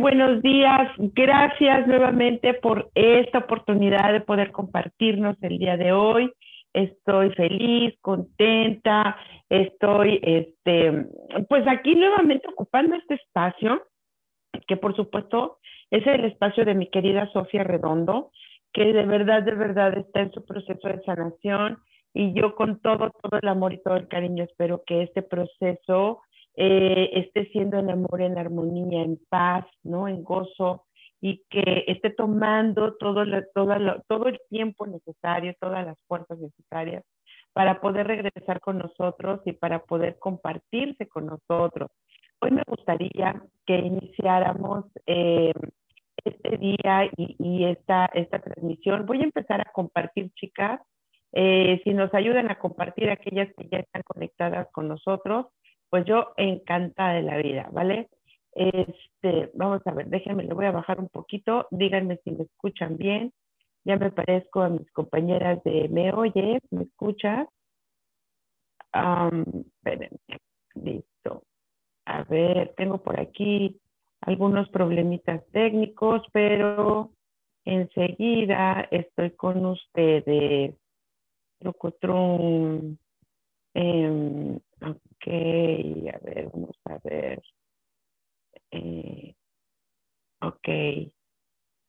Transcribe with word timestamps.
Buenos 0.00 0.40
días. 0.42 0.90
Gracias 0.96 1.86
nuevamente 1.86 2.54
por 2.54 2.90
esta 2.94 3.38
oportunidad 3.38 4.12
de 4.12 4.22
poder 4.22 4.50
compartirnos 4.50 5.36
el 5.42 5.58
día 5.58 5.76
de 5.76 5.92
hoy. 5.92 6.32
Estoy 6.72 7.30
feliz, 7.34 7.94
contenta, 8.00 9.16
estoy, 9.48 10.20
este, 10.22 11.06
pues 11.48 11.66
aquí 11.68 11.94
nuevamente 11.94 12.48
ocupando 12.48 12.96
este 12.96 13.14
espacio, 13.14 13.82
que 14.66 14.76
por 14.76 14.96
supuesto 14.96 15.58
es 15.90 16.06
el 16.06 16.24
espacio 16.24 16.64
de 16.64 16.74
mi 16.74 16.86
querida 16.88 17.30
Sofía 17.32 17.64
Redondo, 17.64 18.30
que 18.72 18.92
de 18.92 19.04
verdad, 19.04 19.42
de 19.42 19.54
verdad 19.54 19.98
está 19.98 20.20
en 20.20 20.32
su 20.32 20.44
proceso 20.46 20.88
de 20.88 21.02
sanación 21.02 21.78
y 22.14 22.32
yo 22.32 22.54
con 22.54 22.80
todo, 22.80 23.10
todo 23.22 23.38
el 23.40 23.48
amor 23.48 23.74
y 23.74 23.82
todo 23.82 23.96
el 23.96 24.08
cariño 24.08 24.44
espero 24.44 24.82
que 24.86 25.02
este 25.02 25.22
proceso 25.22 26.22
eh, 26.62 27.10
esté 27.14 27.46
siendo 27.52 27.78
en 27.78 27.88
amor, 27.88 28.20
en 28.20 28.36
armonía, 28.36 29.02
en 29.02 29.18
paz, 29.30 29.64
¿no? 29.82 30.08
En 30.08 30.22
gozo 30.22 30.84
y 31.18 31.42
que 31.48 31.84
esté 31.86 32.10
tomando 32.10 32.96
todo, 32.96 33.24
todo, 33.54 34.02
todo 34.06 34.26
el 34.26 34.38
tiempo 34.50 34.86
necesario, 34.86 35.54
todas 35.58 35.86
las 35.86 35.96
fuerzas 36.06 36.38
necesarias 36.38 37.02
para 37.54 37.80
poder 37.80 38.06
regresar 38.06 38.60
con 38.60 38.76
nosotros 38.76 39.40
y 39.46 39.52
para 39.52 39.78
poder 39.80 40.18
compartirse 40.18 41.08
con 41.08 41.26
nosotros. 41.26 41.90
Hoy 42.42 42.50
me 42.50 42.62
gustaría 42.66 43.42
que 43.66 43.76
iniciáramos 43.76 44.84
eh, 45.06 45.54
este 46.22 46.58
día 46.58 47.10
y, 47.16 47.64
esta, 47.64 48.04
esta 48.12 48.38
transmisión. 48.38 49.06
Voy 49.06 49.22
a 49.22 49.24
empezar 49.24 49.62
a 49.62 49.72
compartir, 49.72 50.30
chicas, 50.34 50.80
eh, 51.32 51.80
si 51.84 51.94
nos 51.94 52.12
ayudan 52.12 52.50
a 52.50 52.58
compartir 52.58 53.08
aquellas 53.08 53.48
que 53.56 53.66
ya 53.70 53.78
están 53.78 54.02
conectadas 54.02 54.68
con 54.72 54.88
nosotros, 54.88 55.46
pues 55.90 56.04
yo 56.06 56.32
encantada 56.36 57.14
de 57.14 57.22
la 57.22 57.36
vida, 57.36 57.68
¿vale? 57.72 58.08
Este, 58.52 59.50
vamos 59.54 59.86
a 59.86 59.92
ver, 59.92 60.06
déjenme, 60.06 60.44
le 60.44 60.54
voy 60.54 60.66
a 60.66 60.72
bajar 60.72 61.00
un 61.00 61.08
poquito, 61.08 61.66
díganme 61.70 62.18
si 62.24 62.30
me 62.30 62.44
escuchan 62.44 62.96
bien. 62.96 63.32
Ya 63.84 63.96
me 63.96 64.10
parezco 64.10 64.60
a 64.60 64.68
mis 64.68 64.90
compañeras 64.92 65.62
de 65.64 65.88
¿Me 65.88 66.12
oyes? 66.12 66.62
¿Me 66.70 66.82
escuchas? 66.84 67.48
Listo. 70.74 71.44
A 72.04 72.24
ver, 72.24 72.74
tengo 72.76 72.98
por 72.98 73.18
aquí 73.18 73.80
algunos 74.20 74.68
problemitas 74.68 75.42
técnicos, 75.52 76.22
pero 76.32 77.10
enseguida 77.64 78.86
estoy 78.90 79.30
con 79.30 79.64
ustedes. 79.64 80.74
Trucutrum. 81.58 82.96
Eh, 83.74 84.60
Ok, 84.82 85.26
a 85.26 86.18
ver, 86.24 86.50
vamos 86.52 86.76
a 86.86 86.98
ver. 87.04 87.42
Eh, 88.70 89.34
ok, 90.40 90.68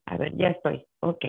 a 0.07 0.17
ver, 0.17 0.35
ya 0.35 0.49
estoy. 0.49 0.85
Ok. 0.99 1.25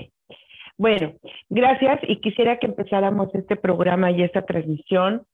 Bueno, 0.77 1.15
gracias 1.49 2.01
y 2.09 2.21
quisiera 2.21 2.59
que 2.59 2.67
empezáramos 2.67 3.33
este 3.35 3.57
programa 3.57 4.11
y 4.11 4.23
esta 4.23 4.43
transmisión 4.43 5.25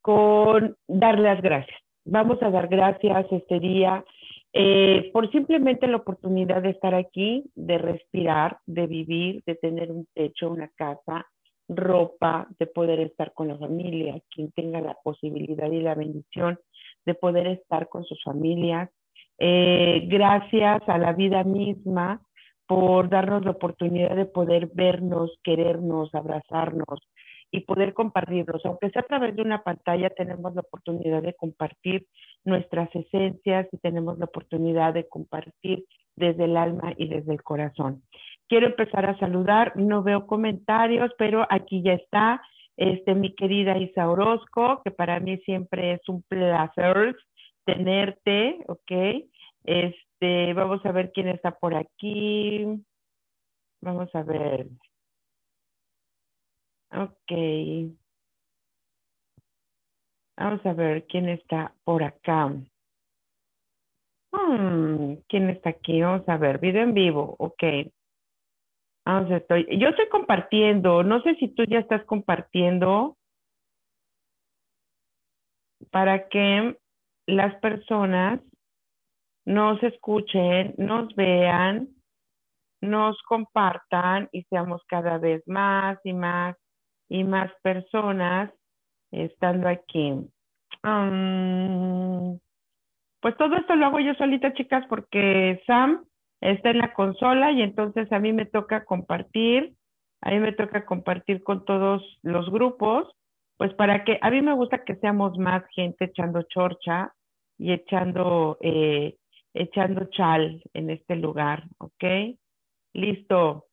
con 0.00 0.76
dar 0.86 1.18
las 1.18 1.40
gracias. 1.42 1.80
Vamos 2.04 2.42
a 2.42 2.50
dar 2.50 2.68
gracias 2.68 3.26
este 3.30 3.58
día 3.58 4.04
eh, 4.52 5.10
por 5.12 5.30
simplemente 5.30 5.86
la 5.86 5.96
oportunidad 5.96 6.62
de 6.62 6.70
estar 6.70 6.94
aquí, 6.94 7.44
de 7.54 7.78
respirar, 7.78 8.58
de 8.66 8.86
vivir, 8.86 9.42
de 9.46 9.54
tener 9.54 9.90
un 9.90 10.06
techo, 10.14 10.50
una 10.50 10.68
casa, 10.68 11.26
ropa, 11.68 12.48
de 12.58 12.66
poder 12.66 13.00
estar 13.00 13.32
con 13.32 13.48
la 13.48 13.58
familia, 13.58 14.20
quien 14.30 14.50
tenga 14.52 14.80
la 14.80 14.94
posibilidad 15.02 15.70
y 15.70 15.80
la 15.80 15.94
bendición 15.94 16.58
de 17.04 17.14
poder 17.14 17.46
estar 17.46 17.88
con 17.88 18.04
sus 18.04 18.22
familias. 18.22 18.90
Eh, 19.38 20.06
gracias 20.06 20.82
a 20.86 20.98
la 20.98 21.12
vida 21.12 21.44
misma 21.44 22.20
por 22.66 23.08
darnos 23.08 23.44
la 23.44 23.52
oportunidad 23.52 24.16
de 24.16 24.26
poder 24.26 24.70
vernos, 24.72 25.38
querernos, 25.42 26.14
abrazarnos 26.14 27.00
y 27.50 27.60
poder 27.60 27.92
compartirlos. 27.92 28.64
Aunque 28.64 28.90
sea 28.90 29.02
a 29.02 29.06
través 29.06 29.36
de 29.36 29.42
una 29.42 29.62
pantalla, 29.62 30.10
tenemos 30.10 30.54
la 30.54 30.62
oportunidad 30.62 31.22
de 31.22 31.34
compartir 31.34 32.06
nuestras 32.44 32.88
esencias 32.94 33.68
y 33.72 33.78
tenemos 33.78 34.18
la 34.18 34.24
oportunidad 34.24 34.94
de 34.94 35.06
compartir 35.08 35.84
desde 36.16 36.44
el 36.44 36.56
alma 36.56 36.94
y 36.96 37.08
desde 37.08 37.32
el 37.32 37.42
corazón. 37.42 38.02
Quiero 38.52 38.66
empezar 38.66 39.06
a 39.06 39.18
saludar, 39.18 39.74
no 39.78 40.02
veo 40.02 40.26
comentarios, 40.26 41.10
pero 41.16 41.46
aquí 41.48 41.80
ya 41.80 41.94
está 41.94 42.42
este, 42.76 43.14
mi 43.14 43.34
querida 43.34 43.78
Isa 43.78 44.06
Orozco, 44.10 44.82
que 44.84 44.90
para 44.90 45.20
mí 45.20 45.38
siempre 45.38 45.94
es 45.94 46.06
un 46.06 46.20
placer 46.24 47.16
tenerte, 47.64 48.62
¿ok? 48.68 49.24
Este, 49.64 50.52
vamos 50.52 50.84
a 50.84 50.92
ver 50.92 51.12
quién 51.12 51.28
está 51.28 51.52
por 51.52 51.74
aquí. 51.74 52.66
Vamos 53.80 54.14
a 54.14 54.22
ver. 54.22 54.66
Ok. 56.94 57.32
Vamos 60.36 60.66
a 60.66 60.74
ver 60.74 61.06
quién 61.06 61.30
está 61.30 61.72
por 61.84 62.02
acá. 62.02 62.52
Hmm, 64.30 65.14
¿Quién 65.26 65.48
está 65.48 65.70
aquí? 65.70 66.02
Vamos 66.02 66.28
a 66.28 66.36
ver, 66.36 66.58
video 66.58 66.82
en 66.82 66.92
vivo, 66.92 67.34
ok. 67.38 67.62
Ah, 69.04 69.26
estoy, 69.28 69.66
yo 69.78 69.88
estoy 69.88 70.08
compartiendo, 70.08 71.02
no 71.02 71.20
sé 71.22 71.34
si 71.36 71.48
tú 71.48 71.64
ya 71.64 71.80
estás 71.80 72.04
compartiendo 72.04 73.16
para 75.90 76.28
que 76.28 76.76
las 77.26 77.54
personas 77.56 78.40
nos 79.44 79.82
escuchen, 79.82 80.74
nos 80.78 81.14
vean, 81.16 81.88
nos 82.80 83.20
compartan 83.22 84.28
y 84.30 84.42
seamos 84.44 84.82
cada 84.86 85.18
vez 85.18 85.42
más 85.46 85.98
y 86.04 86.12
más 86.12 86.56
y 87.08 87.24
más 87.24 87.50
personas 87.62 88.52
estando 89.10 89.68
aquí. 89.68 90.14
Pues 93.20 93.36
todo 93.36 93.56
esto 93.56 93.76
lo 93.76 93.86
hago 93.86 94.00
yo 94.00 94.14
solita, 94.14 94.52
chicas, 94.54 94.84
porque 94.88 95.62
Sam 95.66 96.04
está 96.42 96.70
en 96.70 96.78
la 96.78 96.92
consola 96.92 97.52
y 97.52 97.62
entonces 97.62 98.10
a 98.12 98.18
mí 98.18 98.32
me 98.32 98.46
toca 98.46 98.84
compartir, 98.84 99.74
a 100.20 100.30
mí 100.30 100.40
me 100.40 100.52
toca 100.52 100.84
compartir 100.84 101.42
con 101.42 101.64
todos 101.64 102.02
los 102.22 102.50
grupos, 102.50 103.08
pues 103.56 103.72
para 103.74 104.04
que 104.04 104.18
a 104.20 104.30
mí 104.30 104.42
me 104.42 104.54
gusta 104.54 104.84
que 104.84 104.96
seamos 104.96 105.38
más 105.38 105.62
gente 105.70 106.06
echando 106.06 106.42
chorcha 106.42 107.12
y 107.58 107.72
echando, 107.72 108.58
eh, 108.60 109.16
echando 109.54 110.06
chal 110.10 110.60
en 110.74 110.90
este 110.90 111.14
lugar, 111.16 111.64
¿ok? 111.78 112.36
Listo. 112.92 113.66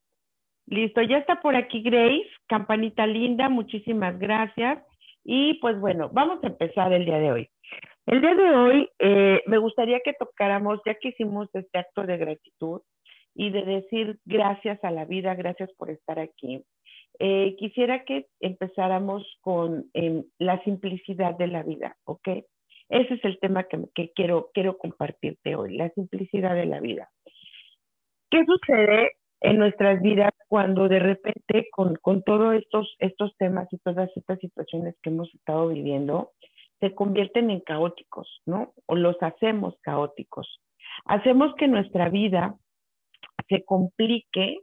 Listo, 0.67 1.01
ya 1.01 1.17
está 1.17 1.41
por 1.41 1.55
aquí 1.55 1.81
Grace, 1.81 2.29
campanita 2.47 3.07
linda, 3.07 3.49
muchísimas 3.49 4.19
gracias. 4.19 4.83
Y 5.23 5.55
pues 5.55 5.79
bueno, 5.79 6.09
vamos 6.13 6.43
a 6.43 6.47
empezar 6.47 6.93
el 6.93 7.05
día 7.05 7.17
de 7.17 7.31
hoy. 7.31 7.49
El 8.09 8.21
día 8.21 8.33
de 8.33 8.49
hoy 8.55 8.89
eh, 8.97 9.43
me 9.45 9.59
gustaría 9.59 9.99
que 9.99 10.13
tocáramos, 10.13 10.79
ya 10.83 10.95
que 10.95 11.09
hicimos 11.09 11.47
este 11.53 11.77
acto 11.77 12.07
de 12.07 12.17
gratitud 12.17 12.81
y 13.35 13.51
de 13.51 13.63
decir 13.63 14.17
gracias 14.25 14.83
a 14.83 14.89
la 14.89 15.05
vida, 15.05 15.35
gracias 15.35 15.69
por 15.77 15.91
estar 15.91 16.17
aquí, 16.17 16.65
eh, 17.19 17.55
quisiera 17.59 18.03
que 18.05 18.25
empezáramos 18.39 19.37
con 19.41 19.91
em, 19.93 20.23
la 20.39 20.59
simplicidad 20.63 21.37
de 21.37 21.49
la 21.49 21.61
vida, 21.61 21.97
¿ok? 22.05 22.29
Ese 22.89 23.13
es 23.13 23.25
el 23.25 23.37
tema 23.37 23.65
que, 23.65 24.11
quiero, 24.15 24.49
quiero 24.55 24.79
compartirte 24.79 25.55
hoy, 25.55 25.77
la 25.77 25.91
simplicidad 25.91 26.55
de 26.55 26.65
la 26.65 26.79
vida. 26.79 27.11
¿Qué 28.31 28.43
sucede 28.43 29.11
en 29.41 29.59
nuestras 29.59 30.01
vidas 30.01 30.31
cuando 30.47 30.89
de 30.89 30.97
repente 30.97 31.67
con, 31.69 31.93
con 31.97 32.23
todos 32.23 32.55
estos, 32.55 32.95
estos 32.97 33.37
temas 33.37 33.67
y 33.71 33.77
todas 33.77 34.09
estas 34.15 34.39
situaciones 34.39 34.95
que 35.03 35.11
hemos 35.11 35.31
estado 35.35 35.67
viviendo 35.67 36.31
se 36.79 36.93
convierten 36.95 37.49
en 37.49 37.61
caóticos, 37.61 38.41
¿no? 38.45 38.73
O 38.85 38.95
los 38.95 39.21
hacemos 39.21 39.75
caóticos. 39.81 40.61
Hacemos 41.05 41.53
que 41.55 41.67
nuestra 41.67 42.09
vida 42.09 42.55
se 43.47 43.63
complique 43.63 44.59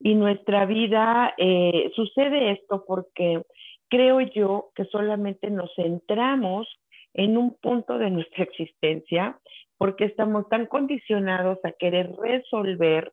y 0.00 0.14
nuestra 0.14 0.64
vida 0.66 1.34
eh, 1.38 1.90
sucede 1.94 2.52
esto 2.52 2.84
porque 2.86 3.42
creo 3.88 4.20
yo 4.20 4.70
que 4.74 4.84
solamente 4.86 5.50
nos 5.50 5.74
centramos 5.74 6.68
en 7.14 7.36
un 7.36 7.54
punto 7.60 7.98
de 7.98 8.10
nuestra 8.10 8.44
existencia 8.44 9.38
porque 9.76 10.04
estamos 10.04 10.48
tan 10.48 10.66
condicionados 10.66 11.58
a 11.64 11.72
querer 11.72 12.12
resolver 12.16 13.12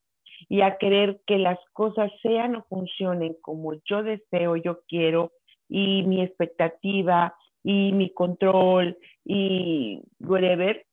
y 0.50 0.62
a 0.62 0.78
querer 0.78 1.22
que 1.26 1.38
las 1.38 1.60
cosas 1.74 2.12
sean 2.22 2.56
o 2.56 2.64
funcionen 2.64 3.36
como 3.42 3.74
yo 3.86 4.04
deseo, 4.04 4.56
yo 4.58 4.82
quiero 4.88 5.32
y 5.70 6.04
mi 6.04 6.22
expectativa 6.22 7.36
y 7.66 7.92
mi 7.94 8.12
control 8.12 8.96
y 9.26 10.00
whatever, 10.20 10.86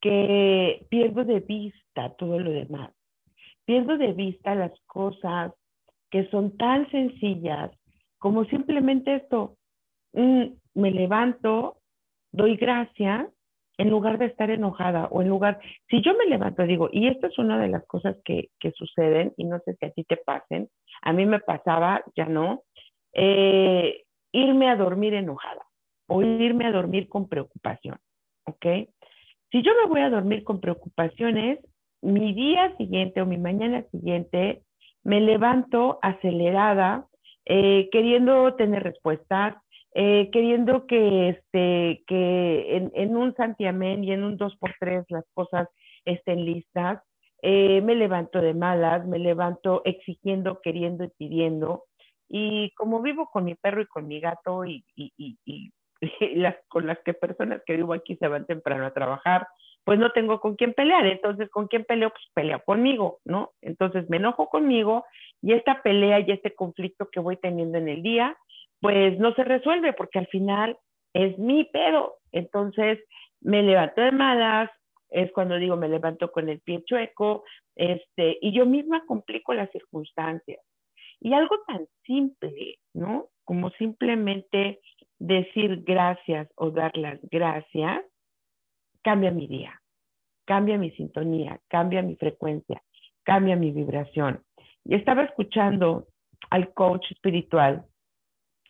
que 0.00 0.86
pierdo 0.88 1.24
de 1.24 1.40
vista 1.40 2.14
todo 2.16 2.38
lo 2.38 2.52
demás. 2.52 2.92
Pierdo 3.64 3.98
de 3.98 4.12
vista 4.12 4.54
las 4.54 4.72
cosas 4.86 5.52
que 6.08 6.28
son 6.30 6.56
tan 6.56 6.88
sencillas 6.92 7.72
como 8.18 8.44
simplemente 8.44 9.16
esto, 9.16 9.56
mm, 10.12 10.44
me 10.74 10.90
levanto, 10.92 11.78
doy 12.30 12.56
gracias 12.56 13.26
en 13.76 13.90
lugar 13.90 14.18
de 14.18 14.26
estar 14.26 14.50
enojada 14.50 15.06
o 15.06 15.20
en 15.20 15.28
lugar, 15.28 15.58
si 15.90 16.00
yo 16.00 16.14
me 16.14 16.26
levanto, 16.26 16.62
digo, 16.62 16.90
y 16.92 17.08
esto 17.08 17.26
es 17.26 17.36
una 17.38 17.58
de 17.58 17.66
las 17.66 17.84
cosas 17.86 18.16
que, 18.24 18.50
que 18.60 18.70
suceden, 18.70 19.32
y 19.36 19.44
no 19.44 19.58
sé 19.64 19.74
si 19.74 19.86
a 19.86 19.90
ti 19.90 20.04
te 20.04 20.18
pasen, 20.18 20.68
a 21.00 21.12
mí 21.12 21.26
me 21.26 21.40
pasaba, 21.40 22.04
ya 22.14 22.26
no, 22.26 22.62
eh, 23.14 24.04
irme 24.30 24.68
a 24.70 24.76
dormir 24.76 25.14
enojada 25.14 25.66
o 26.12 26.22
irme 26.22 26.66
a 26.66 26.72
dormir 26.72 27.08
con 27.08 27.28
preocupación, 27.28 27.96
¿ok? 28.44 28.66
Si 29.50 29.62
yo 29.62 29.72
me 29.82 29.88
voy 29.88 30.00
a 30.00 30.10
dormir 30.10 30.44
con 30.44 30.60
preocupaciones, 30.60 31.58
mi 32.02 32.34
día 32.34 32.76
siguiente 32.76 33.22
o 33.22 33.26
mi 33.26 33.38
mañana 33.38 33.84
siguiente 33.90 34.62
me 35.04 35.20
levanto 35.20 35.98
acelerada, 36.02 37.06
eh, 37.46 37.88
queriendo 37.90 38.54
tener 38.54 38.82
respuestas, 38.82 39.56
eh, 39.94 40.30
queriendo 40.32 40.86
que, 40.86 41.30
este, 41.30 42.04
que 42.06 42.90
en, 42.94 43.16
un 43.16 43.34
santiamén 43.34 44.04
y 44.04 44.12
en 44.12 44.22
un 44.22 44.38
2x3 44.38 45.06
las 45.08 45.24
cosas 45.34 45.68
estén 46.04 46.44
listas. 46.44 47.02
Eh, 47.42 47.80
me 47.82 47.94
levanto 47.94 48.40
de 48.40 48.54
malas, 48.54 49.06
me 49.06 49.18
levanto 49.18 49.82
exigiendo, 49.84 50.60
queriendo 50.60 51.04
y 51.04 51.08
pidiendo. 51.18 51.84
Y 52.28 52.70
como 52.76 53.02
vivo 53.02 53.28
con 53.30 53.44
mi 53.44 53.54
perro 53.54 53.82
y 53.82 53.86
con 53.86 54.06
mi 54.06 54.20
gato 54.20 54.64
y 54.64 54.84
con 56.68 56.86
las 56.86 56.98
que 57.00 57.14
personas 57.14 57.62
que 57.64 57.76
vivo 57.76 57.94
aquí 57.94 58.16
se 58.16 58.28
van 58.28 58.46
temprano 58.46 58.86
a 58.86 58.92
trabajar, 58.92 59.46
pues 59.84 59.98
no 59.98 60.12
tengo 60.12 60.40
con 60.40 60.56
quién 60.56 60.74
pelear. 60.74 61.06
Entonces, 61.06 61.48
¿con 61.50 61.68
quién 61.68 61.84
peleo? 61.84 62.10
Pues 62.10 62.24
pelea 62.34 62.58
conmigo, 62.60 63.18
¿no? 63.24 63.52
Entonces 63.60 64.08
me 64.08 64.18
enojo 64.18 64.48
conmigo 64.48 65.04
y 65.40 65.52
esta 65.52 65.82
pelea 65.82 66.20
y 66.20 66.30
este 66.30 66.54
conflicto 66.54 67.08
que 67.10 67.20
voy 67.20 67.36
teniendo 67.36 67.78
en 67.78 67.88
el 67.88 68.02
día, 68.02 68.36
pues 68.80 69.18
no 69.18 69.34
se 69.34 69.44
resuelve 69.44 69.92
porque 69.92 70.18
al 70.18 70.26
final 70.28 70.76
es 71.14 71.38
mi 71.38 71.64
pedo. 71.64 72.16
Entonces 72.32 72.98
me 73.40 73.62
levanto 73.62 74.00
de 74.00 74.12
malas, 74.12 74.70
es 75.10 75.30
cuando 75.32 75.56
digo 75.56 75.76
me 75.76 75.88
levanto 75.88 76.30
con 76.30 76.48
el 76.48 76.60
pie 76.60 76.82
chueco, 76.84 77.44
este, 77.74 78.38
y 78.40 78.52
yo 78.52 78.66
misma 78.66 79.04
complico 79.06 79.52
las 79.54 79.70
circunstancias. 79.70 80.60
Y 81.20 81.34
algo 81.34 81.56
tan 81.66 81.86
simple, 82.04 82.78
¿no? 82.94 83.28
Como 83.44 83.70
simplemente 83.70 84.80
decir 85.22 85.82
gracias 85.84 86.48
o 86.56 86.70
dar 86.70 86.96
las 86.96 87.18
gracias, 87.30 88.02
cambia 89.02 89.30
mi 89.30 89.46
día, 89.46 89.80
cambia 90.44 90.78
mi 90.78 90.90
sintonía, 90.92 91.60
cambia 91.68 92.02
mi 92.02 92.16
frecuencia, 92.16 92.82
cambia 93.22 93.56
mi 93.56 93.70
vibración. 93.70 94.42
Y 94.84 94.96
estaba 94.96 95.22
escuchando 95.22 96.06
al 96.50 96.72
coach 96.74 97.10
espiritual 97.12 97.84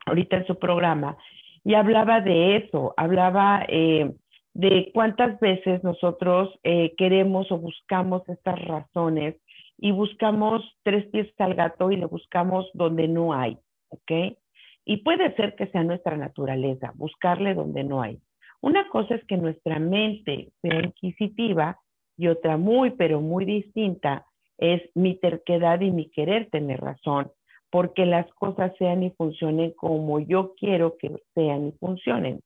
ahorita 0.07 0.37
en 0.37 0.47
su 0.47 0.59
programa, 0.59 1.17
y 1.65 1.75
hablaba 1.75 2.21
de 2.21 2.57
eso, 2.57 2.93
hablaba 2.97 3.65
eh, 3.69 4.13
de 4.53 4.91
cuántas 4.93 5.39
veces 5.41 5.83
nosotros 5.85 6.51
eh, 6.65 6.95
queremos 6.97 7.51
o 7.53 7.59
buscamos 7.59 8.29
estas 8.29 8.61
razones 8.65 9.37
y 9.79 9.93
buscamos 9.93 10.63
tres 10.83 11.07
pies 11.07 11.29
al 11.39 11.55
gato 11.55 11.91
y 11.91 11.97
le 11.97 12.07
buscamos 12.07 12.69
donde 12.75 13.07
no 13.07 13.33
hay, 13.33 13.59
¿ok? 13.89 14.37
Y 14.85 14.99
puede 14.99 15.35
ser 15.37 15.55
que 15.55 15.67
sea 15.69 15.85
nuestra 15.85 16.17
naturaleza, 16.17 16.93
buscarle 16.97 17.55
donde 17.55 17.85
no 17.85 18.03
hay. 18.03 18.19
Una 18.61 18.89
cosa 18.89 19.15
es 19.15 19.25
que 19.25 19.37
nuestra 19.37 19.79
mente 19.79 20.51
sea 20.61 20.81
inquisitiva 20.85 21.79
y 22.17 22.29
otra 22.29 22.57
muy, 22.57 22.91
pero 22.91 23.21
muy 23.21 23.45
distinta 23.45 24.27
es 24.59 24.83
mi 24.95 25.17
terquedad 25.17 25.81
y 25.81 25.91
mi 25.91 26.11
querer 26.11 26.49
tener 26.51 26.81
razón 26.81 27.31
porque 27.73 28.05
las 28.05 28.31
cosas 28.35 28.71
sean 28.79 29.03
y 29.03 29.11
funcionen 29.13 29.73
como 29.73 30.21
yo 30.21 30.55
quiero 30.57 30.99
que 30.99 31.11
sean 31.35 31.69
y 31.69 31.73
funcionen. 31.73 32.41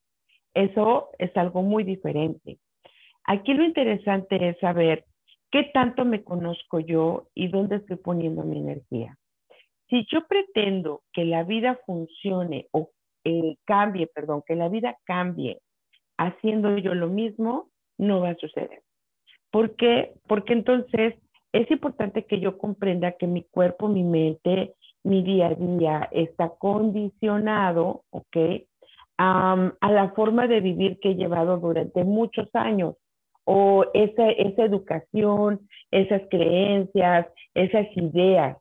Eso 0.55 1.11
es 1.19 1.37
algo 1.37 1.62
muy 1.62 1.83
diferente. 1.83 2.59
Aquí 3.25 3.53
lo 3.53 3.65
interesante 3.65 4.49
es 4.49 4.56
saber 4.61 5.05
qué 5.50 5.65
tanto 5.75 6.05
me 6.05 6.23
conozco 6.23 6.79
yo 6.79 7.27
y 7.35 7.49
dónde 7.49 7.77
estoy 7.77 7.97
poniendo 7.97 8.44
mi 8.44 8.61
energía. 8.61 9.19
Si 9.88 10.06
yo 10.11 10.27
pretendo 10.27 11.03
que 11.12 11.25
la 11.25 11.44
vida 11.44 11.79
funcione 11.87 12.67
o 12.73 12.91
eh, 13.25 13.56
cambie, 13.65 14.06
perdón, 14.09 14.43
que 14.47 14.56
la 14.56 14.69
vida 14.69 14.97
cambie 15.05 15.61
haciendo 16.19 16.77
yo 16.79 16.94
lo 16.94 17.09
mismo, 17.09 17.69
no 17.99 18.21
va 18.21 18.31
a 18.31 18.37
suceder. 18.37 18.83
¿Por 19.50 19.77
qué? 19.77 20.15
Porque 20.27 20.53
entonces 20.53 21.15
es 21.53 21.71
importante 21.71 22.25
que 22.25 22.41
yo 22.41 22.59
comprenda 22.59 23.12
que 23.12 23.27
mi 23.27 23.44
cuerpo, 23.44 23.88
mi 23.88 24.03
mente, 24.03 24.75
mi 25.03 25.23
día 25.23 25.49
a 25.49 25.55
día 25.55 26.09
está 26.11 26.50
condicionado, 26.59 28.03
¿ok? 28.11 28.37
a 29.19 29.91
la 29.91 30.11
forma 30.11 30.47
de 30.47 30.61
vivir 30.61 30.99
que 31.00 31.12
he 31.12 31.15
llevado 31.15 31.56
durante 31.56 32.05
muchos 32.05 32.55
años 32.55 32.97
o 33.44 33.87
esa, 33.94 34.29
esa 34.31 34.65
educación, 34.65 35.61
esas 35.91 36.21
creencias, 36.29 37.27
esas 37.55 37.87
ideas. 37.97 38.59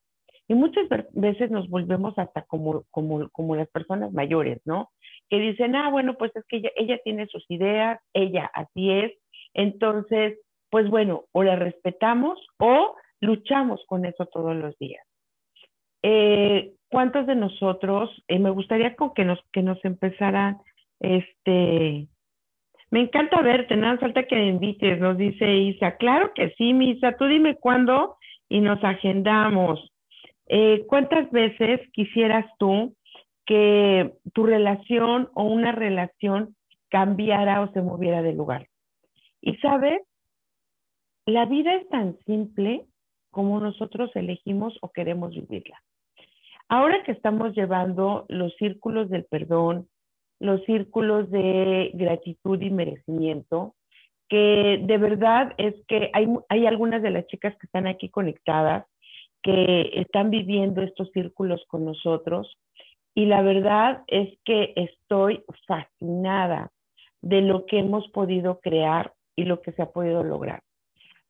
Y 0.47 0.53
muchas 0.53 0.87
veces 1.13 1.49
nos 1.49 1.69
volvemos 1.69 2.17
hasta 2.17 2.43
como, 2.43 2.83
como, 2.91 3.29
como 3.29 3.55
las 3.55 3.67
personas 3.69 4.13
mayores, 4.13 4.61
¿no? 4.65 4.91
Que 5.29 5.39
dicen, 5.39 5.75
ah, 5.75 5.89
bueno, 5.89 6.15
pues 6.17 6.35
es 6.35 6.45
que 6.47 6.61
ella, 6.75 6.99
tiene 7.03 7.25
sus 7.27 7.43
ideas, 7.49 7.99
ella 8.13 8.49
así 8.53 8.91
es. 8.91 9.11
Entonces, 9.53 10.39
pues 10.69 10.89
bueno, 10.89 11.25
o 11.31 11.43
la 11.43 11.55
respetamos 11.55 12.39
o 12.59 12.95
luchamos 13.21 13.83
con 13.87 14.05
eso 14.05 14.27
todos 14.27 14.55
los 14.55 14.77
días. 14.77 15.03
Eh, 16.03 16.73
¿Cuántos 16.89 17.25
de 17.25 17.35
nosotros, 17.35 18.11
eh, 18.27 18.37
me 18.37 18.51
gustaría 18.51 18.95
que 19.15 19.25
nos, 19.25 19.39
que 19.51 19.63
nos 19.63 19.83
empezaran, 19.83 20.59
este, 20.99 22.07
me 22.91 23.01
encanta 23.01 23.41
verte, 23.41 23.75
nada 23.75 23.97
falta 23.97 24.23
que 24.23 24.35
me 24.35 24.47
invites, 24.47 24.99
nos 24.99 25.17
dice 25.17 25.53
Isa. 25.53 25.97
Claro 25.97 26.31
que 26.33 26.51
sí, 26.57 26.73
Misa, 26.73 27.17
tú 27.17 27.25
dime 27.25 27.55
cuándo 27.55 28.17
y 28.47 28.61
nos 28.61 28.83
agendamos. 28.83 29.91
Eh, 30.47 30.85
¿Cuántas 30.87 31.29
veces 31.31 31.81
quisieras 31.91 32.45
tú 32.59 32.95
que 33.45 34.13
tu 34.33 34.45
relación 34.45 35.29
o 35.33 35.43
una 35.43 35.71
relación 35.71 36.55
cambiara 36.89 37.61
o 37.61 37.71
se 37.71 37.81
moviera 37.81 38.21
de 38.21 38.33
lugar? 38.33 38.67
Y 39.41 39.55
sabes, 39.57 40.01
la 41.25 41.45
vida 41.45 41.73
es 41.75 41.87
tan 41.89 42.17
simple 42.25 42.85
como 43.31 43.59
nosotros 43.59 44.11
elegimos 44.15 44.77
o 44.81 44.91
queremos 44.91 45.31
vivirla. 45.31 45.81
Ahora 46.67 47.03
que 47.03 47.11
estamos 47.11 47.53
llevando 47.53 48.25
los 48.29 48.55
círculos 48.55 49.09
del 49.09 49.25
perdón, 49.25 49.87
los 50.39 50.63
círculos 50.65 51.29
de 51.31 51.91
gratitud 51.93 52.61
y 52.61 52.69
merecimiento, 52.69 53.75
que 54.29 54.79
de 54.81 54.97
verdad 54.97 55.53
es 55.57 55.75
que 55.87 56.09
hay, 56.13 56.27
hay 56.49 56.65
algunas 56.65 57.01
de 57.01 57.11
las 57.11 57.27
chicas 57.27 57.55
que 57.57 57.67
están 57.67 57.87
aquí 57.87 58.09
conectadas 58.09 58.85
que 59.45 59.91
están 59.93 60.31
viviendo 60.31 60.81
estos 60.81 61.11
círculos 61.11 61.63
con 61.67 61.85
nosotros. 61.85 62.57
Y 63.13 63.27
la 63.27 63.43
verdad 63.43 64.01
es 64.07 64.35
que 64.43 64.73
estoy 64.75 65.43
fascinada 65.67 66.71
de 67.21 67.41
lo 67.41 67.67
que 67.67 67.77
hemos 67.77 68.07
podido 68.09 68.59
crear 68.59 69.13
y 69.35 69.45
lo 69.45 69.61
que 69.61 69.71
se 69.73 69.83
ha 69.83 69.91
podido 69.91 70.23
lograr. 70.23 70.63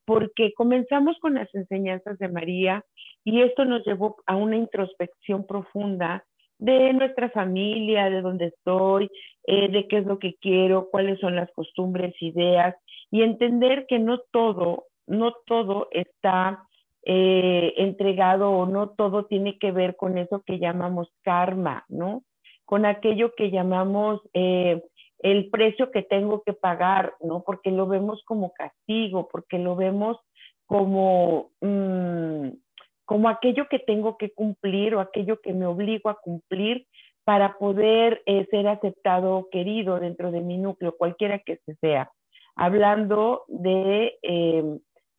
Porque 0.06 0.54
comenzamos 0.54 1.18
con 1.20 1.34
las 1.34 1.54
enseñanzas 1.54 2.18
de 2.18 2.30
María 2.30 2.86
y 3.26 3.42
esto 3.42 3.66
nos 3.66 3.86
llevó 3.86 4.16
a 4.28 4.38
una 4.38 4.56
introspección 4.56 5.46
profunda 5.46 6.24
de 6.58 6.94
nuestra 6.94 7.30
familia, 7.32 8.10
de 8.10 8.22
dónde 8.22 8.46
estoy, 8.46 9.10
eh, 9.46 9.70
de 9.70 9.90
qué 9.90 9.98
es 9.98 10.06
lo 10.06 10.20
que 10.20 10.36
quiero, 10.36 10.88
cuáles 10.90 11.20
son 11.20 11.36
las 11.36 11.52
costumbres, 11.52 12.16
ideas, 12.22 12.78
y 13.12 13.24
entender 13.24 13.86
que 13.90 14.00
no 14.00 14.20
todo, 14.32 14.86
no 15.06 15.34
todo 15.46 15.90
está 15.92 16.66
eh, 17.08 17.76
entregado 17.78 18.50
o 18.50 18.66
no, 18.66 18.90
todo 18.90 19.26
tiene 19.26 19.60
que 19.60 19.72
ver 19.72 19.96
con 19.96 20.18
eso 20.18 20.42
que 20.44 20.58
llamamos 20.58 21.08
karma, 21.22 21.86
¿no? 21.88 22.24
Con 22.66 22.88
aquello 22.88 23.36
que 23.36 23.52
llamamos 23.52 24.22
eh, 24.34 24.82
el 25.20 25.52
precio 25.52 25.92
que 25.92 26.02
tengo 26.02 26.42
que 26.42 26.54
pagar, 26.54 27.14
¿no? 27.22 27.44
Porque 27.44 27.70
lo 27.70 27.86
vemos 27.86 28.24
como 28.26 28.54
castigo, 28.54 29.28
porque 29.32 29.60
lo 29.60 29.76
vemos 29.76 30.18
como, 30.66 31.52
mm, 31.62 32.48
como 33.06 33.30
aquello 33.30 33.68
que 33.70 33.78
tengo 33.78 34.18
que 34.18 34.32
cumplir 34.32 34.96
o 34.96 35.00
aquello 35.00 35.40
que 35.42 35.54
me 35.54 35.68
obligo 35.68 36.10
a 36.10 36.20
cumplir 36.20 36.88
para 37.24 37.60
poder 37.60 38.24
eh, 38.26 38.48
ser 38.50 38.68
aceptado 38.68 39.38
o 39.38 39.50
querido 39.52 40.00
dentro 40.00 40.32
de 40.32 40.42
mi 40.42 40.58
núcleo, 40.58 40.98
cualquiera 40.98 41.38
que 41.38 41.60
sea. 41.82 42.10
Hablando 42.56 43.44
de, 43.48 44.18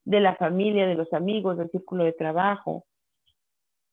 de 0.07 0.21
la 0.21 0.37
familia, 0.37 0.87
de 0.87 0.95
los 0.95 1.13
amigos, 1.13 1.59
del 1.59 1.71
círculo 1.71 2.05
de 2.05 2.13
trabajo. 2.13 2.85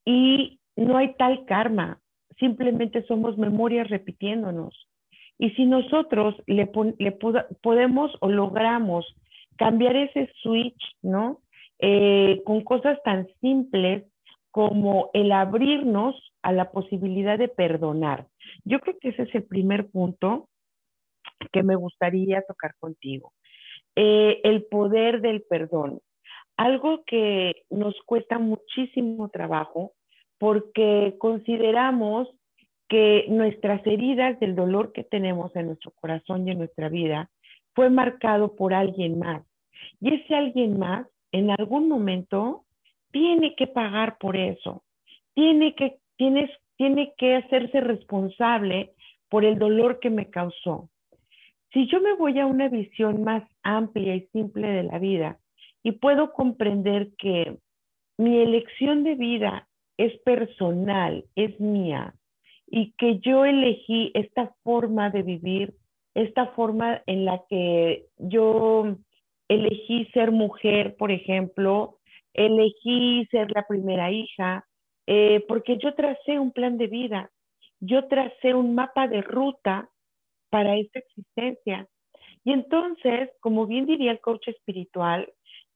Y 0.05 0.59
no 0.75 0.97
hay 0.97 1.15
tal 1.15 1.43
karma, 1.45 1.99
simplemente 2.39 3.03
somos 3.03 3.37
memorias 3.37 3.89
repitiéndonos. 3.89 4.87
Y 5.37 5.49
si 5.51 5.65
nosotros 5.65 6.35
le, 6.45 6.67
podemos 7.61 8.11
o 8.21 8.29
logramos 8.29 9.05
cambiar 9.57 9.95
ese 9.95 10.31
switch, 10.41 10.81
¿no? 11.01 11.39
Eh, 11.79 12.41
con 12.45 12.61
cosas 12.61 12.97
tan 13.03 13.27
simples 13.41 14.05
como 14.51 15.09
el 15.13 15.31
abrirnos 15.31 16.15
a 16.43 16.51
la 16.51 16.71
posibilidad 16.71 17.39
de 17.39 17.47
perdonar. 17.47 18.27
Yo 18.63 18.79
creo 18.79 18.97
que 19.01 19.09
ese 19.09 19.23
es 19.23 19.35
el 19.35 19.43
primer 19.43 19.89
punto 19.89 20.47
que 21.51 21.63
me 21.63 21.75
gustaría 21.75 22.43
tocar 22.43 22.75
contigo. 22.79 23.33
Eh, 23.95 24.41
el 24.43 24.63
poder 24.65 25.21
del 25.21 25.43
perdón. 25.43 25.99
Algo 26.57 27.03
que 27.05 27.63
nos 27.69 27.95
cuesta 28.05 28.39
muchísimo 28.39 29.29
trabajo 29.29 29.93
porque 30.39 31.15
consideramos 31.19 32.27
que 32.89 33.25
nuestras 33.29 33.85
heridas 33.87 34.39
del 34.39 34.55
dolor 34.55 34.91
que 34.93 35.03
tenemos 35.03 35.55
en 35.55 35.67
nuestro 35.67 35.91
corazón 35.91 36.47
y 36.47 36.51
en 36.51 36.59
nuestra 36.59 36.89
vida 36.89 37.29
fue 37.73 37.89
marcado 37.89 38.55
por 38.55 38.73
alguien 38.73 39.19
más. 39.19 39.43
Y 39.99 40.13
ese 40.13 40.35
alguien 40.35 40.77
más 40.77 41.07
en 41.31 41.49
algún 41.51 41.87
momento 41.87 42.65
tiene 43.11 43.55
que 43.55 43.67
pagar 43.67 44.17
por 44.17 44.35
eso, 44.35 44.83
tiene 45.33 45.75
que, 45.75 45.97
tienes, 46.17 46.49
tiene 46.77 47.13
que 47.17 47.35
hacerse 47.35 47.81
responsable 47.81 48.93
por 49.29 49.45
el 49.45 49.57
dolor 49.57 49.99
que 49.99 50.09
me 50.09 50.29
causó. 50.29 50.89
Si 51.73 51.87
yo 51.87 51.99
me 52.01 52.13
voy 52.13 52.39
a 52.39 52.45
una 52.45 52.69
visión 52.69 53.23
más 53.23 53.43
amplia 53.63 54.15
y 54.15 54.27
simple 54.27 54.67
de 54.67 54.83
la 54.83 54.99
vida 54.99 55.39
y 55.81 55.93
puedo 55.93 56.31
comprender 56.31 57.09
que 57.17 57.57
mi 58.17 58.37
elección 58.37 59.03
de 59.03 59.15
vida 59.15 59.67
es 59.97 60.15
personal, 60.21 61.25
es 61.35 61.59
mía, 61.59 62.13
y 62.67 62.93
que 62.93 63.19
yo 63.19 63.45
elegí 63.45 64.11
esta 64.13 64.53
forma 64.63 65.09
de 65.09 65.23
vivir, 65.23 65.73
esta 66.13 66.47
forma 66.47 67.01
en 67.07 67.25
la 67.25 67.41
que 67.49 68.05
yo 68.17 68.95
elegí 69.47 70.05
ser 70.13 70.31
mujer, 70.31 70.95
por 70.95 71.11
ejemplo, 71.11 71.97
elegí 72.33 73.27
ser 73.31 73.51
la 73.51 73.65
primera 73.67 74.11
hija, 74.11 74.65
eh, 75.07 75.43
porque 75.47 75.77
yo 75.77 75.93
tracé 75.95 76.39
un 76.39 76.51
plan 76.51 76.77
de 76.77 76.87
vida, 76.87 77.31
yo 77.79 78.07
tracé 78.07 78.53
un 78.53 78.75
mapa 78.75 79.07
de 79.07 79.21
ruta 79.21 79.89
para 80.53 80.77
esta 80.77 80.99
existencia. 80.99 81.87
Y 82.43 82.53
entonces, 82.53 83.31
como 83.39 83.65
bien 83.65 83.87
diría 83.87 84.11
el 84.11 84.19
coach 84.19 84.49
espiritual, 84.49 85.27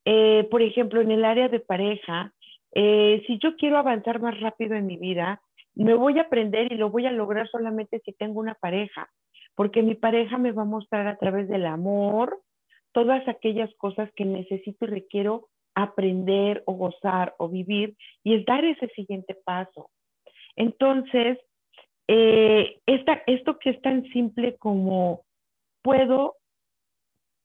eh, 0.04 0.46
por 0.52 0.62
ejemplo, 0.62 1.00
en 1.00 1.10
el 1.10 1.24
área 1.24 1.48
de 1.48 1.58
pareja, 1.58 2.32
eh, 2.76 3.24
si 3.26 3.40
yo 3.42 3.56
quiero 3.56 3.76
avanzar 3.76 4.20
más 4.20 4.38
rápido 4.38 4.76
en 4.76 4.86
mi 4.86 4.96
vida, 4.96 5.42
me 5.74 5.94
voy 5.94 6.20
a 6.20 6.22
aprender 6.22 6.72
y 6.72 6.76
lo 6.76 6.90
voy 6.90 7.06
a 7.06 7.10
lograr 7.10 7.48
solamente 7.48 8.00
si 8.04 8.12
tengo 8.12 8.38
una 8.38 8.54
pareja, 8.54 9.10
porque 9.56 9.82
mi 9.82 9.96
pareja 9.96 10.38
me 10.38 10.52
va 10.52 10.62
a 10.62 10.76
mostrar 10.76 11.08
a 11.08 11.18
través 11.18 11.48
del 11.48 11.66
amor 11.66 12.40
todas 12.92 13.26
aquellas 13.26 13.74
cosas 13.78 14.08
que 14.14 14.24
necesito 14.24 14.84
y 14.84 14.88
requiero 14.88 15.48
aprender 15.74 16.62
o 16.66 16.74
gozar 16.74 17.34
o 17.38 17.48
vivir 17.48 17.96
y 18.22 18.34
es 18.36 18.46
dar 18.46 18.64
ese 18.64 18.86
siguiente 18.90 19.36
paso. 19.44 19.90
Entonces, 20.54 21.36
eh, 22.08 22.80
esto 22.86 23.58
que 23.58 23.70
es 23.70 23.82
tan 23.82 24.04
simple 24.10 24.56
como 24.56 25.22
puedo 25.82 26.36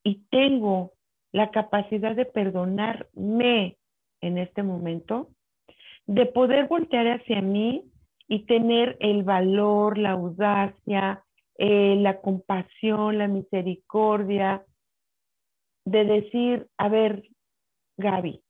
y 0.03 0.23
tengo 0.29 0.93
la 1.31 1.51
capacidad 1.51 2.15
de 2.15 2.25
perdonarme 2.25 3.77
en 4.21 4.37
este 4.37 4.63
momento, 4.63 5.29
de 6.05 6.25
poder 6.25 6.67
voltear 6.67 7.07
hacia 7.07 7.41
mí 7.41 7.83
y 8.27 8.45
tener 8.45 8.97
el 8.99 9.23
valor, 9.23 9.97
la 9.97 10.11
audacia, 10.11 11.23
eh, 11.57 11.95
la 11.97 12.21
compasión, 12.21 13.17
la 13.17 13.27
misericordia, 13.27 14.63
de 15.85 16.05
decir, 16.05 16.67
a 16.77 16.87
ver, 16.87 17.23
Gaby, 17.97 18.41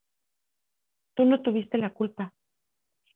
tú 1.16 1.26
no 1.26 1.42
tuviste 1.42 1.78
la 1.78 1.90
culpa. 1.90 2.34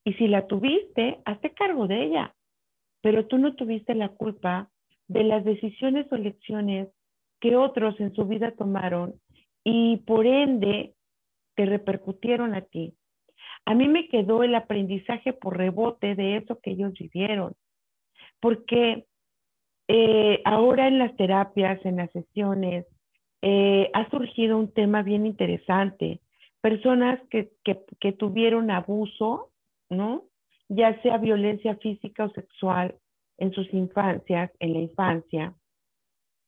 Y 0.03 0.13
si 0.13 0.27
la 0.27 0.47
tuviste, 0.47 1.21
hazte 1.25 1.53
cargo 1.53 1.87
de 1.87 2.03
ella. 2.05 2.33
Pero 3.01 3.25
tú 3.27 3.37
no 3.37 3.55
tuviste 3.55 3.95
la 3.95 4.09
culpa 4.09 4.69
de 5.07 5.23
las 5.23 5.43
decisiones 5.45 6.07
o 6.11 6.17
lecciones 6.17 6.89
que 7.39 7.55
otros 7.55 7.99
en 7.99 8.13
su 8.13 8.25
vida 8.25 8.51
tomaron 8.51 9.13
y 9.63 9.97
por 9.97 10.25
ende 10.25 10.95
te 11.55 11.65
repercutieron 11.65 12.55
a 12.55 12.61
ti. 12.61 12.93
A 13.65 13.73
mí 13.73 13.87
me 13.87 14.07
quedó 14.07 14.43
el 14.43 14.55
aprendizaje 14.55 15.33
por 15.33 15.57
rebote 15.57 16.15
de 16.15 16.37
eso 16.37 16.59
que 16.61 16.71
ellos 16.71 16.93
vivieron, 16.93 17.53
porque 18.39 19.05
eh, 19.87 20.41
ahora 20.45 20.87
en 20.87 20.99
las 20.99 21.15
terapias, 21.15 21.83
en 21.85 21.97
las 21.97 22.11
sesiones, 22.11 22.85
eh, 23.41 23.89
ha 23.93 24.09
surgido 24.09 24.57
un 24.57 24.71
tema 24.71 25.03
bien 25.03 25.25
interesante. 25.25 26.21
Personas 26.61 27.19
que, 27.29 27.51
que, 27.63 28.11
tuvieron 28.11 28.71
abuso, 28.71 29.51
¿no? 29.89 30.23
Ya 30.69 31.01
sea 31.01 31.17
violencia 31.17 31.75
física 31.77 32.25
o 32.25 32.29
sexual 32.31 32.95
en 33.37 33.51
sus 33.53 33.71
infancias, 33.73 34.51
en 34.59 34.73
la 34.73 34.79
infancia, 34.79 35.53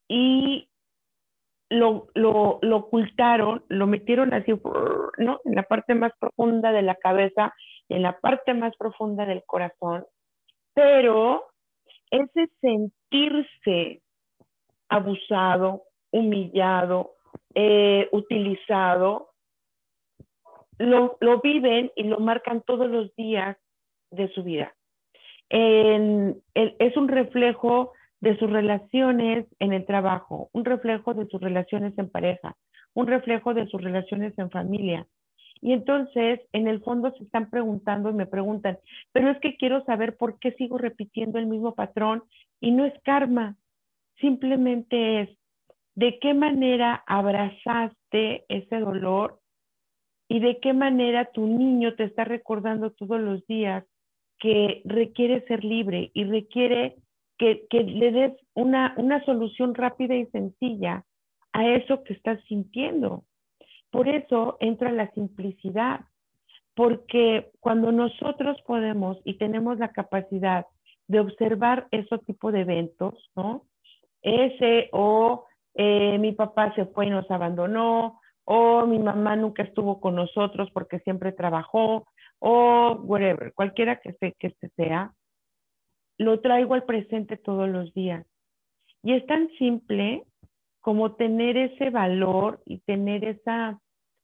y 0.08 0.68
lo, 1.70 2.08
lo, 2.16 2.58
lo, 2.62 2.78
ocultaron, 2.78 3.64
lo 3.70 3.86
metieron 3.86 4.34
así, 4.34 4.52
¿no? 5.20 5.40
En 5.46 5.56
la 5.56 5.64
parte 5.64 5.94
más 5.94 6.12
profunda 6.20 6.72
de 6.72 6.82
la 6.82 6.96
cabeza, 6.96 7.54
en 7.90 8.02
la 8.02 8.20
parte 8.20 8.56
más 8.56 8.76
profunda 8.76 9.26
del 9.26 9.44
corazón, 9.46 10.06
pero 10.74 11.46
ese 12.10 12.50
sentirse 12.60 14.02
abusado, 14.90 15.84
humillado, 16.12 17.16
eh, 17.54 18.10
utilizado, 18.12 19.30
lo, 20.80 21.18
viven 21.44 21.92
y 21.96 22.04
lo 22.04 22.20
marcan 22.20 22.62
todos 22.62 22.90
los 22.90 23.14
días 23.16 23.58
de 24.12 24.30
su 24.30 24.44
vida. 24.44 24.74
es 25.50 26.98
un 26.98 27.08
reflejo 27.08 27.94
de 28.22 28.38
sus 28.38 28.50
relaciones 28.50 29.46
en 29.60 29.74
el 29.74 29.86
trabajo, 29.86 30.50
un 30.54 30.66
reflejo 30.66 31.14
de 31.14 31.28
sus 31.28 31.42
relaciones 31.42 31.98
en 31.98 32.10
pareja, 32.10 32.56
un 32.94 33.08
reflejo 33.08 33.54
de 33.54 33.68
sus 33.68 33.82
relaciones 33.82 34.38
en 34.38 34.50
familia. 34.50 35.08
Y 35.62 35.74
entonces, 35.74 36.40
en 36.54 36.68
el 36.68 36.82
fondo 36.82 37.12
se 37.18 37.24
están 37.24 37.50
preguntando 37.50 38.10
y 38.10 38.14
me 38.14 38.26
preguntan, 38.26 38.78
pero 39.12 39.30
es 39.30 39.40
que 39.40 39.58
quiero 39.58 39.84
saber 39.86 40.16
por 40.16 40.40
qué 40.40 40.54
sigo 40.54 40.78
repitiendo 40.78 41.38
el 41.38 41.48
mismo 41.48 41.76
patrón 41.76 42.24
y 42.62 42.72
no 42.72 42.86
es 42.86 42.94
karma, 43.04 43.56
simplemente 44.20 45.22
es 45.22 45.30
de 45.96 46.18
qué 46.20 46.34
manera 46.34 47.04
abrazaste 47.08 48.46
ese 48.48 48.80
dolor 48.80 49.40
y 50.30 50.40
de 50.40 50.60
qué 50.60 50.74
manera 50.74 51.26
tu 51.32 51.46
niño 51.46 51.96
te 51.96 52.06
está 52.06 52.24
recordando 52.24 52.92
todos 52.92 53.20
los 53.20 53.46
días 53.48 53.84
que 54.40 54.82
requiere 54.86 55.46
ser 55.48 55.64
libre 55.64 56.12
y 56.14 56.24
requiere 56.24 56.96
que, 57.38 57.68
le 57.72 58.12
des 58.12 58.34
una, 58.54 58.94
una 58.98 59.24
solución 59.26 59.74
rápida 59.74 60.16
y 60.16 60.26
sencilla 60.28 61.06
a 61.54 61.68
eso 61.68 62.04
que 62.04 62.14
estás 62.14 62.40
sintiendo. 62.48 63.24
Por 63.92 64.08
eso 64.08 64.58
entra 64.60 64.92
la 64.92 65.10
simplicidad, 65.12 66.02
porque 66.76 67.52
cuando 67.60 67.92
nosotros 67.92 68.58
podemos 68.66 69.18
y 69.24 69.36
tenemos 69.36 69.80
la 69.80 69.92
capacidad 69.92 70.66
de 71.08 71.20
observar 71.20 71.88
ese 71.92 72.18
tipo 72.20 72.52
de 72.52 72.62
eventos, 72.62 73.16
¿no? 73.36 73.66
Ese 74.22 74.90
o 74.92 75.46
eh, 75.74 76.18
mi 76.20 76.34
papá 76.34 76.74
se 76.76 76.86
fue 76.86 77.08
y 77.08 77.10
nos 77.10 77.30
abandonó, 77.32 78.20
o 78.52 78.88
mi 78.88 78.98
mamá 78.98 79.36
nunca 79.36 79.62
estuvo 79.62 80.00
con 80.02 80.16
nosotros 80.16 80.72
porque 80.74 80.98
siempre 81.02 81.32
trabajó, 81.32 82.08
o 82.40 82.94
whatever, 83.04 83.54
cualquiera 83.54 84.00
que, 84.00 84.16
que 84.40 84.56
sea, 84.76 85.14
lo 86.18 86.42
traigo 86.42 86.74
al 86.74 86.84
presente 86.84 87.38
todos 87.38 87.70
los 87.70 87.94
días. 87.94 88.26
Y 89.04 89.14
es 89.14 89.24
tan 89.28 89.50
simple 89.60 90.24
como 90.82 91.14
tener 91.14 91.58
ese 91.58 91.92
valor 91.92 92.60
y 92.66 92.80
tener 92.80 93.24
esa 93.24 93.80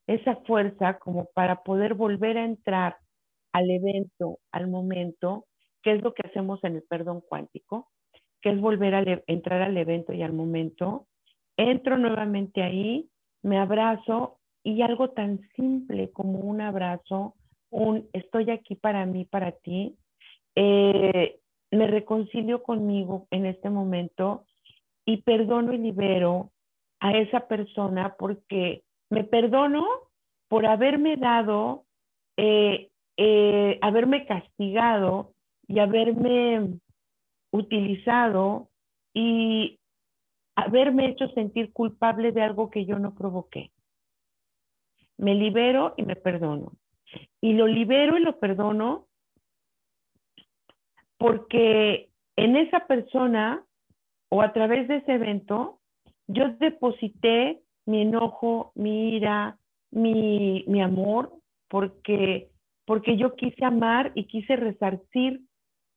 esa 0.08 0.38
fuerza 0.48 0.98
como 0.98 1.26
para 1.36 1.62
poder 1.62 1.94
volver 1.94 2.40
a 2.40 2.46
entrar 2.46 2.98
al 3.54 3.70
evento, 3.70 4.40
al 4.52 4.68
momento, 4.68 5.46
que 5.84 5.94
es 5.94 6.04
lo 6.04 6.16
que 6.16 6.28
hacemos 6.28 6.64
en 6.64 6.78
el 6.78 6.84
perdón 6.84 7.22
cuántico, 7.22 7.92
que 8.42 8.50
es 8.50 8.60
volver 8.60 8.96
a 8.96 9.04
entrar 9.28 9.62
al 9.62 9.78
evento 9.78 10.14
y 10.14 10.24
al 10.24 10.34
momento. 10.34 11.08
Entro 11.58 11.98
nuevamente 11.98 12.64
ahí, 12.64 13.08
me 13.46 13.60
abrazo 13.60 14.40
y 14.64 14.82
algo 14.82 15.12
tan 15.12 15.40
simple 15.56 16.10
como 16.12 16.40
un 16.40 16.62
abrazo, 16.62 17.36
un 17.70 18.10
estoy 18.12 18.50
aquí 18.50 18.74
para 18.74 19.06
mí, 19.06 19.24
para 19.26 19.52
ti, 19.52 19.96
eh, 20.56 21.38
me 21.70 21.86
reconcilio 21.86 22.64
conmigo 22.64 23.28
en 23.30 23.46
este 23.46 23.70
momento 23.70 24.46
y 25.06 25.18
perdono 25.18 25.74
y 25.74 25.78
libero 25.78 26.50
a 27.00 27.12
esa 27.12 27.48
persona 27.48 28.16
porque 28.18 28.82
me 29.12 29.24
perdono 29.24 29.86
por 30.48 30.66
haberme 30.66 31.16
dado, 31.16 31.86
eh, 32.38 32.90
eh, 33.18 33.78
haberme 33.84 34.26
castigado 34.26 35.34
y 35.68 35.78
haberme 35.80 36.80
utilizado 37.52 38.70
y 39.14 39.78
haberme 40.56 41.10
hecho 41.10 41.28
sentir 41.30 41.72
culpable 41.74 42.32
de 42.32 42.42
algo 42.42 42.70
que 42.70 42.86
yo 42.86 42.98
no 43.00 43.14
provoqué. 43.14 43.72
Me 45.18 45.36
libero 45.36 45.94
y 45.98 46.04
me 46.04 46.16
perdono. 46.16 46.74
Y 47.42 47.54
lo 47.54 47.68
libero 47.68 48.18
y 48.18 48.22
lo 48.22 48.40
perdono 48.40 49.08
porque 51.18 52.10
en 52.36 52.56
esa 52.56 52.88
persona 52.88 53.64
o 54.30 54.42
a 54.42 54.54
través 54.54 54.88
de 54.88 54.98
ese 54.98 55.14
evento, 55.14 55.80
yo 56.28 56.50
deposité 56.60 57.62
mi 57.86 58.02
enojo, 58.02 58.72
mi 58.76 59.16
ira, 59.16 59.58
mi, 59.92 60.66
mi 60.68 60.82
amor, 60.82 61.32
porque, 61.70 62.50
porque 62.86 63.18
yo 63.18 63.36
quise 63.36 63.64
amar 63.64 64.12
y 64.16 64.26
quise 64.26 64.56
resarcir 64.56 65.42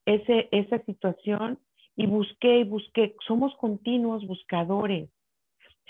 ese, 0.06 0.48
esa 0.52 0.78
situación 0.84 1.58
y 1.99 2.07
busqué 2.07 2.61
y 2.61 2.64
busqué. 2.64 3.17
Somos 3.26 3.55
continuos 3.57 4.25
buscadores. 4.25 5.11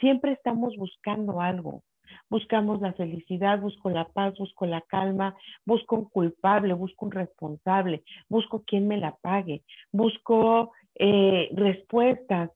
Siempre 0.01 0.33
estamos 0.33 0.75
buscando 0.77 1.41
algo. 1.43 1.83
Buscamos 2.31 2.81
la 2.81 2.95
felicidad, 2.95 3.61
busco 3.61 3.91
la 3.91 4.09
paz, 4.09 4.35
busco 4.39 4.65
la 4.65 4.81
calma, 4.81 5.37
busco 5.67 5.97
un 5.97 6.05
culpable, 6.07 6.73
busco 6.73 7.05
un 7.05 7.13
responsable, 7.13 8.05
busco 8.31 8.63
quien 8.65 8.89
me 8.89 8.97
la 8.97 9.17
pague, 9.17 9.63
busco 9.93 10.73
eh, 10.95 11.51
respuestas. 11.53 12.51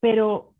Pero 0.00 0.54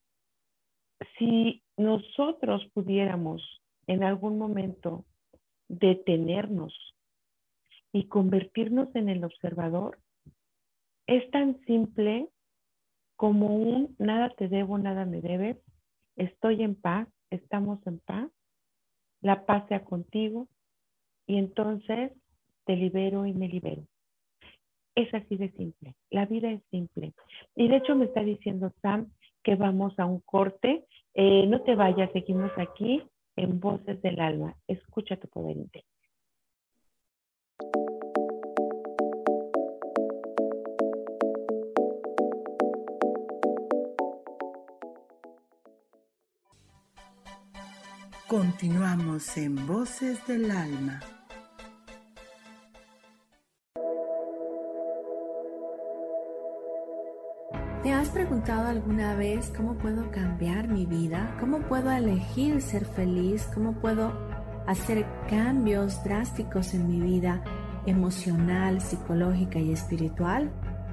si 1.19 1.65
nosotros 1.77 2.65
pudiéramos 2.75 3.43
en 3.89 4.05
algún 4.05 4.39
momento 4.39 5.05
detenernos 5.67 6.95
y 7.93 8.07
convertirnos 8.07 8.95
en 8.95 9.09
el 9.09 9.25
observador, 9.25 9.99
es 11.07 11.31
tan 11.31 11.61
simple 11.67 12.29
como 13.17 13.57
un 13.57 13.95
nada 13.99 14.31
te 14.31 14.49
debo, 14.49 14.79
nada 14.79 15.05
me 15.05 15.21
debes, 15.21 15.57
estoy 16.17 16.63
en 16.63 16.75
paz, 16.75 17.09
estamos 17.31 17.85
en 17.87 17.99
paz, 18.01 18.31
la 19.21 19.47
paz 19.47 19.67
sea 19.69 19.85
contigo 19.85 20.49
y 21.27 21.39
entonces 21.39 22.13
te 22.65 22.77
libero 22.77 23.27
y 23.27 23.33
me 23.33 23.49
libero. 23.49 23.83
Es 24.95 25.13
así 25.13 25.37
de 25.37 25.51
simple, 25.53 25.95
la 26.11 26.27
vida 26.27 26.51
es 26.51 26.63
simple. 26.71 27.13
Y 27.57 27.69
de 27.69 27.77
hecho 27.77 27.97
me 27.97 28.07
está 28.07 28.23
diciendo 28.23 28.73
Sam 28.81 29.11
que 29.43 29.57
vamos 29.57 29.99
a 29.99 30.07
un 30.07 30.21
corte. 30.21 30.85
Eh, 31.15 31.47
no 31.47 31.63
te 31.63 31.75
vayas, 31.75 32.11
seguimos 32.13 32.51
aquí 32.57 33.03
en 33.37 33.61
Voces 33.61 34.01
del 34.03 34.21
Alma. 34.21 34.57
Escucha 34.67 35.17
tu 35.17 35.29
poder 35.29 35.57
interior. 35.57 35.94
En 49.15 49.65
Voces 49.69 50.27
del 50.27 50.51
Alma. 50.51 50.99
¿Te 57.85 57.93
has 57.93 58.09
preguntado 58.09 58.67
alguna 58.67 59.15
vez 59.15 59.53
cómo 59.57 59.79
puedo 59.79 60.11
cambiar 60.11 60.67
mi 60.67 60.85
vida? 60.85 61.37
¿Cómo 61.39 61.61
puedo 61.61 61.93
elegir 61.93 62.61
ser 62.61 62.85
feliz? 62.85 63.49
¿Cómo 63.55 63.81
puedo 63.81 64.13
hacer 64.67 65.07
cambios 65.31 66.03
drásticos 66.03 66.75
en 66.75 66.89
mi 66.89 67.01
vida 67.01 67.45
emocional, 67.87 68.81
psicológica 68.81 69.61
y 69.61 69.73
espiritual? 69.73 70.53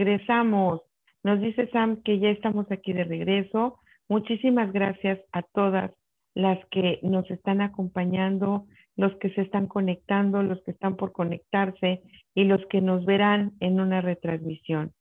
Regresamos. 0.00 0.80
Nos 1.22 1.40
dice 1.40 1.68
Sam 1.68 2.02
que 2.02 2.18
ya 2.18 2.30
estamos 2.30 2.70
aquí 2.70 2.92
de 2.92 3.04
regreso. 3.04 3.78
Muchísimas 4.08 4.72
gracias 4.72 5.20
a 5.32 5.42
todas 5.42 5.92
las 6.34 6.58
que 6.70 7.00
nos 7.02 7.30
están 7.30 7.60
acompañando, 7.60 8.66
los 8.96 9.14
que 9.16 9.30
se 9.34 9.42
están 9.42 9.66
conectando, 9.66 10.42
los 10.42 10.62
que 10.62 10.70
están 10.70 10.96
por 10.96 11.12
conectarse 11.12 12.02
y 12.34 12.44
los 12.44 12.64
que 12.70 12.80
nos 12.80 13.04
verán 13.04 13.52
en 13.60 13.78
una 13.78 14.00
retransmisión. 14.00 14.92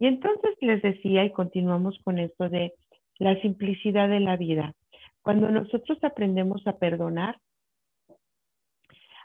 Y 0.00 0.06
entonces 0.06 0.56
les 0.60 0.82
decía, 0.82 1.24
y 1.24 1.30
continuamos 1.30 1.96
con 2.02 2.18
esto 2.18 2.48
de 2.48 2.72
la 3.18 3.40
simplicidad 3.42 4.08
de 4.08 4.20
la 4.20 4.36
vida. 4.36 4.74
Cuando 5.22 5.50
nosotros 5.50 5.98
aprendemos 6.02 6.66
a 6.66 6.78
perdonar, 6.78 7.38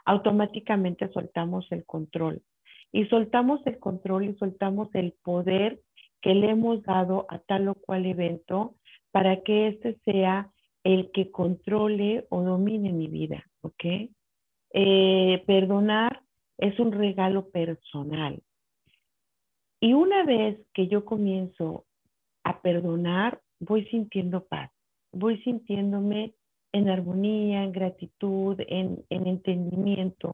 automáticamente 0.04 1.08
soltamos 1.08 1.66
el 1.72 1.84
control 1.84 2.40
y 2.92 3.06
soltamos 3.06 3.60
el 3.66 3.78
control 3.78 4.24
y 4.24 4.34
soltamos 4.34 4.88
el 4.94 5.12
poder 5.22 5.80
que 6.20 6.34
le 6.34 6.50
hemos 6.50 6.82
dado 6.82 7.26
a 7.28 7.38
tal 7.38 7.68
o 7.68 7.74
cual 7.74 8.06
evento 8.06 8.76
para 9.10 9.42
que 9.42 9.68
éste 9.68 9.98
sea 10.04 10.50
el 10.84 11.10
que 11.12 11.30
controle 11.30 12.26
o 12.30 12.42
domine 12.42 12.92
mi 12.92 13.08
vida, 13.08 13.44
¿ok? 13.62 14.10
Eh, 14.72 15.42
perdonar 15.46 16.22
es 16.56 16.78
un 16.78 16.92
regalo 16.92 17.50
personal. 17.50 18.42
Y 19.80 19.92
una 19.92 20.24
vez 20.24 20.58
que 20.74 20.88
yo 20.88 21.04
comienzo 21.04 21.84
a 22.42 22.60
perdonar, 22.60 23.40
voy 23.60 23.86
sintiendo 23.86 24.46
paz, 24.46 24.70
voy 25.12 25.40
sintiéndome 25.42 26.34
en 26.72 26.88
armonía, 26.88 27.62
en 27.62 27.72
gratitud, 27.72 28.60
en, 28.66 29.04
en 29.08 29.26
entendimiento. 29.26 30.32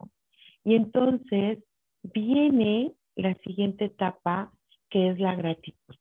Y 0.65 0.75
entonces 0.75 1.59
viene 2.13 2.93
la 3.17 3.35
siguiente 3.39 3.87
etapa, 3.87 4.53
que 4.91 5.11
es 5.11 5.19
la 5.19 5.35
gratitud. 5.35 5.97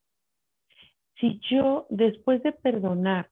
Si 1.19 1.39
yo, 1.49 1.87
después 1.89 2.43
de 2.43 2.51
perdonar, 2.51 3.29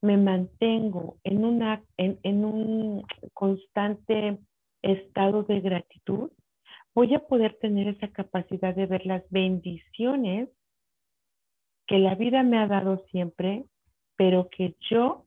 me 0.00 0.16
mantengo 0.16 1.18
en, 1.24 1.44
una, 1.44 1.82
en, 1.96 2.44
un 2.44 3.04
constante 3.34 4.38
estado 4.82 5.42
de 5.44 5.60
gratitud, 5.60 6.30
voy 6.94 7.14
a 7.14 7.20
poder 7.20 7.54
tener 7.60 7.88
esa 7.88 8.08
capacidad 8.08 8.74
de 8.74 8.86
ver 8.86 9.06
las 9.06 9.28
bendiciones 9.30 10.48
que 11.86 11.98
la 11.98 12.14
vida 12.14 12.42
me 12.42 12.58
ha 12.58 12.66
dado 12.66 13.04
siempre, 13.10 13.64
pero 14.16 14.48
que 14.50 14.76
yo 14.90 15.26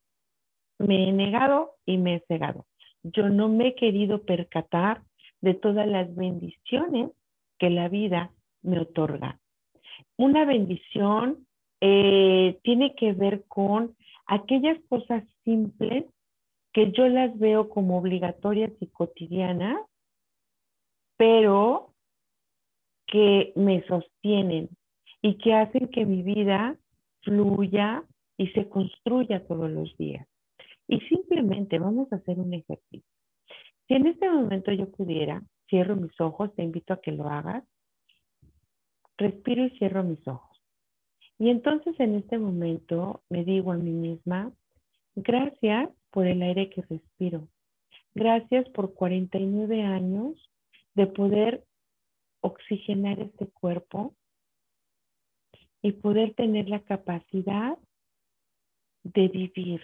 me 0.78 1.10
he 1.10 1.12
negado 1.12 1.76
y 1.86 1.98
me 1.98 2.16
he 2.16 2.20
cegado. 2.28 2.66
Yo 3.04 3.30
no 3.30 3.50
me 3.50 3.70
he 3.70 3.76
querido 3.76 4.24
percatar 4.24 5.02
de 5.42 5.54
todas 5.54 5.88
las 5.88 6.14
bendiciones 6.16 7.12
que 7.58 7.70
la 7.70 7.90
vida 7.90 8.32
me 8.62 8.80
otorga. 8.80 9.40
Una 10.18 10.46
bendición 10.46 11.48
eh, 11.80 12.60
tiene 12.64 12.96
que 12.96 13.14
ver 13.14 13.44
con 13.48 13.96
aquellas 14.28 14.80
cosas 14.88 15.24
simples 15.44 16.06
que 16.74 16.92
yo 16.92 17.08
las 17.08 17.38
veo 17.38 17.70
como 17.70 17.98
obligatorias 17.98 18.72
y 18.80 18.88
cotidianas, 18.88 19.80
pero 21.18 21.94
que 23.08 23.52
me 23.56 23.84
sostienen 23.88 24.70
y 25.22 25.38
que 25.38 25.54
hacen 25.54 25.88
que 25.90 26.06
mi 26.06 26.24
vida 26.24 26.78
fluya 27.22 28.04
y 28.38 28.48
se 28.50 28.70
construya 28.70 29.46
todos 29.46 29.70
los 29.70 29.96
días. 29.98 30.28
Y 30.88 31.00
simplemente 31.02 31.78
vamos 31.78 32.12
a 32.12 32.16
hacer 32.16 32.40
un 32.40 32.54
ejercicio. 32.54 33.11
Si 33.92 33.96
en 33.96 34.08
este 34.08 34.30
momento 34.30 34.72
yo 34.72 34.90
pudiera, 34.90 35.44
cierro 35.70 35.98
mis 35.98 36.18
ojos, 36.22 36.56
te 36.56 36.64
invito 36.64 36.94
a 36.94 37.02
que 37.02 37.12
lo 37.12 37.28
hagas, 37.28 37.66
respiro 39.18 39.66
y 39.66 39.72
cierro 39.72 40.02
mis 40.02 40.26
ojos. 40.30 40.64
Y 41.38 41.50
entonces 41.50 42.00
en 42.00 42.16
este 42.16 42.38
momento 42.38 43.22
me 43.28 43.44
digo 43.44 43.74
a 43.74 43.76
mí 43.76 43.92
misma, 43.92 44.54
gracias 45.14 45.90
por 46.10 46.26
el 46.26 46.42
aire 46.42 46.70
que 46.70 46.84
respiro. 46.84 47.50
Gracias 48.16 48.70
por 48.70 48.94
49 48.94 49.84
años 49.84 50.38
de 50.94 51.08
poder 51.08 51.66
oxigenar 52.40 53.20
este 53.20 53.48
cuerpo 53.48 54.16
y 55.82 55.92
poder 55.92 56.34
tener 56.36 56.70
la 56.70 56.80
capacidad 56.80 57.78
de 59.04 59.28
vivir. 59.28 59.82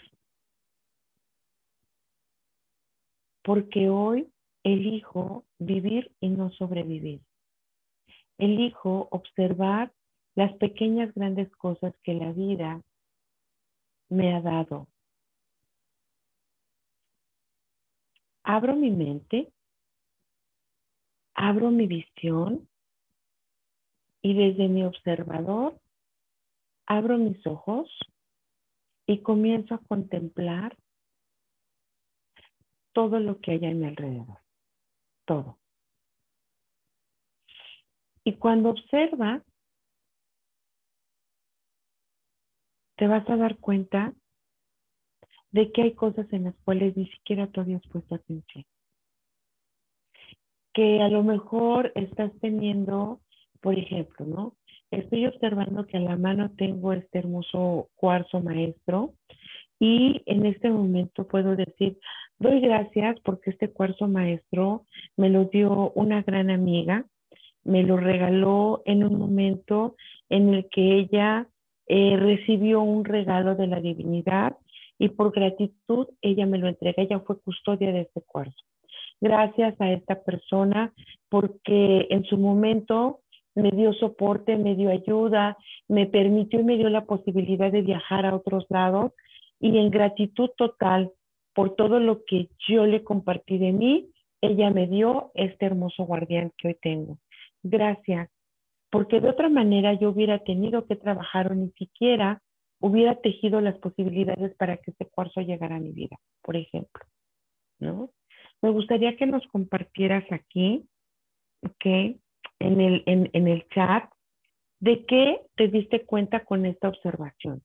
Porque 3.48 3.88
hoy 3.90 4.30
elijo 4.64 5.46
vivir 5.58 6.12
y 6.20 6.28
no 6.28 6.52
sobrevivir. 6.52 7.22
Elijo 8.38 9.08
observar 9.10 9.94
las 10.36 10.54
pequeñas 10.58 11.14
grandes 11.16 11.50
cosas 11.56 11.96
que 12.04 12.14
la 12.14 12.34
vida 12.34 12.82
me 14.10 14.36
ha 14.36 14.42
dado. 14.42 14.90
Abro 18.44 18.76
mi 18.76 18.92
mente, 18.92 19.50
abro 21.34 21.72
mi 21.72 21.88
visión 21.88 22.68
y 24.22 24.34
desde 24.34 24.68
mi 24.68 24.84
observador 24.84 25.80
abro 26.86 27.18
mis 27.18 27.48
ojos 27.48 27.90
y 29.06 29.20
comienzo 29.20 29.76
a 29.76 29.82
contemplar 29.88 30.76
todo 32.98 33.20
lo 33.20 33.40
que 33.40 33.52
hay 33.52 33.64
a 33.64 33.76
mi 33.76 33.86
alrededor, 33.86 34.40
todo. 35.26 35.60
Y 38.24 38.38
cuando 38.38 38.72
observa, 38.72 39.44
te 42.96 43.06
vas 43.06 43.30
a 43.30 43.38
dar 43.38 43.58
cuenta 43.60 44.16
de 45.52 45.72
que 45.72 45.84
hay 45.84 45.94
cosas 45.94 46.26
en 46.34 46.46
las 46.46 46.56
cuales 46.66 46.98
ni 46.98 47.06
siquiera 47.10 47.46
tú 47.46 47.62
habías 47.62 47.84
puesto 47.88 48.16
atención. 48.16 48.66
Que 50.74 51.00
a 51.04 51.10
lo 51.10 51.22
mejor 51.22 51.92
estás 51.94 52.32
teniendo, 52.42 53.22
por 53.62 53.78
ejemplo, 53.78 54.26
¿no? 54.26 54.58
Estoy 54.90 55.28
observando 55.28 55.86
que 55.86 55.98
a 55.98 56.00
la 56.00 56.18
mano 56.18 56.50
tengo 56.56 56.94
este 56.94 57.20
hermoso 57.20 57.90
cuarzo 57.94 58.42
maestro 58.42 59.14
y 59.80 60.22
en 60.26 60.46
este 60.46 60.70
momento 60.70 61.28
puedo 61.28 61.56
decir, 61.56 61.98
doy 62.40 62.60
gracias 62.62 63.20
porque 63.24 63.52
este 63.52 63.70
cuarzo 63.70 64.08
maestro 64.08 64.86
me 65.16 65.30
lo 65.30 65.46
dio 65.46 65.92
una 65.96 66.24
gran 66.24 66.50
amiga, 66.50 67.06
me 67.64 67.84
lo 67.84 67.98
regaló 67.98 68.82
en 68.86 69.04
un 69.04 69.18
momento 69.18 69.96
en 70.30 70.54
el 70.54 70.68
que 70.70 71.00
ella 71.00 71.48
eh, 71.88 72.18
recibió 72.18 72.82
un 72.82 73.06
regalo 73.06 73.56
de 73.56 73.68
la 73.68 73.80
divinidad 73.80 74.58
y 74.98 75.10
por 75.10 75.32
gratitud 75.32 76.08
ella 76.22 76.46
me 76.46 76.58
lo 76.58 76.68
entrega, 76.68 77.04
ella 77.04 77.20
fue 77.20 77.40
custodia 77.40 77.92
de 77.92 78.02
este 78.02 78.22
cuarzo. 78.22 78.64
Gracias 79.22 79.80
a 79.80 79.92
esta 79.92 80.22
persona 80.24 80.94
porque 81.30 82.08
en 82.10 82.24
su 82.26 82.38
momento 82.38 83.20
me 83.56 83.72
dio 83.72 83.94
soporte, 83.94 84.58
me 84.58 84.76
dio 84.76 84.90
ayuda, 84.90 85.58
me 85.88 86.06
permitió 86.06 86.60
y 86.60 86.64
me 86.64 86.78
dio 86.78 86.90
la 86.90 87.06
posibilidad 87.06 87.72
de 87.72 87.82
viajar 87.82 88.26
a 88.26 88.36
otros 88.36 88.66
lados 88.70 89.14
y 89.60 89.78
en 89.78 89.90
gratitud 89.90 90.50
total 90.58 91.12
por 91.54 91.76
todo 91.76 92.00
lo 92.00 92.24
que 92.26 92.50
yo 92.68 92.86
le 92.86 93.04
compartí 93.04 93.58
de 93.58 93.72
mí, 93.72 94.12
ella 94.42 94.70
me 94.70 94.88
dio 94.88 95.32
este 95.34 95.66
hermoso 95.66 96.04
guardián 96.04 96.52
que 96.58 96.70
hoy 96.70 96.78
tengo. 96.82 97.18
Gracias, 97.64 98.30
porque 98.92 99.20
de 99.20 99.30
otra 99.30 99.50
manera 99.50 99.94
yo 99.94 100.10
hubiera 100.10 100.40
tenido 100.40 100.86
que 100.86 100.96
trabajar 100.96 101.52
o 101.52 101.56
ni 101.56 101.72
siquiera 101.72 102.42
hubiera 102.80 103.16
tejido 103.16 103.60
las 103.60 103.78
posibilidades 103.80 104.56
para 104.56 104.78
que 104.78 104.92
este 104.92 105.06
cuarzo 105.08 105.42
llegara 105.42 105.78
a 105.78 105.80
mi 105.80 105.92
vida, 105.92 106.18
por 106.44 106.56
ejemplo, 106.56 107.04
¿no? 107.80 108.12
Me 108.62 108.70
gustaría 108.70 109.16
que 109.18 109.26
nos 109.26 109.46
compartieras 109.48 110.24
aquí, 110.32 110.86
¿ok? 111.64 111.86
En 112.60 112.82
el, 112.82 113.04
en, 113.06 113.30
en 113.34 113.48
el 113.48 113.68
chat, 113.70 114.10
de 114.80 115.06
qué 115.06 115.42
te 115.56 115.68
diste 115.68 116.06
cuenta 116.06 116.46
con 116.46 116.66
esta 116.66 116.90
observación. 116.90 117.64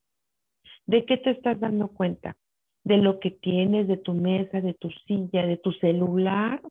¿De 0.85 1.05
qué 1.05 1.17
te 1.17 1.31
estás 1.31 1.59
dando 1.59 1.87
cuenta? 1.87 2.35
De 2.83 2.97
lo 2.97 3.19
que 3.19 3.31
tienes, 3.31 3.87
de 3.87 3.97
tu 3.97 4.13
mesa, 4.13 4.61
de 4.61 4.73
tu 4.73 4.89
silla, 5.07 5.45
de 5.45 5.57
tu 5.57 5.71
celular, 5.73 6.61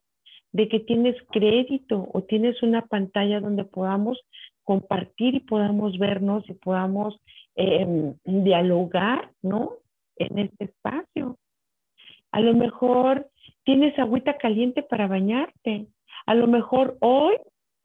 de 0.52 0.68
que 0.68 0.80
tienes 0.80 1.16
crédito 1.30 2.08
o 2.12 2.22
tienes 2.22 2.62
una 2.62 2.82
pantalla 2.82 3.40
donde 3.40 3.64
podamos 3.64 4.20
compartir 4.64 5.34
y 5.34 5.40
podamos 5.40 5.98
vernos 5.98 6.48
y 6.48 6.54
podamos 6.54 7.18
em, 7.56 8.14
dialogar, 8.24 9.30
¿no? 9.42 9.72
En 10.16 10.38
este 10.38 10.64
espacio. 10.64 11.38
A 12.30 12.40
lo 12.40 12.54
mejor 12.54 13.28
tienes 13.64 13.98
agüita 13.98 14.36
caliente 14.36 14.82
para 14.82 15.06
bañarte. 15.06 15.86
A 16.26 16.34
lo 16.34 16.46
mejor 16.46 16.96
hoy 17.00 17.36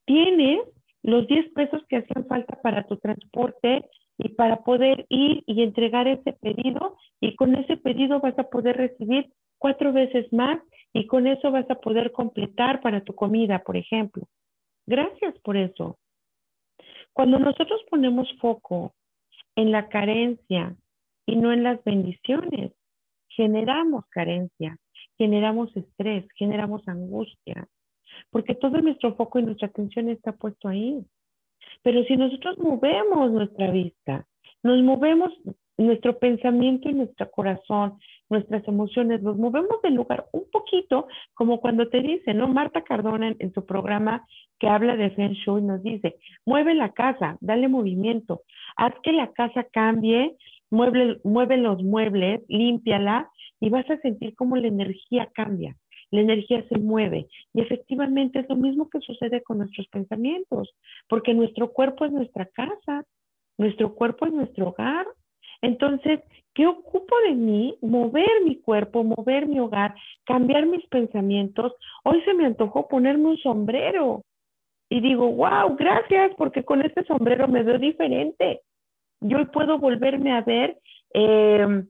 tienes 0.06 0.60
los 1.04 1.28
10 1.28 1.54
pesos 1.54 1.82
que 1.88 1.98
hacían 1.98 2.26
falta 2.28 2.62
para 2.62 2.84
tu 2.84 2.98
transporte 2.98 3.86
y 4.18 4.30
para 4.30 4.64
poder 4.64 5.06
ir 5.10 5.44
y 5.46 5.62
entregar 5.62 6.08
ese 6.08 6.34
pedido 6.34 6.98
y 7.20 7.36
con 7.36 7.56
ese 7.56 7.78
pedido 7.78 8.20
vas 8.20 8.38
a 8.40 8.50
poder 8.50 8.78
recibir 8.78 9.32
cuatro 9.58 9.94
veces 9.94 10.32
más 10.34 10.60
y 10.94 11.06
con 11.08 11.28
eso 11.28 11.52
vas 11.52 11.70
a 11.70 11.76
poder 11.76 12.12
completar 12.12 12.82
para 12.82 13.02
tu 13.02 13.14
comida, 13.14 13.60
por 13.60 13.78
ejemplo. 13.78 14.28
Gracias 14.86 15.38
por 15.40 15.58
eso. 15.58 15.98
Cuando 17.14 17.40
nosotros 17.40 17.82
ponemos 17.90 18.28
foco 18.40 18.94
en 19.56 19.72
la 19.72 19.90
carencia 19.90 20.76
y 21.26 21.36
no 21.36 21.52
en 21.52 21.64
las 21.64 21.84
bendiciones, 21.84 22.72
generamos 23.30 24.06
carencia, 24.10 24.78
generamos 25.18 25.76
estrés, 25.76 26.26
generamos 26.36 26.88
angustia, 26.88 27.68
porque 28.30 28.56
todo 28.56 28.82
nuestro 28.82 29.16
foco 29.16 29.40
y 29.40 29.44
nuestra 29.44 29.68
atención 29.68 30.10
está 30.10 30.32
puesto 30.32 30.68
ahí. 30.68 31.04
Pero 31.84 32.04
si 32.04 32.18
nosotros 32.18 32.58
movemos 32.58 33.32
nuestra 33.32 33.72
vista, 33.72 34.26
nos 34.64 34.82
movemos 34.82 35.32
nuestro 35.78 36.18
pensamiento 36.18 36.90
y 36.90 36.94
nuestro 36.94 37.30
corazón, 37.30 38.00
nuestras 38.30 38.68
emociones, 38.68 39.22
nos 39.22 39.38
movemos 39.38 39.82
del 39.84 39.94
lugar 39.94 40.26
un 40.32 40.44
poquito, 40.52 41.08
como 41.34 41.62
cuando 41.62 41.88
te 41.88 42.02
dice, 42.02 42.34
¿no? 42.34 42.48
Marta 42.48 42.84
Cardona 42.84 43.36
en, 43.38 43.54
su 43.54 43.66
programa 43.66 44.26
que 44.60 44.68
habla 44.68 44.96
de 44.96 45.12
Feng 45.12 45.34
Shui 45.34 45.62
nos 45.62 45.84
dice, 45.84 46.16
mueve 46.46 46.74
la 46.74 46.94
casa, 46.94 47.38
dale 47.42 47.68
movimiento, 47.68 48.42
haz 48.76 48.94
que 49.04 49.14
la 49.14 49.32
casa 49.34 49.66
cambie 49.72 50.36
mueve, 50.70 51.58
los 51.58 51.84
muebles, 51.84 52.42
límpiala 52.48 53.30
y 53.60 53.70
vas 53.70 53.90
a 53.90 53.98
sentir 53.98 54.36
cómo 54.36 54.56
la 54.56 54.68
energía 54.68 55.30
cambia. 55.34 55.76
La 56.12 56.22
energía 56.22 56.64
se 56.70 56.78
mueve 56.78 57.28
y 57.54 57.62
efectivamente 57.62 58.40
es 58.40 58.50
lo 58.50 58.56
mismo 58.56 58.90
que 58.90 59.00
sucede 59.02 59.42
con 59.44 59.58
nuestros 59.60 59.88
pensamientos, 59.88 60.74
porque 61.10 61.34
nuestro 61.34 61.72
cuerpo 61.74 62.06
es 62.06 62.12
nuestra 62.12 62.46
casa, 62.46 63.04
nuestro 63.58 63.94
cuerpo 63.94 64.26
es 64.26 64.34
nuestro 64.34 64.70
hogar. 64.70 65.06
Entonces, 65.62 66.22
¿qué 66.54 66.68
ocupo 66.68 67.16
de 67.28 67.36
mí? 67.36 67.78
Mover 67.82 68.30
mi 68.46 68.58
cuerpo, 68.58 69.04
mover 69.04 69.48
mi 69.48 69.60
hogar, 69.60 69.96
cambiar 70.26 70.66
mis 70.66 70.86
pensamientos. 70.88 71.74
Hoy 72.04 72.22
se 72.24 72.34
me 72.34 72.46
antojó 72.46 72.88
ponerme 72.88 73.30
un 73.30 73.38
sombrero 73.38 74.24
y 74.90 75.02
digo, 75.02 75.30
wow, 75.32 75.76
gracias, 75.76 76.32
porque 76.38 76.64
con 76.64 76.82
este 76.82 77.04
sombrero 77.06 77.48
me 77.48 77.64
veo 77.64 77.80
diferente. 77.80 78.62
Yo 79.20 79.52
puedo 79.52 79.80
volverme 79.80 80.32
a 80.32 80.42
ver 80.42 80.78
eh, 81.14 81.84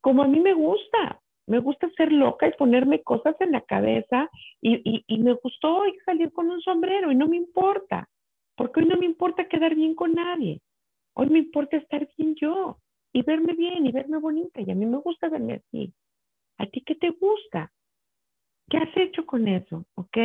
como 0.00 0.22
a 0.22 0.28
mí 0.28 0.40
me 0.40 0.54
gusta. 0.54 1.19
Me 1.50 1.58
gusta 1.58 1.90
ser 1.96 2.12
loca 2.12 2.46
y 2.46 2.52
ponerme 2.52 3.02
cosas 3.02 3.34
en 3.40 3.50
la 3.50 3.60
cabeza 3.62 4.30
y, 4.62 5.02
y, 5.04 5.18
me 5.18 5.32
gustó 5.32 5.78
hoy 5.78 5.92
salir 6.06 6.32
con 6.32 6.48
un 6.48 6.60
sombrero 6.60 7.10
y 7.10 7.16
no 7.16 7.26
me 7.26 7.38
importa, 7.38 8.08
porque 8.54 8.78
hoy 8.78 8.86
no 8.86 8.96
me 8.96 9.06
importa 9.06 9.48
quedar 9.48 9.74
bien 9.74 9.96
con 9.96 10.14
nadie. 10.14 10.60
Hoy 11.14 11.28
me 11.28 11.40
importa 11.40 11.76
estar 11.76 12.08
bien 12.16 12.36
yo 12.36 12.78
y 13.12 13.22
verme 13.22 13.54
bien 13.54 13.84
y 13.84 13.90
verme 13.90 14.18
bonita 14.18 14.60
y 14.60 14.70
a 14.70 14.76
mí 14.76 14.86
me 14.86 14.98
gusta 14.98 15.28
verme 15.28 15.54
así. 15.54 15.92
¿A 16.58 16.66
ti 16.66 16.82
qué 16.82 16.94
te 16.94 17.10
gusta? 17.10 17.72
¿Qué 18.68 18.76
has 18.76 18.96
hecho 18.96 19.26
con 19.26 19.48
eso? 19.48 19.84
¿Ok? 19.96 20.18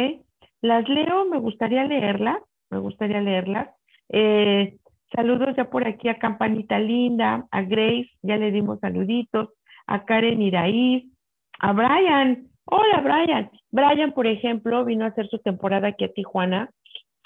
Las 0.61 0.87
leo, 0.87 1.25
me 1.25 1.39
gustaría 1.39 1.85
leerlas, 1.85 2.37
me 2.69 2.77
gustaría 2.77 3.19
leerlas. 3.21 3.69
Eh, 4.09 4.77
saludos 5.11 5.55
ya 5.57 5.71
por 5.71 5.87
aquí 5.87 6.07
a 6.07 6.19
Campanita 6.19 6.77
Linda, 6.77 7.47
a 7.49 7.63
Grace, 7.63 8.11
ya 8.21 8.37
le 8.37 8.51
dimos 8.51 8.79
saluditos, 8.79 9.49
a 9.87 10.05
Karen 10.05 10.43
Iraíz, 10.43 11.14
a 11.59 11.73
Brian. 11.73 12.47
Hola, 12.65 13.01
Brian. 13.01 13.49
Brian, 13.71 14.11
por 14.13 14.27
ejemplo, 14.27 14.85
vino 14.85 15.05
a 15.05 15.09
hacer 15.09 15.27
su 15.27 15.39
temporada 15.39 15.89
aquí 15.89 16.05
a 16.05 16.13
Tijuana. 16.13 16.69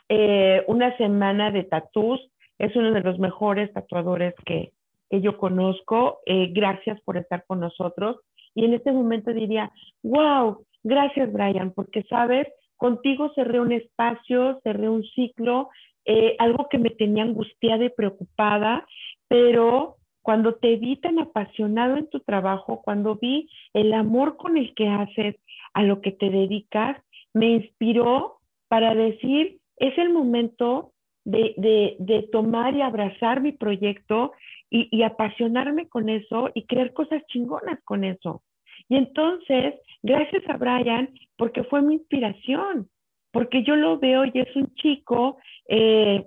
Eh, 0.09 0.63
una 0.67 0.95
semana 0.97 1.51
de 1.51 1.63
tatús. 1.63 2.19
Es 2.57 2.75
uno 2.75 2.91
de 2.91 3.01
los 3.01 3.19
mejores 3.19 3.71
tatuadores 3.73 4.33
que, 4.45 4.73
que 5.09 5.21
yo 5.21 5.37
conozco. 5.37 6.19
Eh, 6.25 6.49
gracias 6.51 6.99
por 7.01 7.17
estar 7.17 7.45
con 7.47 7.59
nosotros. 7.59 8.17
Y 8.53 8.65
en 8.65 8.73
este 8.73 8.91
momento 8.91 9.31
diría, 9.31 9.71
wow, 10.03 10.65
gracias, 10.83 11.31
Brian, 11.31 11.71
porque 11.71 12.03
sabes, 12.03 12.47
contigo 12.75 13.31
cerré 13.35 13.59
un 13.59 13.71
espacio, 13.71 14.59
cerré 14.63 14.89
un 14.89 15.03
ciclo, 15.03 15.69
eh, 16.05 16.35
algo 16.39 16.67
que 16.69 16.79
me 16.79 16.89
tenía 16.89 17.23
angustiada 17.23 17.85
y 17.85 17.89
preocupada, 17.89 18.85
pero 19.27 19.98
cuando 20.29 20.53
te 20.53 20.75
vi 20.75 20.95
tan 20.97 21.17
apasionado 21.17 21.97
en 21.97 22.07
tu 22.07 22.19
trabajo, 22.19 22.83
cuando 22.83 23.15
vi 23.15 23.49
el 23.73 23.91
amor 23.95 24.37
con 24.37 24.57
el 24.57 24.75
que 24.75 24.87
haces 24.87 25.35
a 25.73 25.81
lo 25.81 26.01
que 26.01 26.11
te 26.11 26.29
dedicas, 26.29 27.01
me 27.33 27.53
inspiró 27.53 28.37
para 28.67 28.93
decir, 28.93 29.57
es 29.77 29.97
el 29.97 30.11
momento 30.11 30.91
de, 31.25 32.29
tomar 32.31 32.75
y 32.75 32.83
abrazar 32.83 33.41
mi 33.41 33.53
proyecto 33.53 34.33
y, 34.69 34.87
y, 34.95 35.01
apasionarme 35.01 35.89
con 35.89 36.09
eso 36.09 36.51
y 36.53 36.67
crear 36.67 36.93
cosas 36.93 37.25
chingonas 37.29 37.79
con 37.83 38.03
eso. 38.03 38.43
Y 38.87 38.97
entonces, 38.97 39.73
gracias 40.03 40.47
a 40.47 40.57
Brian, 40.57 41.09
porque 41.37 41.63
fue 41.63 41.81
mi 41.81 41.95
inspiración, 41.95 42.87
porque 43.31 43.63
yo 43.63 43.75
lo 43.75 43.97
veo 43.97 44.25
y 44.25 44.31
es 44.35 44.55
un 44.55 44.71
chico 44.75 45.39
eh, 45.67 46.23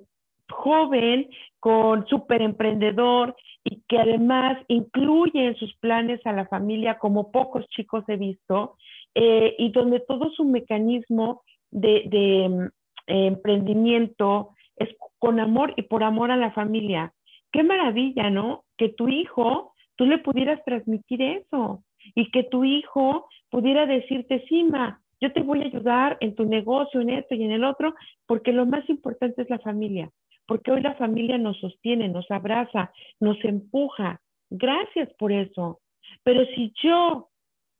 joven, 0.51 1.29
con 1.61 2.05
súper 2.09 2.43
emprendedor 2.43 3.37
y 3.65 3.83
que 3.89 3.99
además 3.99 4.59
incluye 4.69 5.47
en 5.47 5.57
sus 5.57 5.75
planes 5.77 6.21
a 6.27 6.33
la 6.33 6.47
familia 6.47 6.99
como 6.99 7.31
pocos 7.31 7.67
chicos 7.69 8.05
he 8.09 8.17
visto, 8.17 8.77
eh, 9.15 9.55
y 9.59 9.71
donde 9.71 10.01
todo 10.01 10.31
su 10.31 10.45
mecanismo 10.45 11.43
de, 11.71 12.49
mm, 12.49 12.69
emprendimiento 13.07 14.51
es 14.77 14.89
con 15.19 15.39
amor 15.41 15.75
y 15.77 15.83
por 15.83 16.03
amor 16.03 16.31
a 16.31 16.37
la 16.37 16.53
familia. 16.53 17.13
Qué 17.53 17.63
maravilla, 17.63 18.31
¿no? 18.31 18.65
Que 18.79 18.89
tu 18.89 19.09
hijo, 19.09 19.75
tú 19.97 20.07
le 20.07 20.19
pudieras 20.19 20.65
transmitir 20.65 21.21
eso 21.23 21.83
y 22.15 22.31
que 22.31 22.45
tu 22.45 22.65
hijo 22.65 23.29
pudiera 23.51 23.87
decirte, 23.87 24.45
sí, 24.49 24.65
ma, 24.65 25.01
yo 25.21 25.33
te 25.33 25.43
voy 25.43 25.63
a 25.63 25.67
ayudar 25.67 26.17
en 26.21 26.35
tu 26.35 26.45
negocio, 26.45 27.01
en 27.01 27.11
esto 27.11 27.35
y 27.35 27.45
en 27.45 27.53
el 27.53 27.65
otro, 27.65 27.95
porque 28.27 28.53
lo 28.53 28.67
más 28.67 28.89
importante 28.89 29.43
es 29.43 29.51
la 29.51 29.59
familia 29.59 30.11
porque 30.47 30.71
hoy 30.71 30.81
la 30.83 30.95
familia 30.95 31.39
nos 31.39 31.59
sostiene, 31.59 32.09
nos 32.09 32.31
abraza, 32.31 32.93
nos 33.21 33.43
empuja. 33.45 34.21
Gracias 34.51 35.09
por 35.19 35.33
eso. 35.33 35.81
Pero 36.25 36.45
si 36.55 36.73
yo 36.83 37.29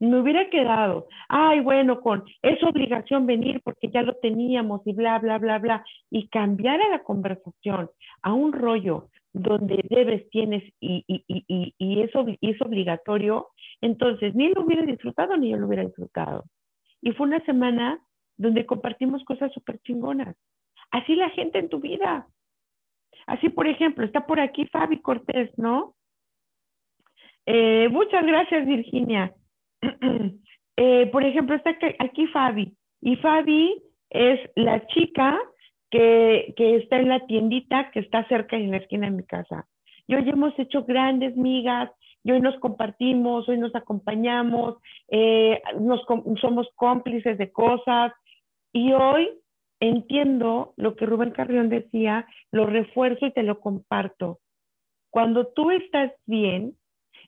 me 0.01 0.19
hubiera 0.19 0.51
quedado, 0.51 1.07
ay, 1.29 1.61
bueno, 1.61 2.01
con 2.01 2.25
es 2.43 2.63
obligación 2.65 3.25
venir 3.25 3.61
porque 3.63 3.89
ya 3.89 4.03
lo 4.03 4.15
teníamos 4.15 4.81
y 4.85 4.93
bla, 4.93 5.19
bla, 5.21 5.39
bla, 5.39 5.59
bla, 5.59 5.85
y 6.11 6.29
cambiara 6.29 6.89
la 6.89 7.05
conversación 7.05 7.89
a 8.23 8.33
un 8.33 8.53
rollo 8.53 9.11
donde 9.33 9.85
debes, 9.89 10.29
tienes 10.31 10.65
y, 10.81 11.05
y, 11.07 11.25
y, 11.29 11.75
y, 11.79 12.01
es, 12.01 12.11
es 12.41 12.61
obligatorio, 12.61 13.49
entonces 13.81 14.35
ni 14.35 14.49
lo 14.49 14.63
hubiera 14.63 14.83
disfrutado 14.83 15.37
ni 15.37 15.51
yo 15.51 15.57
lo 15.57 15.67
hubiera 15.67 15.85
disfrutado. 15.85 16.45
Y 17.01 17.13
fue 17.13 17.27
una 17.27 17.45
semana 17.45 18.01
donde 18.37 18.67
compartimos 18.67 19.25
cosas 19.25 19.53
súper 19.53 19.79
chingonas. 19.83 20.37
Así 20.91 21.15
la 21.15 21.31
gente 21.31 21.59
en 21.59 21.69
tu 21.69 21.81
vida. 21.81 22.27
Así, 23.27 23.49
por 23.49 23.67
ejemplo, 23.67 24.05
está 24.05 24.27
por 24.27 24.41
aquí 24.41 24.67
Fabi 24.67 25.01
Cortés, 25.01 25.51
¿no? 25.57 25.95
Eh, 27.47 27.89
muchas 27.91 28.25
gracias, 28.25 28.67
Virginia. 28.67 29.33
Eh, 30.79 31.07
por 31.13 31.23
ejemplo, 31.23 31.55
está 31.55 31.77
aquí 31.99 32.27
Fabi. 32.29 32.75
Y 33.03 33.17
Fabi 33.17 33.83
es 34.09 34.41
la 34.57 34.87
chica 34.87 35.39
que, 35.91 36.55
está 36.57 36.97
en 36.97 37.09
la 37.09 37.27
tiendita 37.27 37.91
que 37.91 38.01
está 38.01 38.27
cerca 38.27 38.57
en 38.57 38.71
la 38.71 38.79
esquina 38.79 39.07
de 39.07 39.17
mi 39.17 39.23
casa. 39.23 39.67
Y 40.07 40.15
hoy 40.15 40.29
hemos 40.29 40.59
hecho 40.59 40.85
grandes 40.85 41.37
migas, 41.37 41.91
y 42.25 42.33
hoy 42.33 42.41
nos 42.41 42.59
compartimos, 42.59 43.49
hoy 43.49 43.59
nos 43.59 43.75
acompañamos, 43.75 44.77
eh, 45.09 45.61
nos, 45.79 46.01
somos 46.41 46.69
cómplices 46.75 47.37
de 47.37 47.53
cosas. 47.53 48.13
Y 48.73 48.93
hoy 48.93 49.29
entiendo 49.83 50.75
lo 50.77 50.95
que 50.95 51.07
Rubén 51.07 51.33
Carrión 51.33 51.69
decía, 51.69 52.27
lo 52.53 52.67
refuerzo 52.67 53.27
y 53.27 53.33
te 53.33 53.43
lo 53.43 53.59
comparto. 53.59 54.39
Cuando 55.11 55.49
tú 55.49 55.73
estás 55.73 56.13
bien, 56.25 56.77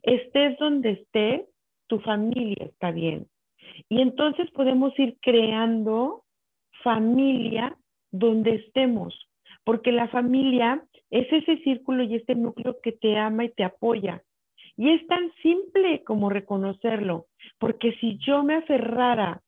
estés 0.03 0.57
donde 0.59 0.93
estés, 0.93 1.43
tu 1.89 1.99
familia 1.99 2.65
está 2.65 2.93
bien. 2.93 3.27
Y 3.89 4.01
entonces 4.01 4.49
podemos 4.53 4.97
ir 5.01 5.19
creando 5.21 6.23
familia 6.85 7.77
donde 8.13 8.55
estemos, 8.55 9.13
porque 9.65 9.91
la 9.91 10.07
familia 10.09 10.85
es 11.11 11.27
ese 11.33 11.57
círculo 11.65 12.05
y 12.05 12.15
este 12.15 12.37
núcleo 12.37 12.77
que 12.83 12.93
te 12.93 13.19
ama 13.19 13.47
y 13.47 13.51
te 13.51 13.65
apoya. 13.65 14.23
Y 14.77 14.91
es 14.91 15.05
tan 15.09 15.33
simple 15.43 16.05
como 16.05 16.31
reconocerlo, 16.31 17.27
porque 17.59 17.93
si 18.01 18.17
yo 18.19 18.45
me 18.45 18.55
aferrara 18.55 19.43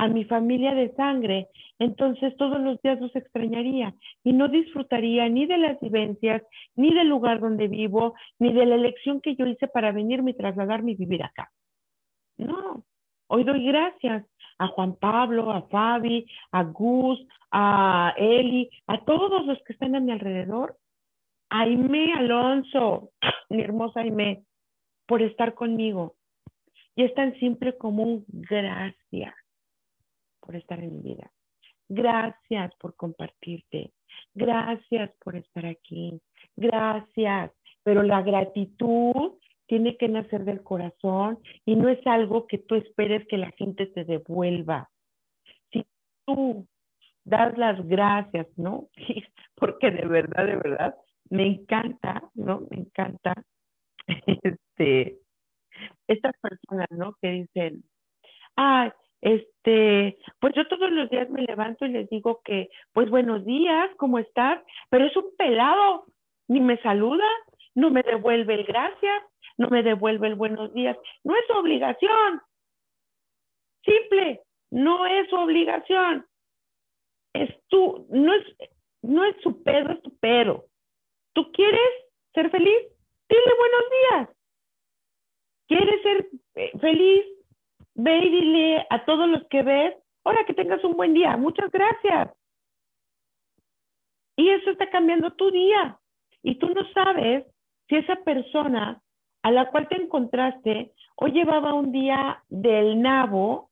a 0.00 0.08
mi 0.08 0.24
familia 0.24 0.74
de 0.74 0.94
sangre, 0.94 1.48
entonces 1.78 2.34
todos 2.38 2.58
los 2.58 2.80
días 2.80 2.98
los 2.98 3.14
extrañaría 3.14 3.94
y 4.24 4.32
no 4.32 4.48
disfrutaría 4.48 5.28
ni 5.28 5.44
de 5.44 5.58
las 5.58 5.78
vivencias, 5.78 6.42
ni 6.74 6.94
del 6.94 7.06
lugar 7.06 7.38
donde 7.38 7.68
vivo, 7.68 8.14
ni 8.38 8.50
de 8.54 8.64
la 8.64 8.76
elección 8.76 9.20
que 9.20 9.36
yo 9.36 9.44
hice 9.44 9.68
para 9.68 9.92
venirme 9.92 10.30
y 10.30 10.38
trasladarme 10.38 10.92
y 10.92 10.94
vivir 10.94 11.22
acá. 11.22 11.50
No, 12.38 12.82
hoy 13.26 13.44
doy 13.44 13.66
gracias 13.66 14.24
a 14.58 14.68
Juan 14.68 14.96
Pablo, 14.96 15.50
a 15.50 15.68
Fabi, 15.68 16.24
a 16.50 16.62
Gus, 16.62 17.20
a 17.50 18.14
Eli, 18.16 18.70
a 18.86 19.04
todos 19.04 19.44
los 19.44 19.58
que 19.64 19.74
están 19.74 19.96
a 19.96 20.00
mi 20.00 20.12
alrededor, 20.12 20.78
a 21.50 21.60
Aime 21.64 22.14
Alonso, 22.14 23.10
mi 23.50 23.60
hermosa 23.60 24.00
Aime, 24.00 24.44
por 25.06 25.20
estar 25.20 25.52
conmigo. 25.52 26.14
Y 26.96 27.02
es 27.02 27.12
tan 27.14 27.38
simple 27.38 27.76
como 27.76 28.02
un 28.02 28.24
gracias 28.28 29.34
por 30.40 30.56
estar 30.56 30.78
en 30.80 30.96
mi 30.96 31.02
vida. 31.14 31.30
Gracias 31.88 32.72
por 32.76 32.94
compartirte. 32.94 33.92
Gracias 34.34 35.10
por 35.22 35.36
estar 35.36 35.66
aquí. 35.66 36.20
Gracias. 36.56 37.52
Pero 37.82 38.02
la 38.02 38.22
gratitud 38.22 39.32
tiene 39.66 39.96
que 39.96 40.08
nacer 40.08 40.44
del 40.44 40.62
corazón 40.62 41.38
y 41.64 41.76
no 41.76 41.88
es 41.88 42.04
algo 42.06 42.46
que 42.46 42.58
tú 42.58 42.74
esperes 42.74 43.26
que 43.28 43.38
la 43.38 43.50
gente 43.52 43.86
te 43.86 44.04
devuelva. 44.04 44.88
Si 45.72 45.84
tú 46.26 46.66
das 47.24 47.56
las 47.56 47.86
gracias, 47.86 48.46
¿no? 48.56 48.88
Porque 49.54 49.90
de 49.90 50.06
verdad, 50.06 50.46
de 50.46 50.56
verdad, 50.56 50.94
me 51.28 51.46
encanta, 51.46 52.22
¿no? 52.34 52.66
Me 52.70 52.78
encanta 52.78 53.34
este, 54.42 55.18
estas 56.06 56.34
personas, 56.40 56.88
¿no? 56.90 57.14
Que 57.20 57.30
dicen, 57.30 57.84
ah, 58.56 58.92
este, 59.20 60.18
pues 60.40 60.54
yo 60.54 60.66
todos 60.68 60.90
los 60.90 61.10
días 61.10 61.28
me 61.30 61.42
levanto 61.42 61.84
y 61.84 61.90
les 61.90 62.08
digo 62.08 62.40
que, 62.44 62.70
pues 62.92 63.10
buenos 63.10 63.44
días, 63.44 63.90
¿cómo 63.96 64.18
estás? 64.18 64.62
Pero 64.88 65.06
es 65.06 65.16
un 65.16 65.34
pelado, 65.36 66.06
ni 66.48 66.60
me 66.60 66.78
saluda, 66.78 67.26
no 67.74 67.90
me 67.90 68.02
devuelve 68.02 68.54
el 68.54 68.64
gracias, 68.64 69.22
no 69.58 69.68
me 69.68 69.82
devuelve 69.82 70.28
el 70.28 70.34
buenos 70.36 70.72
días. 70.72 70.96
No 71.22 71.34
es 71.34 71.42
su 71.46 71.52
obligación. 71.52 72.40
Simple, 73.84 74.40
no 74.70 75.06
es 75.06 75.28
su 75.28 75.36
obligación. 75.36 76.26
Es 77.34 77.50
tú, 77.68 78.06
no 78.10 78.34
es, 78.34 78.44
no 79.02 79.24
es 79.24 79.36
su 79.42 79.62
pedo, 79.62 79.92
es 79.92 80.02
tu 80.02 80.16
pedo. 80.18 80.64
¿Tú 81.34 81.52
quieres 81.52 81.90
ser 82.34 82.50
feliz? 82.50 82.82
Dile 83.28 83.54
buenos 83.58 83.82
días. 83.90 84.28
¿Quieres 85.68 86.02
ser 86.02 86.28
eh, 86.56 86.72
feliz? 86.80 87.39
Ve 87.94 88.18
y 88.18 88.30
dile 88.30 88.86
a 88.90 89.04
todos 89.04 89.28
los 89.28 89.46
que 89.48 89.62
ves, 89.62 89.94
hola, 90.22 90.44
que 90.46 90.54
tengas 90.54 90.82
un 90.84 90.92
buen 90.92 91.14
día, 91.14 91.36
muchas 91.36 91.70
gracias. 91.70 92.30
Y 94.36 94.48
eso 94.48 94.70
está 94.70 94.88
cambiando 94.90 95.32
tu 95.32 95.50
día. 95.50 95.98
Y 96.42 96.56
tú 96.56 96.68
no 96.70 96.82
sabes 96.92 97.44
si 97.88 97.96
esa 97.96 98.16
persona 98.16 99.02
a 99.42 99.50
la 99.50 99.70
cual 99.70 99.88
te 99.88 99.96
encontraste 99.96 100.92
hoy 101.16 101.32
llevaba 101.32 101.74
un 101.74 101.92
día 101.92 102.42
del 102.48 103.00
nabo 103.02 103.70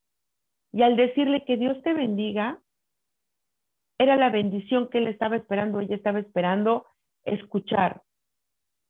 y 0.73 0.83
al 0.83 0.97
decirle 0.97 1.45
que 1.45 1.57
Dios 1.57 1.81
te 1.83 1.95
bendiga, 1.95 2.61
era 3.99 4.17
la 4.17 4.31
bendición 4.31 4.89
que 4.89 4.99
él 4.99 5.09
estaba 5.09 5.37
esperando, 5.37 5.81
ella 5.81 5.97
estaba 5.97 6.21
esperando 6.21 6.87
escuchar 7.25 8.03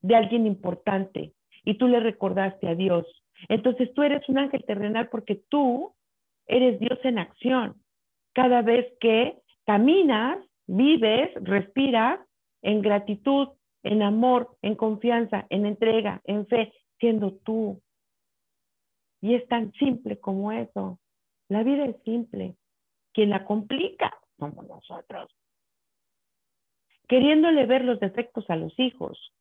de 0.01 0.17
alguien 0.17 0.47
importante 0.47 1.35
y 1.65 1.79
tú 1.79 1.87
le 1.89 2.01
recordaste 2.01 2.69
a 2.69 2.75
Dios. 2.75 3.07
Entonces 3.49 3.93
tú 3.95 4.03
eres 4.03 4.29
un 4.29 4.39
ángel 4.39 4.65
terrenal 4.65 5.09
porque 5.09 5.37
tú 5.49 5.95
eres 6.47 6.81
Dios 6.81 6.99
en 7.05 7.19
acción. 7.19 7.81
Cada 8.33 8.63
vez 8.63 8.87
que 9.01 9.39
caminas, 9.67 10.39
vives, 10.67 11.31
respiras 11.43 12.21
en 12.63 12.83
gratitud, 12.83 13.49
en 13.83 14.03
amor, 14.03 14.57
en 14.63 14.75
confianza, 14.75 15.47
en 15.51 15.67
entrega, 15.67 16.21
en 16.25 16.47
fe, 16.47 16.73
siendo 16.99 17.35
tú. 17.45 17.81
Y 19.21 19.35
es 19.35 19.47
tan 19.49 19.73
simple 19.73 20.19
como 20.19 20.53
eso. 20.53 20.99
La 21.49 21.63
vida 21.63 21.85
es 21.85 21.97
simple. 22.05 22.57
Quien 23.13 23.31
la 23.31 23.45
complica 23.45 24.13
somos 24.39 24.67
nosotros. 24.67 25.31
Queriéndole 27.09 27.67
ver 27.67 27.85
los 27.85 27.99
defectos 28.01 28.49
a 28.51 28.57
los 28.57 28.79
hijos, 28.79 29.33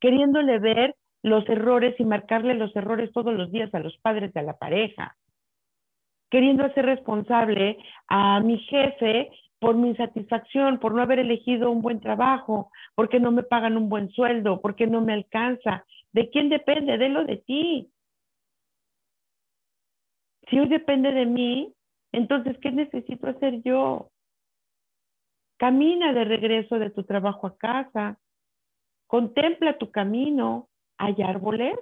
queriéndole 0.00 0.58
ver 0.58 0.96
los 1.26 1.48
errores 1.48 1.98
y 1.98 2.04
marcarle 2.04 2.54
los 2.54 2.74
errores 2.76 3.10
todos 3.12 3.34
los 3.34 3.50
días 3.50 3.74
a 3.74 3.80
los 3.80 3.96
padres 3.98 4.32
de 4.32 4.42
la 4.42 4.56
pareja, 4.56 5.16
queriendo 6.30 6.64
hacer 6.64 6.86
responsable 6.86 7.78
a 8.06 8.38
mi 8.38 8.58
jefe 8.60 9.30
por 9.58 9.74
mi 9.74 9.88
insatisfacción, 9.88 10.78
por 10.78 10.94
no 10.94 11.02
haber 11.02 11.18
elegido 11.18 11.72
un 11.72 11.82
buen 11.82 11.98
trabajo, 11.98 12.70
porque 12.94 13.18
no 13.18 13.32
me 13.32 13.42
pagan 13.42 13.76
un 13.76 13.88
buen 13.88 14.08
sueldo, 14.10 14.60
porque 14.60 14.86
no 14.86 15.00
me 15.00 15.14
alcanza. 15.14 15.84
¿De 16.12 16.30
quién 16.30 16.48
depende? 16.48 16.96
De 16.96 17.08
lo 17.08 17.24
de 17.24 17.38
ti. 17.38 17.90
Si 20.48 20.60
hoy 20.60 20.68
depende 20.68 21.10
de 21.10 21.26
mí, 21.26 21.74
entonces, 22.12 22.56
¿qué 22.58 22.70
necesito 22.70 23.26
hacer 23.26 23.62
yo? 23.64 24.10
Camina 25.56 26.12
de 26.12 26.24
regreso 26.24 26.78
de 26.78 26.90
tu 26.90 27.02
trabajo 27.02 27.48
a 27.48 27.56
casa. 27.56 28.16
Contempla 29.08 29.76
tu 29.76 29.90
camino. 29.90 30.68
¿Hay 30.98 31.14
árboles? 31.22 31.78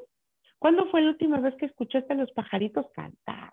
¿Cuándo 0.58 0.86
fue 0.86 1.02
la 1.02 1.10
última 1.10 1.40
vez 1.40 1.54
que 1.56 1.66
escuchaste 1.66 2.12
a 2.12 2.16
los 2.16 2.30
pajaritos 2.32 2.86
cantar? 2.94 3.52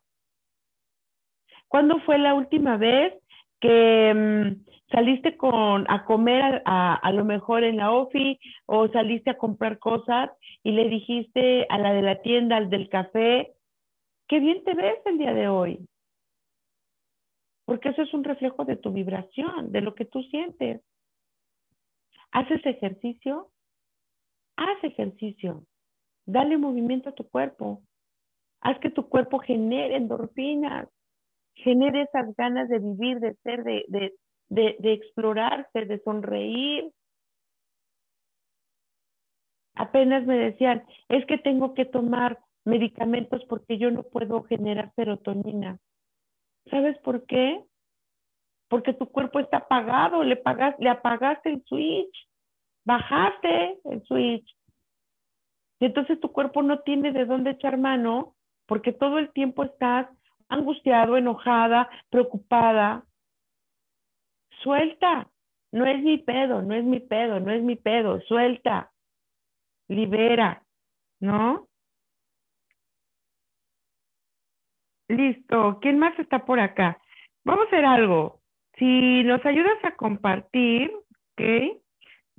¿Cuándo 1.67 2.00
fue 2.02 2.17
la 2.17 2.34
última 2.34 2.78
vez 2.78 3.13
que 3.60 4.13
mm, 4.13 4.65
saliste 4.91 5.38
con, 5.38 5.86
a 5.89 6.04
comer 6.06 6.62
a, 6.65 6.95
a, 6.95 7.12
lo 7.12 7.24
mejor 7.24 7.63
en 7.63 7.78
la 7.78 7.91
OFI 7.91 8.39
o 8.65 8.88
saliste 8.89 9.30
a 9.30 9.38
comprar 9.38 9.78
cosas 9.80 10.32
y 10.63 10.71
le 10.71 10.89
dijiste 10.89 11.65
a 11.69 11.78
la 11.78 11.93
de 11.93 12.02
la 12.02 12.21
tienda, 12.21 12.58
al 12.58 12.69
del 12.69 12.89
café, 12.89 13.54
qué 14.28 14.39
bien 14.39 14.63
te 14.63 14.74
ves 14.74 14.97
el 15.06 15.17
día 15.17 15.34
de 15.34 15.47
hoy. 15.47 15.88
Porque 17.65 17.89
eso 17.89 18.02
es 18.02 18.13
un 18.13 18.24
reflejo 18.24 18.65
de 18.65 18.76
tu 18.76 18.91
vibración, 18.91 19.71
de 19.71 19.82
lo 19.82 19.95
que 19.95 20.06
tú 20.06 20.24
sientes. 20.24 20.82
¿Haces 22.32 22.65
ejercicio? 22.65 23.50
Haz 24.62 24.84
ejercicio. 24.84 25.65
Dale 26.26 26.58
movimiento 26.58 27.10
a 27.10 27.13
tu 27.13 27.28
cuerpo. 27.28 27.82
Haz 28.62 28.78
que 28.80 28.91
tu 28.91 29.10
cuerpo 29.10 29.39
genere 29.39 29.95
endorfinas 29.95 30.88
genere 31.56 32.04
esas 32.04 32.36
ganas 32.36 32.69
de 32.69 32.80
vivir, 32.80 33.19
de 33.19 33.36
ser, 33.43 33.63
de, 33.63 33.86
de, 33.88 34.76
de, 34.80 34.93
explorarse, 34.93 35.86
de 35.86 36.00
sonreír. 36.04 36.91
Apenas 39.76 40.26
me 40.26 40.38
decían, 40.38 40.84
es 41.10 41.26
que 41.26 41.38
tengo 41.38 41.74
que 41.74 41.86
tomar 41.86 42.39
medicamentos 42.65 43.43
porque 43.47 43.78
yo 43.78 43.89
no 43.91 44.04
puedo 44.04 44.43
generar 44.43 44.91
serotonina. 44.95 45.80
¿Sabes 46.69 46.97
por 47.00 47.26
qué? 47.26 47.63
Porque 48.69 48.93
tu 48.93 49.08
cuerpo 49.08 49.39
está 49.39 49.58
apagado, 49.58 50.24
le, 50.24 50.36
pagas, 50.36 50.76
le 50.80 50.89
apagaste 50.89 51.50
el 51.50 51.63
switch, 51.65 52.28
bajaste 52.86 53.80
el 53.86 54.04
switch. 54.04 54.56
Y 55.80 55.86
entonces 55.86 56.20
tu 56.20 56.32
cuerpo 56.32 56.62
no 56.62 56.80
tiene 56.80 57.12
de 57.12 57.26
dónde 57.26 57.52
echar 57.52 57.78
mano 57.78 58.36
porque 58.67 58.94
todo 58.94 59.17
el 59.17 59.32
tiempo 59.34 59.63
estás 59.63 60.08
angustiado, 60.48 61.17
enojada, 61.17 61.89
preocupada. 62.10 63.04
Suelta. 64.62 65.28
No 65.72 65.86
es 65.86 66.02
mi 66.04 66.17
pedo, 66.17 66.62
no 66.62 66.76
es 66.76 66.84
mi 66.84 67.00
pedo, 67.00 67.39
no 67.39 67.52
es 67.52 67.63
mi 67.63 67.76
pedo. 67.78 68.20
Suelta. 68.22 68.91
Libera. 69.88 70.63
¿No? 71.20 71.67
Listo. 75.08 75.80
¿Quién 75.82 76.00
más 76.00 76.17
está 76.20 76.46
por 76.46 76.60
acá? 76.60 77.00
Vamos 77.44 77.65
a 77.65 77.67
hacer 77.67 77.86
algo. 77.86 78.41
Si 78.78 79.24
nos 79.24 79.46
ayudas 79.46 79.84
a 79.84 79.96
compartir, 79.96 80.91
¿ok? 81.34 81.82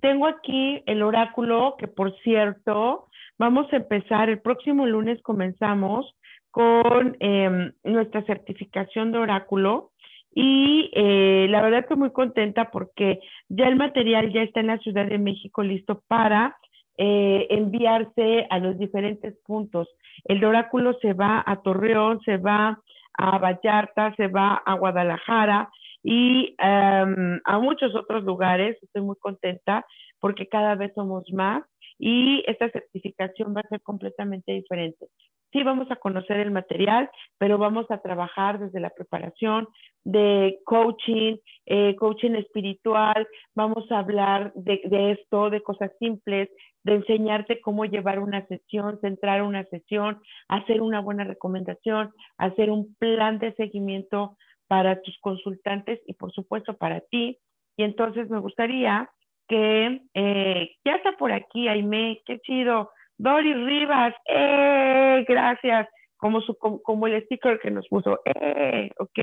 Tengo 0.03 0.27
aquí 0.27 0.83
el 0.87 1.01
oráculo, 1.01 1.77
que 1.79 1.87
por 1.87 2.13
cierto, 2.23 3.07
vamos 3.39 3.73
a 3.73 3.77
empezar, 3.77 4.29
el 4.29 4.41
próximo 4.41 4.85
lunes 4.85 5.23
comenzamos 5.23 6.13
con 6.51 7.17
em, 7.21 7.73
nuestra 7.85 8.23
certificación 8.25 9.13
de 9.13 9.19
oráculo 9.19 9.93
y 10.35 10.91
eh, 10.93 11.47
la 11.49 11.63
verdad 11.63 11.81
estoy 11.81 11.99
muy 11.99 12.11
contenta 12.11 12.73
porque 12.73 13.21
ya 13.49 13.69
el 13.69 13.77
material 13.77 14.33
ya 14.33 14.43
está 14.43 14.59
en 14.59 14.67
la 14.67 14.79
Ciudad 14.79 15.07
de 15.07 15.19
México 15.19 15.63
listo 15.63 16.03
para 16.09 16.57
eh, 16.99 17.47
enviarse 17.51 18.49
a 18.51 18.59
los 18.59 18.77
diferentes 18.81 19.39
puntos. 19.47 19.89
El 20.25 20.45
oráculo 20.45 20.95
se 21.01 21.13
va 21.13 21.45
a 21.47 21.63
Torreón, 21.63 22.21
se 22.23 22.39
va 22.39 22.81
a 23.15 23.39
Vallarta, 23.39 24.13
se 24.17 24.27
va 24.27 24.55
a 24.67 24.75
Guadalajara 24.75 25.71
y 26.03 26.55
em, 26.59 27.41
a 27.45 27.59
muchos 27.59 27.95
otros 27.95 28.25
lugares. 28.25 28.77
Estoy 28.83 29.03
muy 29.03 29.17
contenta 29.17 29.87
porque 30.21 30.49
cada 30.49 30.75
vez 30.75 30.93
somos 30.95 31.25
más 31.33 31.63
y 31.99 32.43
esta 32.47 32.71
certificación 32.71 33.55
va 33.57 33.61
a 33.61 33.69
ser 33.69 33.81
completamente 33.83 34.53
diferente. 34.53 35.07
Sí 35.53 35.63
vamos 35.63 35.91
a 35.91 35.97
conocer 35.97 36.39
el 36.39 36.51
material, 36.51 37.11
pero 37.39 37.59
vamos 37.59 37.91
a 37.91 38.01
trabajar 38.01 38.59
desde 38.59 38.81
la 38.81 38.89
preparación 38.89 39.69
de 40.03 40.59
coaching, 40.65 41.37
eh, 41.67 41.95
coaching 41.97 42.33
espiritual, 42.33 43.29
vamos 43.55 43.91
a 43.93 43.99
hablar 43.99 44.53
de, 44.55 45.13
esto, 45.13 45.51
de 45.51 45.63
cosas 45.63 45.93
simples, 45.99 46.49
de 46.85 46.95
enseñarte 46.95 47.61
cómo 47.61 47.85
llevar 47.85 48.19
una 48.19 48.45
sesión, 48.47 48.99
centrar 49.01 49.43
una 49.43 49.65
sesión, 49.65 50.21
hacer 50.49 50.81
una 50.81 51.01
buena 51.01 51.25
recomendación, 51.25 52.13
hacer 52.39 52.71
un 52.71 52.95
plan 52.97 53.39
de 53.39 53.55
seguimiento 53.55 54.37
para 54.73 55.03
tus 55.03 55.19
consultantes 55.21 56.01
y 56.07 56.15
por 56.15 56.33
supuesto 56.33 56.73
para 56.79 57.01
ti. 57.01 57.37
Y 57.77 57.83
entonces 57.83 58.31
me 58.31 58.39
gustaría 58.39 59.11
que 59.47 60.01
eh, 60.15 60.71
ya 60.83 60.95
está 60.95 61.13
por 61.19 61.31
aquí, 61.31 61.69
Aime, 61.69 62.23
qué 62.25 62.39
chido. 62.39 62.91
Doris 63.19 63.55
Rivas, 63.55 64.15
¡eh! 64.25 65.27
Gracias. 65.29 65.89
Como, 66.17 67.07
el 67.07 67.23
sticker 67.25 67.61
que 67.61 67.71
nos 67.71 67.87
puso, 67.89 68.21
¡eh! 68.25 68.89
¿Ok? 68.97 69.19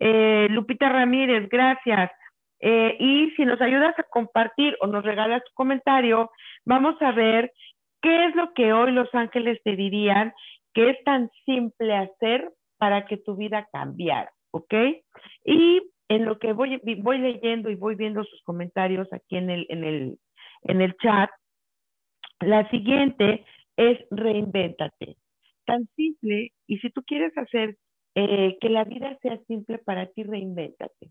Eh, 0.00 0.48
Lupita 0.50 0.88
Ramírez, 0.88 1.48
gracias. 1.48 2.10
Eh, 2.58 2.96
y 2.98 3.30
si 3.36 3.44
nos 3.44 3.60
ayudas 3.60 3.96
a 4.00 4.02
compartir 4.02 4.76
o 4.80 4.88
nos 4.88 5.04
regalas 5.04 5.44
tu 5.44 5.52
comentario, 5.54 6.28
vamos 6.64 7.00
a 7.02 7.12
ver 7.12 7.52
qué 8.00 8.24
es 8.24 8.34
lo 8.34 8.52
que 8.52 8.72
hoy 8.72 8.90
los 8.90 9.14
ángeles 9.14 9.60
te 9.62 9.76
dirían 9.76 10.34
que 10.74 10.90
es 10.90 11.04
tan 11.04 11.30
simple 11.44 11.94
hacer 11.94 12.50
para 12.78 13.06
que 13.06 13.16
tu 13.16 13.36
vida 13.36 13.68
cambiara, 13.72 14.32
¿ok? 14.52 14.74
Y 15.44 15.82
en 16.08 16.24
lo 16.24 16.38
que 16.38 16.52
voy, 16.52 16.80
voy 16.98 17.18
leyendo 17.18 17.70
y 17.70 17.74
voy 17.74 17.96
viendo 17.96 18.22
sus 18.24 18.42
comentarios 18.42 19.08
aquí 19.12 19.36
en 19.36 19.50
el, 19.50 19.66
en 19.68 19.84
el, 19.84 20.18
en 20.62 20.80
el 20.80 20.94
chat, 20.96 21.30
la 22.40 22.68
siguiente 22.70 23.44
es 23.76 23.98
reinvéntate. 24.10 25.16
Tan 25.64 25.86
simple, 25.96 26.52
y 26.66 26.78
si 26.78 26.90
tú 26.90 27.02
quieres 27.04 27.36
hacer 27.36 27.76
eh, 28.14 28.56
que 28.60 28.68
la 28.68 28.84
vida 28.84 29.18
sea 29.22 29.38
simple 29.46 29.78
para 29.78 30.06
ti, 30.06 30.22
reinvéntate. 30.22 31.10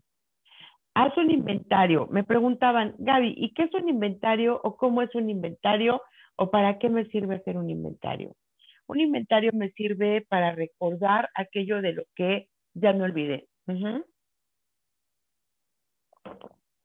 Haz 0.94 1.16
un 1.16 1.30
inventario. 1.30 2.06
Me 2.10 2.22
preguntaban, 2.22 2.94
Gaby, 2.98 3.34
¿y 3.36 3.54
qué 3.54 3.64
es 3.64 3.74
un 3.74 3.88
inventario 3.88 4.60
o 4.62 4.76
cómo 4.76 5.02
es 5.02 5.14
un 5.14 5.30
inventario 5.30 6.02
¿O 6.36 6.50
para 6.50 6.78
qué 6.78 6.88
me 6.88 7.04
sirve 7.06 7.36
hacer 7.36 7.56
un 7.56 7.70
inventario? 7.70 8.34
Un 8.86 9.00
inventario 9.00 9.52
me 9.54 9.70
sirve 9.70 10.26
para 10.28 10.52
recordar 10.52 11.28
aquello 11.34 11.80
de 11.82 11.92
lo 11.92 12.02
que 12.16 12.48
ya 12.74 12.92
me 12.92 13.04
olvidé. 13.04 13.48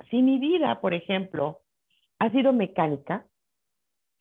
Si 0.10 0.22
mi 0.22 0.40
vida, 0.40 0.80
por 0.80 0.94
ejemplo, 0.94 1.60
ha 2.20 2.30
sido 2.32 2.54
mecánica, 2.54 3.26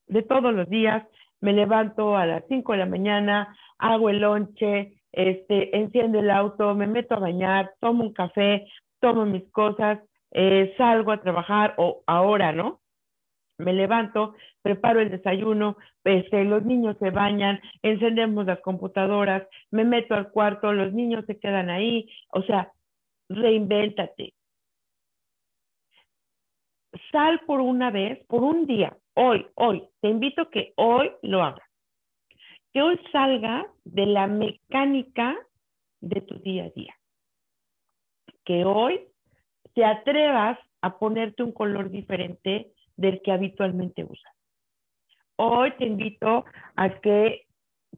de 0.08 0.22
todos 0.22 0.54
los 0.54 0.68
días, 0.68 1.06
me 1.40 1.52
levanto 1.52 2.16
a 2.16 2.26
las 2.26 2.44
5 2.48 2.72
de 2.72 2.78
la 2.78 2.86
mañana, 2.86 3.56
hago 3.78 4.08
el 4.08 4.20
lonche, 4.20 5.00
este, 5.12 5.76
enciendo 5.76 6.20
el 6.20 6.30
auto, 6.30 6.74
me 6.74 6.86
meto 6.86 7.14
a 7.14 7.20
bañar, 7.20 7.74
tomo 7.80 8.04
un 8.04 8.12
café, 8.12 8.66
tomo 9.00 9.26
mis 9.26 9.50
cosas, 9.50 10.00
eh, 10.32 10.74
salgo 10.76 11.12
a 11.12 11.20
trabajar 11.20 11.74
o 11.78 12.02
ahora, 12.06 12.52
¿no? 12.52 12.80
Me 13.59 13.72
levanto, 13.72 14.34
preparo 14.61 15.00
el 15.00 15.11
desayuno, 15.11 15.78
este, 16.04 16.44
los 16.44 16.64
niños 16.64 16.96
se 16.98 17.11
bañan, 17.11 17.61
encendemos 17.82 18.44
las 18.44 18.61
computadoras, 18.61 19.48
me 19.70 19.84
meto 19.84 20.14
al 20.14 20.30
cuarto, 20.30 20.72
los 20.72 20.92
niños 20.92 21.24
se 21.26 21.38
quedan 21.38 21.70
ahí, 21.70 22.09
o 22.28 22.42
sea, 22.42 22.70
reinvéntate. 23.28 24.34
Sal 27.11 27.40
por 27.46 27.61
una 27.61 27.90
vez, 27.90 28.24
por 28.26 28.42
un 28.42 28.66
día, 28.66 28.96
hoy, 29.14 29.46
hoy, 29.54 29.88
te 30.00 30.09
invito 30.09 30.42
a 30.42 30.50
que 30.50 30.72
hoy 30.76 31.11
lo 31.22 31.42
hagas. 31.42 31.68
Que 32.72 32.82
hoy 32.82 33.00
salga 33.11 33.66
de 33.84 34.07
la 34.07 34.26
mecánica 34.26 35.34
de 36.00 36.20
tu 36.20 36.38
día 36.40 36.64
a 36.64 36.70
día. 36.70 36.94
Que 38.44 38.64
hoy 38.64 39.00
te 39.74 39.84
atrevas 39.84 40.59
a 40.82 40.98
ponerte 40.98 41.42
un 41.42 41.52
color 41.52 41.90
diferente 41.90 42.72
del 42.97 43.20
que 43.22 43.32
habitualmente 43.32 44.05
usas. 44.05 44.32
Hoy 45.36 45.72
te 45.78 45.84
invito 45.84 46.44
a 46.76 46.88
que 47.01 47.47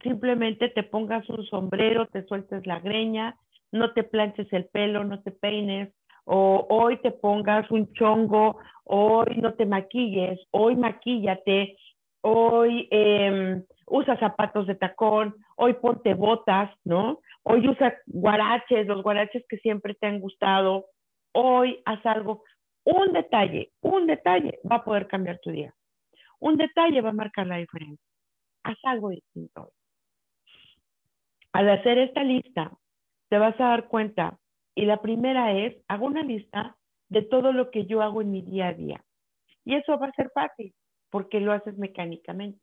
simplemente 0.02 0.68
te 0.70 0.82
pongas 0.82 1.28
un 1.28 1.44
sombrero, 1.46 2.06
te 2.06 2.24
sueltes 2.24 2.66
la 2.66 2.80
greña, 2.80 3.36
no 3.70 3.92
te 3.92 4.02
planches 4.02 4.52
el 4.52 4.66
pelo, 4.66 5.04
no 5.04 5.22
te 5.22 5.30
peines, 5.30 5.92
o 6.24 6.66
hoy 6.68 6.98
te 6.98 7.10
pongas 7.10 7.70
un 7.70 7.92
chongo, 7.94 8.58
hoy 8.84 9.36
no 9.36 9.54
te 9.54 9.66
maquilles, 9.66 10.38
hoy 10.50 10.76
maquíllate, 10.76 11.76
hoy 12.22 12.88
eh, 12.90 13.62
usa 13.86 14.18
zapatos 14.18 14.66
de 14.66 14.74
tacón, 14.74 15.34
hoy 15.56 15.74
ponte 15.74 16.14
botas, 16.14 16.70
¿no? 16.84 17.20
Hoy 17.44 17.66
usa 17.68 17.94
guaraches, 18.06 18.86
los 18.86 19.02
guaraches 19.02 19.44
que 19.48 19.58
siempre 19.58 19.94
te 19.94 20.06
han 20.06 20.20
gustado, 20.20 20.86
hoy 21.32 21.80
haz 21.84 22.04
algo. 22.04 22.42
Un 22.88 23.12
detalle, 23.12 23.72
un 23.82 24.06
detalle 24.06 24.60
va 24.64 24.76
a 24.76 24.84
poder 24.84 25.06
cambiar 25.08 25.38
tu 25.40 25.50
día. 25.50 25.74
Un 26.40 26.56
detalle 26.56 27.02
va 27.02 27.10
a 27.10 27.12
marcar 27.12 27.46
la 27.46 27.58
diferencia. 27.58 28.02
Haz 28.62 28.78
algo 28.82 29.10
distinto. 29.10 29.72
Al 31.52 31.68
hacer 31.68 31.98
esta 31.98 32.24
lista, 32.24 32.72
te 33.28 33.36
vas 33.36 33.60
a 33.60 33.64
dar 33.64 33.88
cuenta 33.88 34.38
y 34.74 34.86
la 34.86 35.02
primera 35.02 35.52
es, 35.52 35.76
hago 35.86 36.06
una 36.06 36.22
lista 36.22 36.78
de 37.10 37.20
todo 37.20 37.52
lo 37.52 37.70
que 37.70 37.84
yo 37.84 38.00
hago 38.00 38.22
en 38.22 38.30
mi 38.30 38.40
día 38.40 38.68
a 38.68 38.72
día. 38.72 39.04
Y 39.66 39.74
eso 39.74 39.98
va 39.98 40.06
a 40.06 40.12
ser 40.12 40.30
fácil, 40.30 40.72
porque 41.10 41.40
lo 41.40 41.52
haces 41.52 41.76
mecánicamente. 41.76 42.58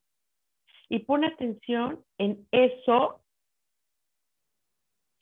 Y 0.89 0.99
pon 0.99 1.23
atención 1.23 2.03
en 2.17 2.47
eso 2.49 3.21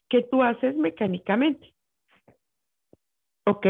que 0.07 0.23
tú 0.23 0.43
haces 0.43 0.77
mecánicamente. 0.77 1.73
¿Ok? 3.45 3.67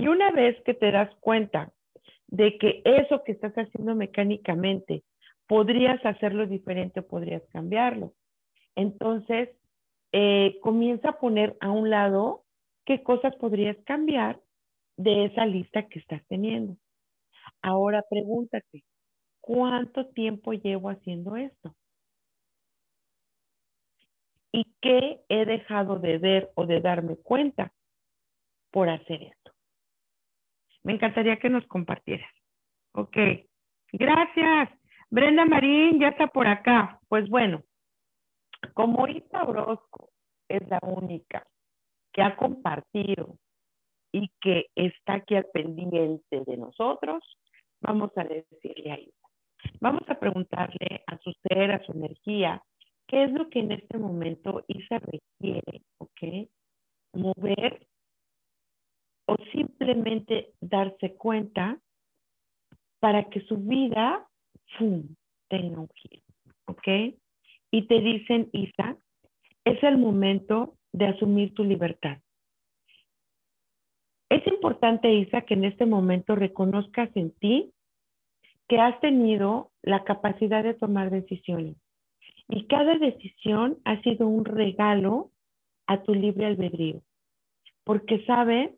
Y 0.00 0.08
una 0.08 0.30
vez 0.30 0.56
que 0.64 0.72
te 0.72 0.90
das 0.90 1.14
cuenta 1.16 1.74
de 2.28 2.56
que 2.56 2.80
eso 2.86 3.22
que 3.22 3.32
estás 3.32 3.52
haciendo 3.52 3.94
mecánicamente 3.94 5.02
podrías 5.46 6.02
hacerlo 6.06 6.46
diferente, 6.46 7.02
podrías 7.02 7.42
cambiarlo. 7.52 8.14
Entonces, 8.76 9.50
eh, 10.12 10.58
comienza 10.62 11.10
a 11.10 11.18
poner 11.20 11.54
a 11.60 11.70
un 11.70 11.90
lado 11.90 12.44
qué 12.86 13.02
cosas 13.02 13.36
podrías 13.36 13.76
cambiar 13.84 14.40
de 14.96 15.26
esa 15.26 15.44
lista 15.44 15.86
que 15.86 15.98
estás 15.98 16.22
teniendo. 16.28 16.78
Ahora 17.60 18.02
pregúntate, 18.08 18.84
¿cuánto 19.42 20.06
tiempo 20.06 20.54
llevo 20.54 20.88
haciendo 20.88 21.36
esto? 21.36 21.74
¿Y 24.50 24.64
qué 24.80 25.20
he 25.28 25.44
dejado 25.44 25.98
de 25.98 26.16
ver 26.16 26.52
o 26.54 26.64
de 26.64 26.80
darme 26.80 27.16
cuenta 27.16 27.74
por 28.70 28.88
hacer 28.88 29.22
esto? 29.24 29.39
Me 30.82 30.94
encantaría 30.94 31.38
que 31.38 31.50
nos 31.50 31.66
compartieras. 31.66 32.30
Ok, 32.92 33.16
gracias. 33.92 34.70
Brenda 35.10 35.44
Marín 35.44 36.00
ya 36.00 36.08
está 36.08 36.28
por 36.28 36.46
acá. 36.46 37.00
Pues 37.08 37.28
bueno, 37.28 37.62
como 38.74 39.06
Isa 39.08 39.42
Orozco 39.44 40.10
es 40.48 40.66
la 40.68 40.80
única 40.82 41.46
que 42.12 42.22
ha 42.22 42.36
compartido 42.36 43.36
y 44.12 44.28
que 44.40 44.66
está 44.74 45.14
aquí 45.14 45.36
al 45.36 45.46
pendiente 45.52 46.42
de 46.44 46.56
nosotros, 46.56 47.22
vamos 47.80 48.10
a 48.16 48.24
decirle 48.24 48.90
a 48.90 48.98
Isa. 48.98 49.28
Vamos 49.80 50.02
a 50.08 50.18
preguntarle 50.18 51.02
a 51.06 51.18
su 51.18 51.32
ser, 51.42 51.70
a 51.72 51.84
su 51.84 51.92
energía, 51.92 52.62
qué 53.06 53.24
es 53.24 53.32
lo 53.32 53.48
que 53.50 53.60
en 53.60 53.72
este 53.72 53.98
momento 53.98 54.64
Isa 54.68 54.98
requiere, 54.98 55.82
¿ok? 55.98 56.48
Mover 57.12 57.86
o 59.30 59.36
simplemente 59.52 60.52
darse 60.60 61.14
cuenta 61.14 61.78
para 62.98 63.24
que 63.30 63.40
su 63.42 63.56
vida 63.56 64.26
tenga 65.48 65.80
un 65.80 65.88
giro, 65.94 66.22
¿ok? 66.66 67.14
y 67.70 67.86
te 67.86 68.00
dicen, 68.00 68.48
Isa, 68.52 68.96
es 69.64 69.82
el 69.82 69.98
momento 69.98 70.74
de 70.92 71.06
asumir 71.06 71.54
tu 71.54 71.64
libertad. 71.64 72.18
Es 74.28 74.46
importante, 74.46 75.12
Isa, 75.12 75.42
que 75.42 75.54
en 75.54 75.64
este 75.64 75.86
momento 75.86 76.34
reconozcas 76.34 77.10
en 77.16 77.32
ti 77.32 77.72
que 78.68 78.78
has 78.78 78.98
tenido 79.00 79.70
la 79.82 80.04
capacidad 80.04 80.62
de 80.62 80.74
tomar 80.74 81.10
decisiones. 81.10 81.76
Y 82.48 82.66
cada 82.66 82.96
decisión 82.98 83.78
ha 83.84 84.00
sido 84.02 84.26
un 84.26 84.44
regalo 84.44 85.30
a 85.86 86.02
tu 86.02 86.14
libre 86.14 86.46
albedrío. 86.46 87.02
Porque 87.84 88.24
sabes, 88.24 88.70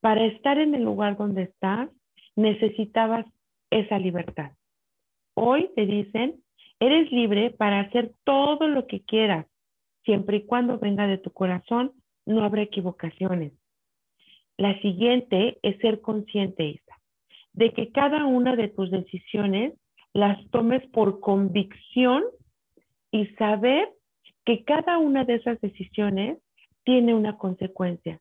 para 0.00 0.24
estar 0.26 0.58
en 0.58 0.74
el 0.74 0.82
lugar 0.82 1.16
donde 1.16 1.42
estás, 1.42 1.90
necesitabas 2.36 3.26
esa 3.70 3.98
libertad. 3.98 4.52
Hoy 5.34 5.70
te 5.74 5.86
dicen 5.86 6.42
Eres 6.80 7.12
libre 7.12 7.50
para 7.50 7.80
hacer 7.80 8.14
todo 8.24 8.66
lo 8.66 8.86
que 8.86 9.02
quieras, 9.02 9.46
siempre 10.02 10.38
y 10.38 10.46
cuando 10.46 10.78
venga 10.78 11.06
de 11.06 11.18
tu 11.18 11.30
corazón, 11.30 11.92
no 12.24 12.42
habrá 12.42 12.62
equivocaciones. 12.62 13.52
La 14.56 14.80
siguiente 14.80 15.58
es 15.62 15.76
ser 15.80 16.00
consciente, 16.00 16.64
Isa, 16.64 16.96
de 17.52 17.74
que 17.74 17.92
cada 17.92 18.24
una 18.24 18.56
de 18.56 18.68
tus 18.68 18.90
decisiones 18.90 19.74
las 20.14 20.42
tomes 20.50 20.84
por 20.88 21.20
convicción 21.20 22.24
y 23.10 23.26
saber 23.36 23.90
que 24.46 24.64
cada 24.64 24.96
una 24.96 25.24
de 25.24 25.34
esas 25.34 25.60
decisiones 25.60 26.38
tiene 26.84 27.14
una 27.14 27.36
consecuencia. 27.36 28.20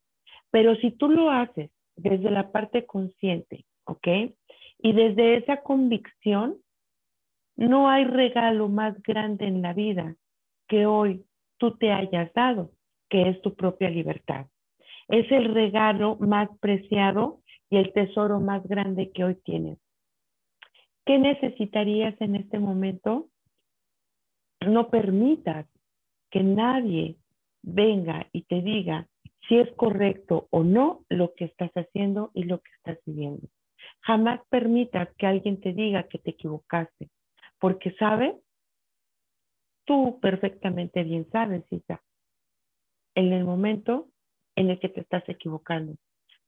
Pero 0.51 0.75
si 0.77 0.91
tú 0.91 1.09
lo 1.09 1.29
haces 1.29 1.71
desde 1.95 2.31
la 2.31 2.51
parte 2.51 2.85
consciente, 2.85 3.65
¿ok? 3.85 4.07
Y 4.79 4.93
desde 4.93 5.37
esa 5.37 5.61
convicción, 5.61 6.57
no 7.55 7.89
hay 7.89 8.05
regalo 8.05 8.69
más 8.69 9.01
grande 9.03 9.45
en 9.45 9.61
la 9.61 9.73
vida 9.73 10.15
que 10.67 10.85
hoy 10.85 11.25
tú 11.57 11.77
te 11.77 11.91
hayas 11.91 12.33
dado, 12.33 12.71
que 13.09 13.27
es 13.29 13.41
tu 13.41 13.53
propia 13.55 13.89
libertad. 13.89 14.47
Es 15.09 15.29
el 15.31 15.53
regalo 15.53 16.15
más 16.19 16.49
preciado 16.59 17.41
y 17.69 17.77
el 17.77 17.91
tesoro 17.91 18.39
más 18.39 18.65
grande 18.65 19.11
que 19.11 19.23
hoy 19.23 19.35
tienes. 19.43 19.77
¿Qué 21.05 21.17
necesitarías 21.17 22.15
en 22.21 22.35
este 22.35 22.59
momento? 22.59 23.27
No 24.65 24.89
permitas 24.89 25.65
que 26.29 26.43
nadie 26.43 27.17
venga 27.61 28.27
y 28.31 28.43
te 28.43 28.61
diga 28.61 29.07
si 29.49 29.57
es 29.57 29.69
correcto 29.73 30.47
o 30.51 30.63
no 30.63 31.03
lo 31.09 31.33
que 31.33 31.45
estás 31.45 31.71
haciendo 31.71 32.31
y 32.33 32.43
lo 32.43 32.59
que 32.59 32.71
estás 32.77 32.99
viviendo. 33.05 33.47
Jamás 34.01 34.39
permitas 34.49 35.09
que 35.17 35.25
alguien 35.25 35.59
te 35.59 35.73
diga 35.73 36.03
que 36.03 36.19
te 36.19 36.31
equivocaste 36.31 37.09
porque 37.59 37.91
sabe, 37.95 38.37
tú 39.85 40.19
perfectamente 40.21 41.03
bien 41.03 41.27
sabes, 41.31 41.65
Cita, 41.69 42.01
en 43.15 43.33
el 43.33 43.43
momento 43.43 44.07
en 44.55 44.69
el 44.69 44.79
que 44.79 44.89
te 44.89 45.01
estás 45.01 45.27
equivocando. 45.27 45.95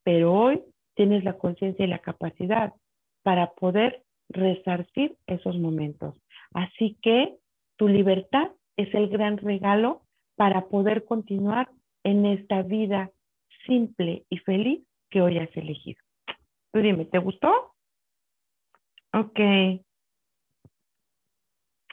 Pero 0.04 0.34
hoy 0.34 0.62
tienes 0.96 1.24
la 1.24 1.38
conciencia 1.38 1.86
y 1.86 1.90
la 1.90 2.00
capacidad 2.00 2.74
para 3.24 3.52
poder 3.52 4.04
resarcir 4.30 5.18
esos 5.28 5.58
momentos. 5.58 6.16
Así 6.54 6.98
que 7.02 7.38
tu 7.78 7.88
libertad 7.88 8.52
es 8.78 8.94
el 8.94 9.10
gran 9.10 9.38
regalo 9.38 10.04
para 10.36 10.68
poder 10.68 11.04
continuar 11.06 11.70
en 12.04 12.26
esta 12.26 12.62
vida 12.64 13.12
simple 13.66 14.26
y 14.30 14.38
feliz 14.40 14.82
que 15.10 15.22
hoy 15.22 15.38
has 15.38 15.56
elegido. 15.56 16.00
Tú 16.72 16.80
dime, 16.80 17.06
¿te 17.06 17.20
gustó? 17.20 17.74
Ok. 19.14 19.40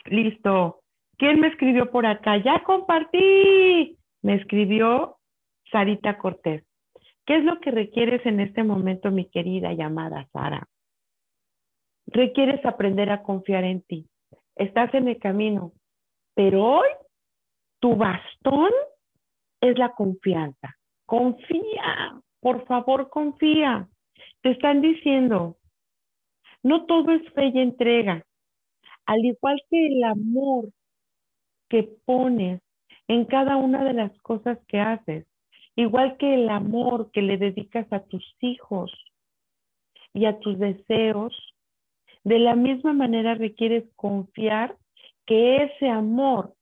Listo. 0.06 0.80
¿Quién 1.16 1.40
me 1.40 1.48
escribió 1.48 1.90
por 1.90 2.06
acá? 2.06 2.36
Ya 2.38 2.62
compartí. 2.62 3.98
Me 4.22 4.34
escribió 4.34 5.16
Sarita 5.70 6.18
Cortés. 6.18 6.64
¿Qué 7.26 7.36
es 7.36 7.44
lo 7.44 7.60
que 7.60 7.70
requieres 7.70 8.24
en 8.24 8.40
este 8.40 8.62
momento, 8.62 9.10
mi 9.10 9.28
querida 9.28 9.72
llamada 9.72 10.26
Sara? 10.32 10.66
Requieres 12.06 12.64
aprender 12.64 13.10
a 13.10 13.22
confiar 13.22 13.64
en 13.64 13.82
ti. 13.82 14.06
Estás 14.56 14.94
en 14.94 15.08
el 15.08 15.18
camino, 15.18 15.72
pero 16.34 16.64
hoy 16.64 16.88
tu 17.80 17.96
bastón 17.96 18.70
es 19.60 19.78
la 19.78 19.90
confianza. 19.94 20.76
Confía, 21.06 22.20
por 22.40 22.66
favor, 22.66 23.08
confía. 23.08 23.88
Te 24.42 24.50
están 24.50 24.80
diciendo, 24.80 25.56
no 26.62 26.86
todo 26.86 27.12
es 27.12 27.32
fe 27.32 27.50
y 27.54 27.60
entrega. 27.60 28.24
Al 29.06 29.24
igual 29.24 29.60
que 29.70 29.86
el 29.86 30.04
amor 30.04 30.68
que 31.68 31.84
pones 32.04 32.60
en 33.08 33.24
cada 33.24 33.56
una 33.56 33.84
de 33.84 33.94
las 33.94 34.12
cosas 34.20 34.58
que 34.68 34.80
haces, 34.80 35.26
igual 35.76 36.16
que 36.18 36.34
el 36.34 36.48
amor 36.48 37.10
que 37.12 37.22
le 37.22 37.38
dedicas 37.38 37.90
a 37.92 38.00
tus 38.00 38.36
hijos 38.40 38.92
y 40.12 40.26
a 40.26 40.38
tus 40.40 40.58
deseos, 40.58 41.34
de 42.24 42.38
la 42.38 42.54
misma 42.54 42.92
manera 42.92 43.34
requieres 43.34 43.84
confiar 43.96 44.76
que 45.24 45.62
ese 45.64 45.88
amor, 45.88 46.54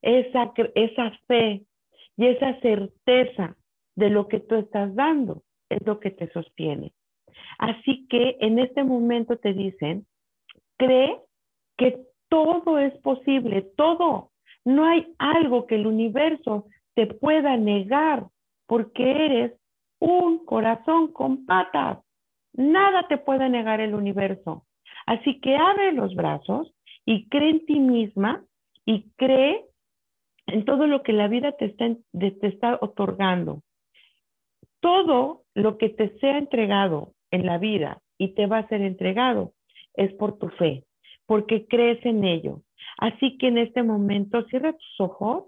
esa, 0.00 0.52
esa 0.74 1.10
fe 1.26 1.64
y 2.16 2.26
esa 2.26 2.58
certeza 2.60 3.56
de 3.96 4.10
lo 4.10 4.28
que 4.28 4.40
tú 4.40 4.56
estás 4.56 4.94
dando 4.94 5.42
es 5.68 5.84
lo 5.86 6.00
que 6.00 6.10
te 6.10 6.30
sostiene. 6.32 6.92
Así 7.58 8.06
que 8.08 8.36
en 8.40 8.58
este 8.58 8.84
momento 8.84 9.36
te 9.36 9.52
dicen, 9.52 10.06
cree 10.76 11.18
que 11.76 12.00
todo 12.28 12.78
es 12.78 12.94
posible, 12.98 13.62
todo. 13.76 14.30
No 14.64 14.84
hay 14.84 15.14
algo 15.18 15.66
que 15.66 15.76
el 15.76 15.86
universo 15.86 16.66
te 16.94 17.06
pueda 17.06 17.56
negar 17.56 18.26
porque 18.66 19.10
eres 19.10 19.52
un 20.00 20.44
corazón 20.44 21.12
con 21.12 21.44
patas. 21.46 21.98
Nada 22.52 23.06
te 23.08 23.18
puede 23.18 23.48
negar 23.48 23.80
el 23.80 23.94
universo. 23.94 24.64
Así 25.06 25.40
que 25.40 25.56
abre 25.56 25.92
los 25.92 26.14
brazos 26.14 26.72
y 27.04 27.28
cree 27.28 27.50
en 27.50 27.66
ti 27.66 27.78
misma 27.78 28.44
y 28.86 29.10
cree 29.16 29.64
en 30.46 30.64
todo 30.64 30.86
lo 30.86 31.02
que 31.02 31.12
la 31.12 31.28
vida 31.28 31.52
te 31.52 31.66
está, 31.66 31.86
te 32.12 32.46
está 32.46 32.78
otorgando. 32.80 33.62
Todo 34.80 35.42
lo 35.54 35.78
que 35.78 35.88
te 35.88 36.18
sea 36.18 36.38
entregado 36.38 37.12
en 37.30 37.46
la 37.46 37.58
vida 37.58 38.00
y 38.18 38.34
te 38.34 38.46
va 38.46 38.58
a 38.58 38.68
ser 38.68 38.82
entregado 38.82 39.52
es 39.94 40.12
por 40.14 40.38
tu 40.38 40.48
fe, 40.50 40.84
porque 41.26 41.66
crees 41.66 42.04
en 42.04 42.24
ello. 42.24 42.60
Así 42.98 43.38
que 43.38 43.48
en 43.48 43.58
este 43.58 43.82
momento 43.82 44.44
cierra 44.44 44.72
tus 44.72 45.00
ojos 45.00 45.44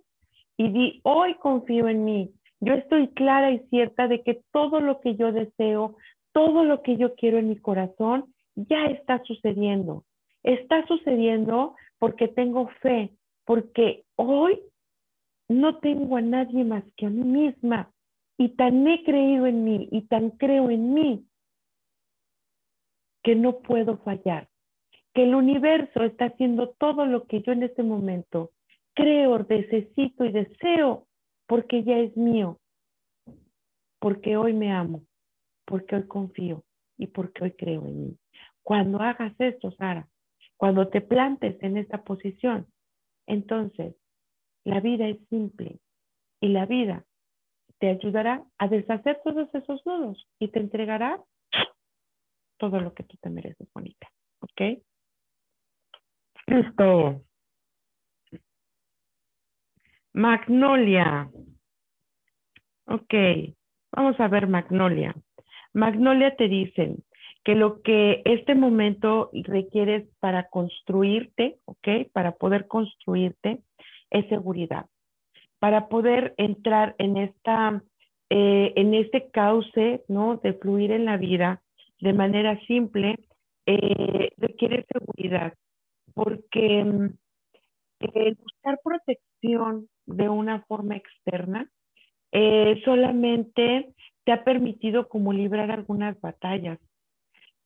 y 0.57 0.69
di, 0.69 1.01
hoy 1.05 1.35
confío 1.35 1.89
en 1.89 2.05
mí. 2.05 2.31
Yo 2.61 2.75
estoy 2.75 3.09
clara 3.09 3.51
y 3.51 3.59
cierta 3.69 4.09
de 4.09 4.23
que 4.23 4.41
todo 4.53 4.81
lo 4.81 5.01
que 5.01 5.17
yo 5.17 5.33
deseo, 5.33 5.97
todo 6.33 6.65
lo 6.65 6.83
que 6.83 6.97
yo 6.97 7.15
quiero 7.15 7.39
en 7.39 7.51
mi 7.51 7.57
corazón, 7.57 8.33
ya 8.55 8.87
está 8.87 9.23
sucediendo. 9.25 10.05
Está 10.43 10.87
sucediendo 10.87 11.75
porque 11.99 12.29
tengo 12.29 12.69
fe, 12.81 13.11
porque 13.45 14.05
hoy 14.17 14.61
no 15.49 15.79
tengo 15.79 16.17
a 16.17 16.21
nadie 16.21 16.65
más 16.65 16.85
que 16.97 17.07
a 17.07 17.11
mí 17.11 17.23
misma 17.23 17.91
y 18.39 18.51
tan 18.51 18.87
he 18.87 19.03
creído 19.05 19.47
en 19.47 19.65
mí 19.65 19.89
y 19.91 20.03
tan 20.03 20.31
creo 20.31 20.71
en 20.71 20.95
mí 20.95 21.27
que 23.23 23.35
no 23.35 23.59
puedo 23.59 23.99
fallar, 23.99 24.49
que 25.13 25.25
el 25.25 25.35
universo 25.35 26.03
está 26.05 26.27
haciendo 26.27 26.71
todo 26.79 27.07
lo 27.07 27.27
que 27.27 27.43
yo 27.43 27.53
en 27.53 27.63
este 27.63 27.83
momento 27.83 28.53
creo, 28.95 29.39
necesito 29.49 30.25
y 30.25 30.33
deseo, 30.33 31.07
porque 31.47 31.85
ya 31.85 31.99
es 31.99 32.17
mío, 32.17 32.59
porque 33.99 34.37
hoy 34.37 34.53
me 34.53 34.73
amo, 34.73 35.03
porque 35.65 35.97
hoy 35.97 36.07
confío 36.07 36.65
y 36.97 37.09
porque 37.09 37.45
hoy 37.45 37.53
creo 37.53 37.85
en 37.87 38.07
mí. 38.07 38.19
Cuando 38.63 39.01
hagas 39.01 39.35
esto, 39.39 39.71
Sara, 39.73 40.09
cuando 40.57 40.89
te 40.89 41.01
plantes 41.01 41.63
en 41.63 41.77
esta 41.77 42.03
posición, 42.03 42.67
entonces 43.27 43.95
la 44.67 44.81
vida 44.81 45.07
es 45.07 45.19
simple 45.29 45.79
y 46.41 46.49
la 46.49 46.67
vida 46.67 47.05
te 47.79 47.89
ayudará 47.89 48.45
a 48.59 48.67
deshacer 48.67 49.21
todos 49.23 49.49
esos 49.55 49.81
nudos 49.87 50.27
y 50.41 50.49
te 50.49 50.59
entregará 50.59 51.23
todo 52.59 52.81
lo 52.81 52.93
que 52.93 53.05
tú 53.05 53.17
te 53.21 53.31
mereces, 53.31 53.69
bonita. 53.73 54.09
¿Ok? 54.41 54.83
Listo. 56.49 57.23
Magnolia. 60.13 61.31
Ok, 62.87 63.15
vamos 63.93 64.19
a 64.19 64.27
ver 64.27 64.49
Magnolia. 64.49 65.15
Magnolia 65.75 66.35
te 66.35 66.49
dicen 66.49 67.05
que 67.45 67.55
lo 67.55 67.83
que 67.83 68.23
este 68.25 68.57
momento 68.57 69.31
requieres 69.33 70.09
para 70.19 70.49
construirte, 70.49 71.59
ok, 71.67 72.11
para 72.13 72.33
poder 72.33 72.67
construirte 72.67 73.63
es 74.11 74.29
seguridad. 74.29 74.87
Para 75.59 75.89
poder 75.89 76.35
entrar 76.37 76.95
en 76.99 77.17
esta, 77.17 77.83
eh, 78.31 78.73
en 78.77 78.95
este 78.95 79.31
cauce, 79.31 80.05
¿no? 80.09 80.37
De 80.37 80.53
fluir 80.55 80.93
en 80.93 81.05
la 81.05 81.17
vida, 81.17 81.63
de 82.01 82.13
manera 82.13 82.59
simple, 82.67 83.17
eh, 83.67 84.31
requiere 84.37 84.87
seguridad, 84.93 85.55
porque 86.15 86.85
mm, 86.85 87.09
buscar 88.43 88.79
protección 88.85 89.89
de 90.07 90.29
una 90.29 90.63
forma 90.63 90.97
externa 90.97 91.69
eh, 92.33 92.81
solamente 92.85 93.95
te 94.25 94.33
ha 94.33 94.45
permitido 94.45 95.09
como 95.09 95.33
librar 95.33 95.71
algunas 95.71 96.21
batallas, 96.21 96.79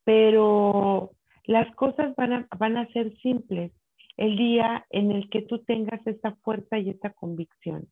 pero 0.04 1.10
las 1.44 1.74
cosas 1.74 2.14
van 2.16 2.32
a, 2.32 2.48
van 2.58 2.76
a 2.76 2.86
ser 2.88 3.16
simples 3.18 3.72
el 4.20 4.36
día 4.36 4.84
en 4.90 5.10
el 5.12 5.30
que 5.30 5.40
tú 5.40 5.60
tengas 5.60 6.06
esta 6.06 6.36
fuerza 6.42 6.78
y 6.78 6.90
esta 6.90 7.08
convicción. 7.08 7.88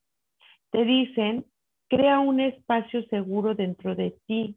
Te 0.70 0.84
dicen, 0.84 1.46
crea 1.88 2.20
un 2.20 2.38
espacio 2.38 3.02
seguro 3.04 3.54
dentro 3.54 3.94
de 3.94 4.14
ti, 4.26 4.54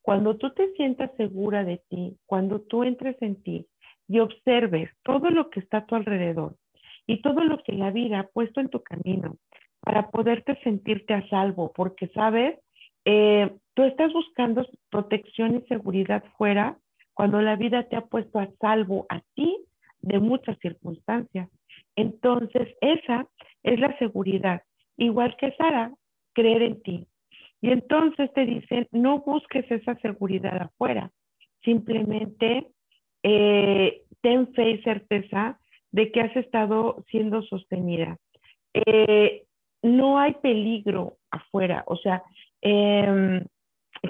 cuando 0.00 0.38
tú 0.38 0.50
te 0.54 0.72
sientas 0.72 1.10
segura 1.18 1.62
de 1.62 1.82
ti, 1.90 2.16
cuando 2.24 2.62
tú 2.62 2.84
entres 2.84 3.20
en 3.20 3.42
ti 3.42 3.66
y 4.08 4.18
observes 4.20 4.88
todo 5.02 5.28
lo 5.28 5.50
que 5.50 5.60
está 5.60 5.78
a 5.78 5.84
tu 5.84 5.94
alrededor 5.94 6.56
y 7.06 7.20
todo 7.20 7.44
lo 7.44 7.62
que 7.64 7.74
la 7.74 7.90
vida 7.90 8.20
ha 8.20 8.26
puesto 8.26 8.60
en 8.60 8.70
tu 8.70 8.82
camino 8.82 9.36
para 9.82 10.10
poderte 10.10 10.58
sentirte 10.62 11.12
a 11.12 11.28
salvo, 11.28 11.70
porque 11.74 12.08
sabes, 12.08 12.58
eh, 13.04 13.54
tú 13.74 13.82
estás 13.82 14.10
buscando 14.14 14.66
protección 14.88 15.56
y 15.56 15.68
seguridad 15.68 16.24
fuera 16.38 16.78
cuando 17.12 17.42
la 17.42 17.56
vida 17.56 17.82
te 17.90 17.96
ha 17.96 18.06
puesto 18.06 18.38
a 18.38 18.48
salvo 18.58 19.04
a 19.10 19.20
ti 19.34 19.66
de 20.02 20.18
muchas 20.18 20.58
circunstancias. 20.58 21.48
Entonces, 21.96 22.68
esa 22.80 23.26
es 23.62 23.78
la 23.78 23.96
seguridad. 23.98 24.62
Igual 24.96 25.36
que 25.36 25.52
Sara, 25.52 25.92
creer 26.32 26.62
en 26.62 26.82
ti, 26.82 27.06
y 27.62 27.70
entonces 27.70 28.32
te 28.32 28.46
dicen, 28.46 28.88
no 28.90 29.20
busques 29.20 29.70
esa 29.70 29.94
seguridad 29.96 30.62
afuera, 30.62 31.10
simplemente 31.62 32.68
eh, 33.22 34.02
ten 34.22 34.52
fe 34.54 34.70
y 34.70 34.82
certeza 34.82 35.58
de 35.92 36.10
que 36.10 36.20
has 36.20 36.34
estado 36.36 37.04
siendo 37.10 37.42
sostenida. 37.42 38.16
Eh, 38.72 39.44
no 39.82 40.18
hay 40.18 40.34
peligro 40.34 41.16
afuera, 41.30 41.84
o 41.86 41.96
sea, 41.96 42.22
em, 42.62 43.44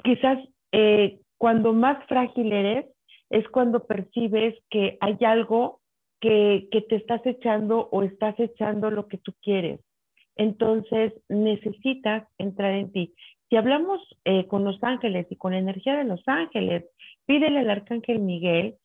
quizás 0.05 0.39
eh, 0.73 1.19
cuando 1.39 1.73
más 1.73 2.05
frágil 2.07 2.53
eres 2.53 2.87
es 3.31 3.49
cuando 3.49 3.87
percibes 3.87 4.55
que 4.69 4.99
hay 5.01 5.17
algo 5.25 5.80
que, 6.21 6.69
te 6.89 6.97
estás 6.97 7.25
echando 7.25 7.89
o 7.91 8.03
estás 8.03 8.39
echando 8.39 8.91
lo 8.91 9.09
que 9.09 9.19
tú 9.19 9.33
quieres. 9.43 9.81
Entonces 10.37 11.13
necesitas 11.29 12.29
entrar 12.39 12.73
en 12.73 12.93
ti. 12.93 13.15
Si 13.49 13.57
hablamos 13.57 14.01
eh, 14.25 14.47
con 14.47 14.65
los 14.65 14.83
ángeles 14.83 15.27
y 15.31 15.37
con 15.37 15.53
la 15.53 15.59
energía 15.59 15.97
de 15.97 16.05
los 16.05 16.23
ángeles, 16.27 16.85
pídele 17.27 17.61
al 17.61 17.71
arcángel 17.71 18.21
Miguel 18.21 18.77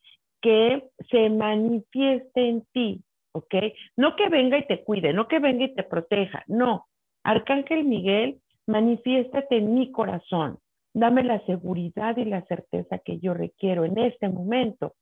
que 0.41 0.83
se 1.09 1.29
manifieste 1.29 2.49
en 2.49 2.65
ti, 2.71 3.01
¿ok? 3.31 3.55
No 3.95 4.15
que 4.15 4.29
venga 4.29 4.57
y 4.57 4.65
te 4.65 4.83
cuide, 4.83 5.13
no 5.13 5.27
que 5.27 5.39
venga 5.39 5.65
y 5.65 5.73
te 5.73 5.83
proteja, 5.83 6.43
no. 6.47 6.87
Arcángel 7.23 7.83
Miguel, 7.83 8.39
manifiéstate 8.67 9.57
en 9.57 9.75
mi 9.75 9.91
corazón. 9.91 10.59
Dame 10.93 11.23
la 11.23 11.43
seguridad 11.45 12.15
y 12.17 12.25
la 12.25 12.43
certeza 12.45 12.99
que 12.99 13.19
yo 13.19 13.33
requiero 13.33 13.85
en 13.85 13.97
este 13.97 14.29
momento 14.29 14.93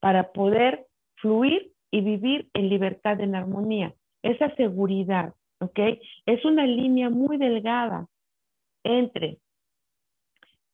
para 0.00 0.32
poder 0.32 0.86
fluir 1.22 1.72
y 1.90 2.00
vivir 2.02 2.50
en 2.52 2.68
libertad, 2.68 3.20
en 3.20 3.34
armonía. 3.34 3.94
Esa 4.22 4.54
seguridad, 4.56 5.34
¿ok? 5.60 5.78
Es 6.26 6.44
una 6.44 6.66
línea 6.66 7.08
muy 7.08 7.38
delgada 7.38 8.08
entre 8.84 9.38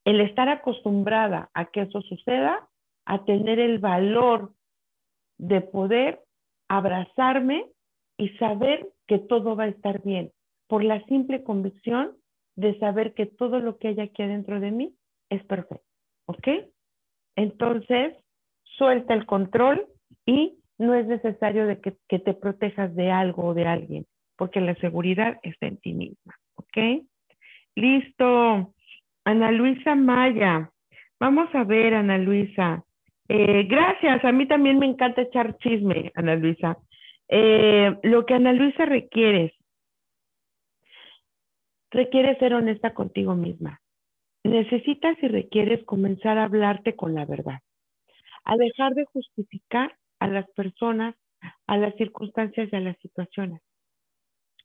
el 0.04 0.22
estar 0.22 0.48
acostumbrada 0.48 1.50
a 1.52 1.66
que 1.66 1.82
eso 1.82 2.00
suceda, 2.00 2.66
a 3.04 3.24
tener 3.24 3.58
el 3.60 3.78
valor 3.78 4.52
de 5.36 5.60
poder 5.60 6.20
abrazarme 6.68 7.66
y 8.16 8.30
saber 8.30 8.88
que 9.06 9.18
todo 9.18 9.54
va 9.54 9.64
a 9.64 9.68
estar 9.68 10.02
bien, 10.02 10.32
por 10.66 10.82
la 10.82 11.04
simple 11.06 11.44
convicción 11.44 12.16
de 12.56 12.78
saber 12.78 13.14
que 13.14 13.26
todo 13.26 13.60
lo 13.60 13.78
que 13.78 13.88
hay 13.88 14.00
aquí 14.00 14.22
adentro 14.22 14.60
de 14.60 14.70
mí 14.70 14.94
es 15.30 15.44
perfecto. 15.44 15.84
¿Ok? 16.26 16.48
Entonces, 17.36 18.16
suelta 18.64 19.14
el 19.14 19.26
control 19.26 19.86
y 20.26 20.58
no 20.78 20.94
es 20.94 21.06
necesario 21.06 21.66
de 21.66 21.80
que, 21.80 22.18
te 22.18 22.34
protejas 22.34 22.94
de 22.94 23.10
algo 23.10 23.46
o 23.46 23.54
de 23.54 23.66
alguien, 23.66 24.06
porque 24.36 24.60
la 24.60 24.74
seguridad 24.76 25.38
está 25.42 25.66
en 25.66 25.78
ti 25.78 25.92
misma. 25.92 26.34
¿Ok? 26.54 27.04
Listo. 27.74 28.74
Ana 29.24 29.52
Luisa 29.52 29.94
Maya. 29.94 30.70
Vamos 31.20 31.52
a 31.54 31.64
ver, 31.64 31.94
Ana 31.94 32.18
Luisa. 32.18 32.84
Eh, 33.28 33.64
gracias, 33.64 34.24
a 34.24 34.32
mí 34.32 34.46
también 34.46 34.78
me 34.78 34.86
encanta 34.86 35.22
echar 35.22 35.58
chisme, 35.58 36.10
Ana 36.14 36.34
Luisa. 36.36 36.78
Eh, 37.28 37.94
lo 38.04 38.24
que 38.24 38.34
Ana 38.34 38.52
Luisa 38.54 38.86
requiere, 38.86 39.54
requiere 41.90 42.38
ser 42.38 42.54
honesta 42.54 42.94
contigo 42.94 43.34
misma. 43.34 43.80
Necesitas 44.44 45.16
y 45.22 45.28
requieres 45.28 45.84
comenzar 45.84 46.38
a 46.38 46.44
hablarte 46.44 46.96
con 46.96 47.14
la 47.14 47.26
verdad, 47.26 47.58
a 48.48 48.56
dejar 48.56 48.94
de 48.94 49.04
justificar 49.04 49.94
a 50.20 50.26
las 50.26 50.50
personas, 50.52 51.14
a 51.66 51.76
las 51.76 51.94
circunstancias 51.96 52.70
y 52.72 52.76
a 52.76 52.80
las 52.80 52.98
situaciones. 52.98 53.60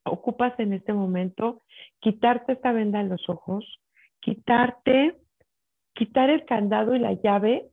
Ocupas 0.06 0.58
en 0.58 0.72
este 0.72 0.94
momento 0.94 1.62
quitarte 2.00 2.54
esta 2.54 2.72
venda 2.72 3.02
en 3.02 3.10
los 3.10 3.28
ojos, 3.30 3.82
quitarte, 4.22 5.18
quitar 5.94 6.30
el 6.30 6.46
candado 6.46 6.96
y 6.96 7.00
la 7.00 7.12
llave 7.14 7.70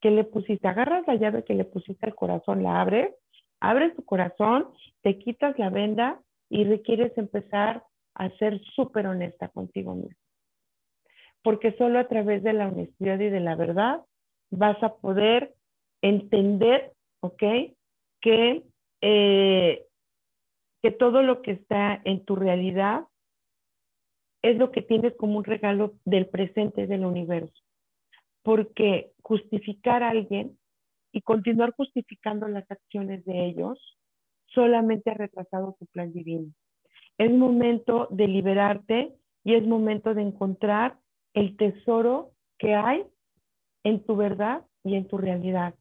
que 0.00 0.10
le 0.10 0.24
pusiste, 0.24 0.68
agarras 0.68 1.06
la 1.06 1.16
llave 1.16 1.44
que 1.44 1.54
le 1.54 1.64
pusiste 1.64 2.06
al 2.06 2.14
corazón, 2.14 2.62
la 2.62 2.80
abres, 2.80 3.14
abres 3.60 3.94
tu 3.94 4.04
corazón, 4.06 4.70
te 5.02 5.18
quitas 5.18 5.58
la 5.58 5.68
venda 5.68 6.18
y 6.48 6.64
requieres 6.64 7.16
empezar 7.18 7.84
a 8.14 8.30
ser 8.38 8.58
súper 8.74 9.06
honesta 9.06 9.48
contigo 9.48 9.94
mismo. 9.94 10.18
Porque 11.42 11.72
solo 11.76 11.98
a 11.98 12.08
través 12.08 12.42
de 12.42 12.54
la 12.54 12.68
honestidad 12.68 13.20
y 13.20 13.28
de 13.28 13.40
la 13.40 13.54
verdad 13.54 14.00
vas 14.50 14.80
a 14.82 14.96
poder 14.96 15.54
entender, 16.02 16.92
¿ok? 17.20 17.42
Que, 18.20 18.62
eh, 19.00 19.86
que 20.82 20.90
todo 20.90 21.22
lo 21.22 21.42
que 21.42 21.52
está 21.52 22.00
en 22.04 22.24
tu 22.24 22.36
realidad 22.36 23.04
es 24.42 24.56
lo 24.56 24.70
que 24.70 24.82
tienes 24.82 25.14
como 25.16 25.38
un 25.38 25.44
regalo 25.44 25.94
del 26.04 26.26
presente 26.26 26.86
del 26.86 27.04
universo 27.04 27.66
porque 28.46 29.10
justificar 29.22 30.04
a 30.04 30.10
alguien 30.10 30.56
y 31.10 31.20
continuar 31.22 31.72
justificando 31.72 32.46
las 32.46 32.70
acciones 32.70 33.24
de 33.24 33.44
ellos 33.46 33.98
solamente 34.46 35.10
ha 35.10 35.14
retrasado 35.14 35.74
tu 35.80 35.86
plan 35.86 36.12
divino. 36.12 36.52
Es 37.18 37.32
momento 37.32 38.06
de 38.12 38.28
liberarte 38.28 39.12
y 39.42 39.54
es 39.54 39.66
momento 39.66 40.14
de 40.14 40.22
encontrar 40.22 40.96
el 41.34 41.56
tesoro 41.56 42.34
que 42.56 42.76
hay 42.76 43.04
en 43.86 44.04
tu 44.04 44.16
verdad 44.16 44.62
y 44.82 44.96
en 44.96 45.06
tu 45.06 45.16
realidad. 45.16 45.74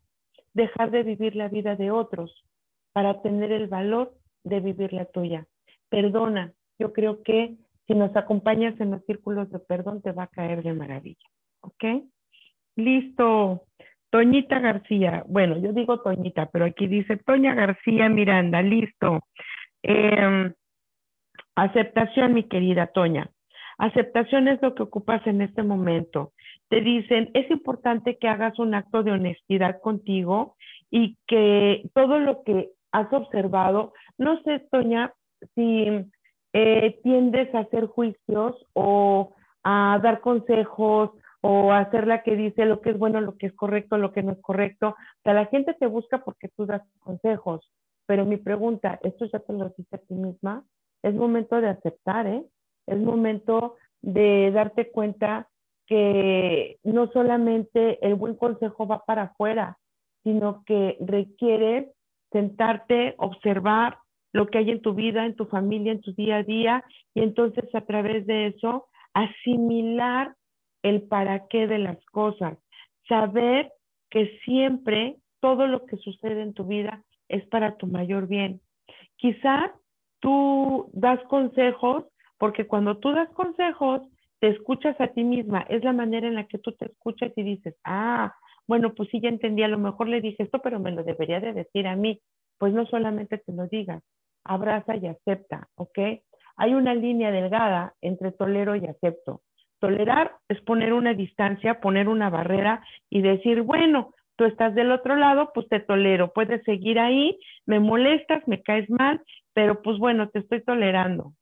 Dejar 0.53 0.91
de 0.91 1.01
vivir 1.01 1.35
la 1.35 1.47
vida 1.49 1.75
de 1.75 1.89
otros 1.89 2.45
para 2.93 3.23
tener 3.23 3.51
el 3.51 3.67
valor 3.67 4.13
de 4.43 4.59
vivir 4.59 4.93
la 4.93 5.05
tuya. 5.05 5.47
Perdona, 5.89 6.53
yo 6.77 6.93
creo 6.93 7.23
que 7.23 7.55
si 7.87 7.95
nos 7.95 8.15
acompañas 8.15 8.79
en 8.79 8.91
los 8.91 9.03
círculos 9.05 9.49
de 9.49 9.57
perdón 9.57 10.03
te 10.03 10.11
va 10.11 10.23
a 10.23 10.27
caer 10.27 10.61
de 10.61 10.73
maravilla. 10.73 11.27
¿Ok? 11.61 11.83
Listo. 12.75 13.63
Toñita 14.11 14.59
García. 14.59 15.23
Bueno, 15.27 15.57
yo 15.57 15.73
digo 15.73 16.01
Toñita, 16.01 16.45
pero 16.51 16.65
aquí 16.65 16.85
dice 16.85 17.17
Toña 17.17 17.55
García 17.55 18.07
Miranda. 18.07 18.61
Listo. 18.61 19.21
Em, 19.81 20.53
aceptación, 21.55 22.35
mi 22.35 22.43
querida 22.43 22.85
Toña. 22.87 23.31
Aceptación 23.79 24.47
es 24.47 24.61
lo 24.61 24.75
que 24.75 24.83
ocupas 24.83 25.25
en 25.25 25.41
este 25.41 25.63
momento. 25.63 26.33
Te 26.70 26.82
dicen, 26.82 27.30
es 27.34 27.49
importante 27.51 28.18
que 28.18 28.28
hagas 28.28 28.57
un 28.59 28.74
acto 28.74 29.03
de 29.03 29.11
honestidad 29.11 29.80
contigo 29.82 30.55
y 30.89 31.18
que 31.28 31.89
todo 31.93 32.20
lo 32.20 32.43
que 32.43 32.72
has 32.91 33.11
observado, 33.13 33.93
no 34.18 34.41
sé, 34.43 34.59
Toña, 34.72 35.13
si 35.53 35.86
eh, 36.53 36.99
tiendes 37.03 37.53
a 37.53 37.59
hacer 37.59 37.88
juicios 37.88 38.55
o 38.74 39.34
a 39.63 39.99
dar 40.01 40.22
consejos 40.22 41.11
o 41.41 41.72
hacer 41.74 42.07
la 42.07 42.24
que 42.24 42.36
dice 42.36 42.66
lo 42.66 42.82
que 42.82 42.91
es 42.91 42.97
bueno, 42.97 43.22
lo 43.22 43.36
que 43.38 43.47
es 43.47 43.53
correcto, 43.53 43.97
lo 43.97 44.11
que 44.11 44.24
no 44.24 44.32
es 44.32 44.41
correcto. 44.41 44.89
O 44.89 45.22
sea, 45.24 45.34
la 45.34 45.45
gente 45.47 45.74
te 45.74 45.86
busca 45.86 46.24
porque 46.24 46.49
tú 46.55 46.66
das 46.66 46.82
consejos, 46.99 47.70
pero 48.07 48.26
mi 48.26 48.38
pregunta, 48.38 48.99
¿esto 49.03 49.26
ya 49.26 49.39
te 49.39 49.53
lo 49.53 49.70
dice 49.78 49.95
a 49.95 49.99
ti 49.99 50.16
misma? 50.16 50.63
Es 51.03 51.13
momento 51.13 51.61
de 51.61 51.70
aceptar, 51.70 52.26
¿eh? 52.26 52.43
Es 52.88 52.97
momento 52.97 53.76
de 54.01 54.51
darte 54.51 54.91
cuenta 54.91 55.47
que 55.88 56.77
no 56.83 57.07
solamente 57.11 58.05
el 58.05 58.15
buen 58.15 58.36
consejo 58.36 58.88
va 58.88 59.03
para 59.05 59.23
afuera, 59.23 59.77
sino 60.23 60.63
que 60.65 60.97
requiere 60.99 61.91
sentarte, 62.31 63.15
observar 63.17 63.99
lo 64.33 64.47
que 64.47 64.57
hay 64.57 64.71
en 64.71 64.81
tu 64.81 64.93
vida, 64.93 65.25
en 65.25 65.36
tu 65.36 65.45
familia, 65.45 65.91
en 65.91 66.01
tu 66.01 66.13
día 66.13 66.38
a 66.38 66.43
día, 66.43 66.83
y 67.13 67.21
entonces 67.21 67.73
a 67.73 67.81
través 67.81 68.25
de 68.25 68.47
eso 68.47 68.88
asimilar 69.13 70.36
el 70.83 71.03
para 71.03 71.47
qué 71.47 71.67
de 71.67 71.79
las 71.79 72.03
cosas, 72.07 72.57
saber 73.07 73.71
que 74.09 74.38
siempre 74.43 75.15
todo 75.39 75.67
lo 75.67 75.86
que 75.86 75.97
sucede 75.97 76.41
en 76.41 76.53
tu 76.53 76.65
vida 76.65 77.03
es 77.29 77.45
para 77.47 77.77
tu 77.77 77.88
mayor 77.88 78.27
bien. 78.27 78.61
Quizás 79.15 79.71
tú 80.19 80.89
das 80.93 81.21
consejos 81.29 82.05
porque 82.38 82.67
cuando 82.67 82.97
tú 82.97 83.13
das 83.13 83.29
consejos 83.29 84.01
te 84.45 84.51
escuchas 84.51 84.95
a 85.01 85.07
ti 85.07 85.23
misma, 85.23 85.65
es 85.69 85.83
la 85.83 85.91
manera 85.91 86.27
en 86.27 86.35
la 86.35 86.45
que 86.45 86.59
tú 86.59 86.71
te 86.73 86.85
escuchas 86.85 87.31
y 87.35 87.41
dices, 87.41 87.75
ah, 87.83 88.31
bueno, 88.67 88.93
pues 88.93 89.09
sí, 89.09 89.19
ya 89.19 89.27
entendí, 89.27 89.63
a 89.63 89.67
lo 89.67 89.79
mejor 89.79 90.07
le 90.07 90.21
dije 90.21 90.43
esto, 90.43 90.59
pero 90.61 90.79
me 90.79 90.91
lo 90.91 91.03
debería 91.03 91.39
de 91.39 91.51
decir 91.51 91.87
a 91.87 91.95
mí. 91.95 92.21
Pues 92.59 92.71
no 92.71 92.85
solamente 92.85 93.39
te 93.39 93.51
lo 93.53 93.65
digas, 93.65 94.03
abraza 94.43 94.97
y 94.97 95.07
acepta, 95.07 95.67
¿ok? 95.73 95.97
Hay 96.57 96.75
una 96.75 96.93
línea 96.93 97.31
delgada 97.31 97.95
entre 98.01 98.33
tolero 98.33 98.75
y 98.75 98.85
acepto. 98.85 99.41
Tolerar 99.79 100.35
es 100.47 100.61
poner 100.61 100.93
una 100.93 101.15
distancia, 101.15 101.81
poner 101.81 102.07
una 102.07 102.29
barrera 102.29 102.85
y 103.09 103.23
decir, 103.23 103.63
bueno, 103.63 104.13
tú 104.35 104.45
estás 104.45 104.75
del 104.75 104.91
otro 104.91 105.15
lado, 105.15 105.53
pues 105.55 105.67
te 105.69 105.79
tolero, 105.79 106.33
puedes 106.33 106.63
seguir 106.65 106.99
ahí, 106.99 107.39
me 107.65 107.79
molestas, 107.79 108.47
me 108.47 108.61
caes 108.61 108.87
mal, 108.91 109.23
pero 109.55 109.81
pues 109.81 109.97
bueno, 109.97 110.29
te 110.29 110.37
estoy 110.37 110.63
tolerando. 110.63 111.33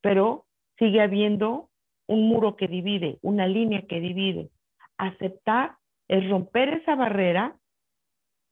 Pero 0.00 0.44
sigue 0.78 1.00
habiendo 1.00 1.69
un 2.10 2.26
muro 2.26 2.56
que 2.56 2.66
divide, 2.66 3.18
una 3.22 3.46
línea 3.46 3.82
que 3.82 4.00
divide. 4.00 4.50
Aceptar 4.98 5.76
es 6.08 6.28
romper 6.28 6.80
esa 6.80 6.96
barrera, 6.96 7.56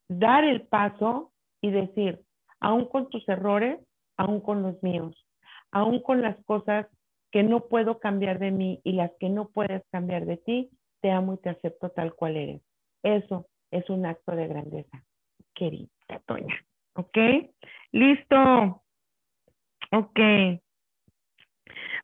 dar 0.09 0.45
el 0.45 0.63
paso 0.63 1.33
y 1.61 1.73
decir, 1.73 2.21
aún 2.61 2.87
con 2.87 3.11
tus 3.11 3.29
errores, 3.29 3.81
aún 4.17 4.41
con 4.41 4.63
los 4.63 4.81
míos, 4.81 5.27
aún 5.73 6.01
con 6.01 6.23
las 6.23 6.37
cosas 6.45 6.87
que 7.33 7.43
no 7.43 7.67
puedo 7.67 7.99
cambiar 7.99 8.39
de 8.39 8.53
mí 8.53 8.81
y 8.85 8.93
las 8.93 9.11
que 9.19 9.29
no 9.29 9.49
puedes 9.49 9.83
cambiar 9.91 10.25
de 10.25 10.37
ti, 10.37 10.71
te 11.01 11.11
amo 11.11 11.35
y 11.35 11.39
te 11.39 11.51
acepto 11.51 11.91
tal 11.91 12.15
cual 12.15 12.37
eres. 12.37 12.63
Eso 13.03 13.49
es 13.73 13.91
un 13.91 14.07
acto 14.07 14.37
de 14.37 14.47
grandeza, 14.47 15.05
querida 15.55 15.89
Toña. 16.27 16.65
¿Ok? 16.95 17.19
Listo. 17.91 18.83
Ok. 19.91 20.21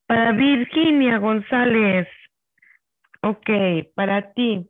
Para 0.07 0.33
Virginia 0.33 1.19
González. 1.19 2.09
Ok, 3.23 3.49
para 3.95 4.33
ti. 4.33 4.69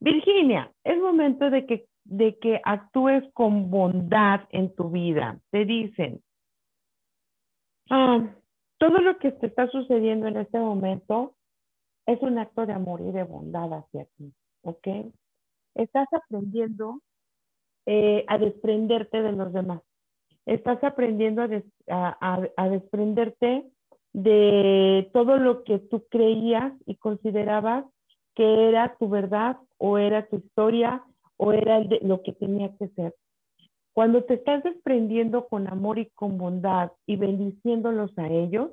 Virginia, 0.00 0.70
es 0.84 0.98
momento 0.98 1.50
de 1.50 1.66
que, 1.66 1.86
de 2.04 2.38
que 2.38 2.60
actúes 2.64 3.24
con 3.32 3.70
bondad 3.70 4.42
en 4.50 4.74
tu 4.74 4.90
vida. 4.90 5.38
Te 5.50 5.64
dicen, 5.64 6.20
ah, 7.90 8.22
todo 8.78 8.98
lo 8.98 9.18
que 9.18 9.32
te 9.32 9.46
está 9.46 9.68
sucediendo 9.68 10.28
en 10.28 10.36
este 10.36 10.58
momento 10.58 11.34
es 12.06 12.20
un 12.22 12.38
acto 12.38 12.66
de 12.66 12.72
amor 12.72 13.00
y 13.00 13.10
de 13.10 13.24
bondad 13.24 13.72
hacia 13.72 14.04
ti, 14.16 14.32
¿ok? 14.62 14.88
Estás 15.74 16.06
aprendiendo 16.12 17.00
eh, 17.86 18.24
a 18.28 18.38
desprenderte 18.38 19.22
de 19.22 19.32
los 19.32 19.52
demás. 19.52 19.80
Estás 20.44 20.82
aprendiendo 20.84 21.42
a, 21.88 22.68
desprenderte 22.70 23.64
de 24.16 25.10
todo 25.12 25.36
lo 25.36 25.62
que 25.62 25.78
tú 25.78 26.06
creías 26.08 26.72
y 26.86 26.94
considerabas 26.96 27.84
que 28.34 28.66
era 28.66 28.96
tu 28.98 29.10
verdad 29.10 29.58
o 29.76 29.98
era 29.98 30.26
tu 30.26 30.36
historia 30.36 31.04
o 31.36 31.52
era 31.52 31.80
lo 32.00 32.22
que 32.22 32.32
tenía 32.32 32.74
que 32.78 32.88
ser. 32.88 33.14
Cuando 33.92 34.24
te 34.24 34.34
estás 34.34 34.62
desprendiendo 34.62 35.46
con 35.48 35.68
amor 35.68 35.98
y 35.98 36.06
con 36.14 36.38
bondad 36.38 36.92
y 37.04 37.16
bendiciéndolos 37.16 38.16
a 38.16 38.28
ellos, 38.28 38.70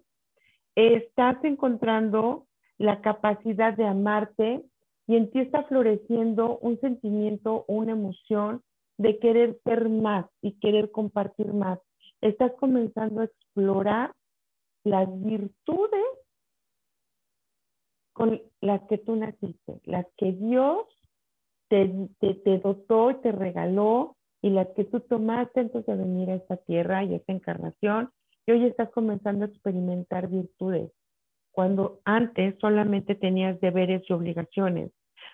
estás 0.76 1.36
encontrando 1.44 2.48
la 2.78 3.02
capacidad 3.02 3.74
de 3.76 3.86
amarte 3.86 4.64
y 5.08 5.18
en 5.18 5.30
ti 5.30 5.40
está 5.40 5.64
floreciendo 5.64 6.58
un 6.60 6.80
sentimiento 6.80 7.66
una 7.68 7.92
emoción 7.92 8.62
de 8.98 9.20
querer 9.20 9.60
ser 9.66 9.90
más 9.90 10.26
y 10.42 10.54
querer 10.54 10.90
compartir 10.90 11.54
más. 11.54 11.80
Estás 12.22 12.54
comenzando 12.54 13.20
a 13.20 13.26
explorar 13.26 14.14
las 14.84 15.08
virtudes 15.24 16.06
con 18.14 18.42
las 18.62 18.82
que 18.84 18.98
tú 19.00 19.16
naciste, 19.16 19.80
las 19.86 20.06
que 20.18 20.34
Dios 20.34 20.86
te, 21.70 21.90
te, 22.20 22.60
dotó 22.60 23.12
y 23.12 23.16
te 23.16 23.32
regaló 23.32 24.16
y 24.42 24.52
las 24.52 24.68
que 24.76 24.84
tú 24.84 25.00
tomaste 25.00 25.62
antes 25.62 25.86
de 25.86 25.96
venir 25.96 26.30
a 26.30 26.36
esta 26.36 26.58
tierra 26.58 27.04
y 27.04 27.14
a 27.14 27.18
esta 27.18 27.34
encarnación, 27.34 28.12
y 28.46 28.52
hoy 28.52 28.66
estás 28.66 28.92
comenzando 28.92 29.46
a 29.46 29.48
experimentar 29.48 30.28
virtudes, 30.28 30.92
cuando 31.52 32.02
antes 32.04 32.56
solamente 32.60 33.16
tenías 33.16 33.60
deberes 33.62 34.04
y 34.08 34.14
obligaciones, 34.14 34.92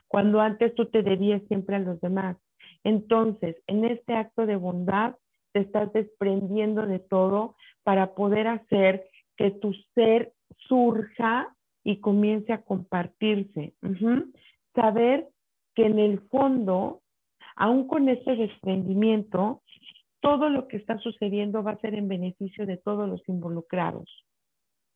cuando 0.07 0.39
antes 0.39 0.73
tú 0.75 0.85
te 0.85 1.01
debías 1.01 1.41
siempre 1.47 1.75
a 1.75 1.79
los 1.79 1.99
demás. 2.01 2.37
Entonces, 2.83 3.57
en 3.67 3.83
este 3.85 4.13
acto 4.13 4.45
de 4.45 4.55
bondad, 4.55 5.15
te 5.53 5.61
estás 5.61 5.91
desprendiendo 5.93 6.85
de 6.85 6.99
todo 6.99 7.55
para 7.83 8.13
poder 8.13 8.47
hacer 8.47 9.08
que 9.39 9.51
tu 9.51 9.73
ser 9.95 10.33
surja 10.67 11.55
y 11.85 12.01
comience 12.01 12.51
a 12.51 12.61
compartirse. 12.61 13.73
Saber 14.75 15.29
que 15.75 15.85
en 15.85 15.97
el 15.97 16.19
fondo, 16.27 17.01
aún 17.55 17.87
con 17.87 18.09
ese 18.09 18.35
desprendimiento, 18.35 19.63
todo 20.19 20.49
lo 20.49 20.67
que 20.67 20.75
está 20.75 20.97
sucediendo 20.97 21.63
va 21.63 21.71
a 21.71 21.79
ser 21.79 21.95
en 21.95 22.09
beneficio 22.09 22.65
de 22.65 22.75
todos 22.75 23.07
los 23.07 23.21
involucrados. 23.29 24.09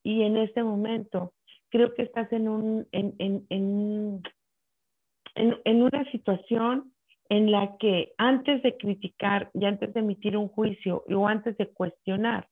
Y 0.03 0.23
en 0.23 0.35
este 0.35 0.61
momento, 0.61 1.31
creo 1.69 1.93
que 1.93 2.01
estás 2.01 2.29
en, 2.33 2.49
un, 2.49 2.85
en, 2.91 3.15
en, 3.19 3.45
en, 3.49 4.21
en 5.35 5.81
una 5.81 6.03
situación 6.11 6.91
en 7.29 7.49
la 7.49 7.77
que 7.77 8.11
antes 8.17 8.61
de 8.61 8.75
criticar 8.75 9.49
y 9.53 9.63
antes 9.63 9.93
de 9.93 10.01
emitir 10.01 10.35
un 10.35 10.49
juicio 10.49 11.05
o 11.07 11.27
antes 11.29 11.55
de 11.55 11.67
cuestionar, 11.67 12.49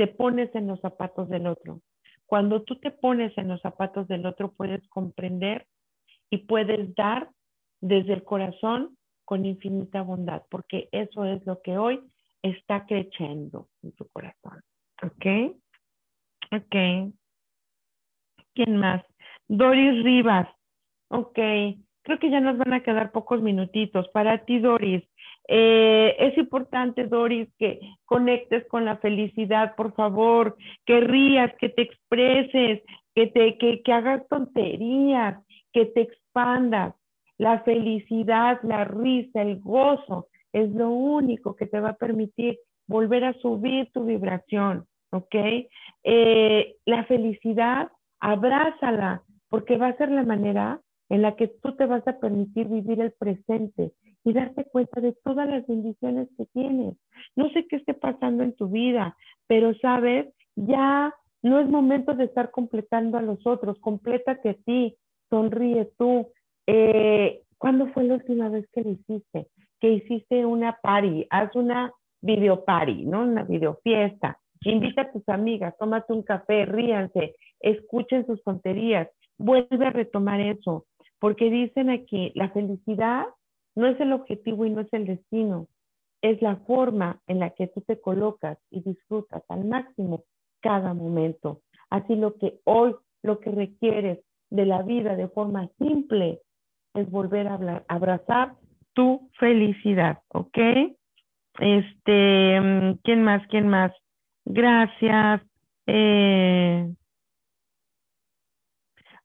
te 0.00 0.06
pones 0.06 0.48
en 0.54 0.66
los 0.66 0.80
zapatos 0.80 1.28
del 1.28 1.46
otro. 1.46 1.82
Cuando 2.24 2.62
tú 2.62 2.76
te 2.76 2.90
pones 2.90 3.36
en 3.36 3.48
los 3.48 3.60
zapatos 3.60 4.08
del 4.08 4.24
otro, 4.24 4.50
puedes 4.50 4.80
comprender 4.88 5.66
y 6.30 6.38
puedes 6.38 6.94
dar 6.94 7.28
desde 7.82 8.14
el 8.14 8.24
corazón 8.24 8.96
con 9.26 9.44
infinita 9.44 10.00
bondad, 10.00 10.42
porque 10.48 10.88
eso 10.90 11.26
es 11.26 11.44
lo 11.44 11.60
que 11.60 11.76
hoy 11.76 12.00
está 12.40 12.86
creciendo 12.86 13.68
en 13.82 13.92
tu 13.92 14.08
corazón. 14.08 14.62
¿Ok? 15.02 15.54
Ok. 16.50 17.12
¿Quién 18.54 18.76
más? 18.76 19.04
Doris 19.48 20.02
Rivas. 20.02 20.48
Ok. 21.08 21.38
Creo 22.00 22.18
que 22.18 22.30
ya 22.30 22.40
nos 22.40 22.56
van 22.56 22.72
a 22.72 22.82
quedar 22.82 23.12
pocos 23.12 23.42
minutitos. 23.42 24.08
Para 24.14 24.46
ti, 24.46 24.60
Doris, 24.60 25.04
eh, 25.52 26.14
es 26.20 26.38
importante, 26.38 27.08
Doris, 27.08 27.48
que 27.58 27.80
conectes 28.04 28.64
con 28.68 28.84
la 28.84 28.98
felicidad, 28.98 29.74
por 29.74 29.92
favor, 29.94 30.56
que 30.86 31.00
rías, 31.00 31.52
que 31.58 31.70
te 31.70 31.82
expreses, 31.82 32.82
que, 33.16 33.26
te, 33.26 33.58
que, 33.58 33.92
hagas 33.92 34.22
tonterías, 34.28 35.44
que 35.72 35.86
te 35.86 36.02
expandas. 36.02 36.94
La 37.36 37.64
felicidad, 37.64 38.60
la 38.62 38.84
risa, 38.84 39.42
el 39.42 39.58
gozo 39.58 40.28
es 40.52 40.70
lo 40.70 40.90
único 40.90 41.56
que 41.56 41.66
te 41.66 41.80
va 41.80 41.90
a 41.90 41.96
permitir 41.96 42.60
volver 42.86 43.24
a 43.24 43.34
subir 43.40 43.90
tu 43.92 44.04
vibración, 44.04 44.86
¿ok? 45.10 45.34
Eh, 46.04 46.76
la 46.84 47.04
felicidad, 47.06 47.90
abrázala, 48.20 49.24
porque 49.48 49.78
va 49.78 49.88
a 49.88 49.96
ser 49.96 50.12
la 50.12 50.22
manera 50.22 50.80
en 51.08 51.22
la 51.22 51.34
que 51.34 51.48
tú 51.48 51.74
te 51.74 51.86
vas 51.86 52.06
a 52.06 52.20
permitir 52.20 52.68
vivir 52.68 53.00
el 53.00 53.10
presente 53.18 53.90
y 54.24 54.32
darte 54.32 54.64
cuenta 54.64 55.00
de 55.00 55.12
todas 55.24 55.48
las 55.48 55.66
bendiciones 55.66 56.28
que 56.36 56.46
tienes. 56.46 56.94
No 57.36 57.48
sé 57.50 57.66
qué 57.68 57.76
esté 57.76 57.94
pasando 57.94 58.42
en 58.42 58.54
tu 58.54 58.68
vida, 58.68 59.16
pero 59.46 59.74
sabes, 59.74 60.32
ya 60.56 61.14
no 61.42 61.58
es 61.58 61.68
momento 61.68 62.14
de 62.14 62.24
estar 62.24 62.50
completando 62.50 63.18
a 63.18 63.22
los 63.22 63.46
otros, 63.46 63.78
complétate 63.80 64.50
a 64.50 64.54
ti, 64.54 64.96
sonríe 65.30 65.90
tú, 65.96 66.28
eh, 66.66 67.42
¿Cuándo 67.60 67.88
fue 67.88 68.04
la 68.04 68.14
última 68.14 68.48
vez 68.48 68.66
que 68.72 68.80
lo 68.80 68.92
hiciste? 68.92 69.48
Que 69.80 69.90
hiciste 69.92 70.46
una 70.46 70.78
party, 70.82 71.26
haz 71.28 71.54
una 71.54 71.92
video 72.22 72.64
party, 72.64 73.04
¿no? 73.04 73.22
Una 73.22 73.42
video 73.42 73.78
fiesta. 73.82 74.38
Invita 74.62 75.02
a 75.02 75.12
tus 75.12 75.28
amigas, 75.28 75.74
tómate 75.78 76.10
un 76.14 76.22
café, 76.22 76.64
ríanse, 76.64 77.34
escuchen 77.60 78.24
sus 78.24 78.42
tonterías. 78.44 79.08
Vuelve 79.36 79.86
a 79.86 79.90
retomar 79.90 80.40
eso, 80.40 80.86
porque 81.18 81.50
dicen 81.50 81.90
aquí, 81.90 82.32
la 82.34 82.48
felicidad 82.48 83.26
no 83.74 83.86
es 83.86 84.00
el 84.00 84.12
objetivo 84.12 84.64
y 84.64 84.70
no 84.70 84.80
es 84.80 84.92
el 84.92 85.06
destino, 85.06 85.66
es 86.22 86.40
la 86.42 86.56
forma 86.56 87.20
en 87.26 87.38
la 87.38 87.50
que 87.50 87.68
tú 87.68 87.80
te 87.82 88.00
colocas 88.00 88.58
y 88.70 88.82
disfrutas 88.82 89.42
al 89.48 89.64
máximo 89.64 90.24
cada 90.60 90.94
momento. 90.94 91.62
Así 91.88 92.14
lo 92.14 92.36
que 92.36 92.60
hoy, 92.64 92.94
lo 93.22 93.40
que 93.40 93.50
requieres 93.50 94.18
de 94.50 94.66
la 94.66 94.82
vida 94.82 95.16
de 95.16 95.28
forma 95.28 95.68
simple, 95.78 96.40
es 96.94 97.10
volver 97.10 97.46
a 97.48 97.84
abrazar 97.88 98.54
tu 98.92 99.30
felicidad, 99.38 100.18
¿ok? 100.28 100.58
Este, 101.58 102.96
¿quién 103.04 103.22
más? 103.22 103.46
¿Quién 103.48 103.68
más? 103.68 103.92
Gracias. 104.44 105.42
Eh, 105.86 106.92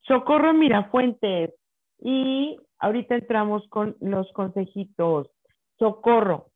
Socorro 0.02 0.54
Mirafuentes. 0.54 1.54
Y 2.00 2.58
ahorita 2.86 3.16
entramos 3.16 3.68
con 3.70 3.96
los 4.00 4.32
consejitos. 4.34 5.28
Socorro. 5.80 6.52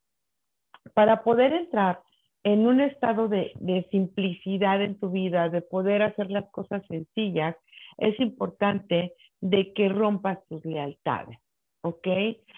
Para 0.94 1.24
poder 1.24 1.54
entrar 1.54 2.02
en 2.44 2.68
un 2.68 2.82
estado 2.82 3.28
de, 3.28 3.52
simplicidad 3.92 4.82
en 4.82 5.00
tu 5.00 5.10
vida, 5.10 5.50
de 5.50 5.62
poder 5.62 6.04
hacer 6.04 6.30
las 6.30 6.50
cosas 6.52 6.84
sencillas, 6.88 7.56
es 7.98 8.18
importante 8.20 9.14
de 9.42 9.74
que 9.74 9.90
rompas 9.90 10.40
tus 10.48 10.64
lealtades, 10.66 11.38
¿ok? 11.82 12.08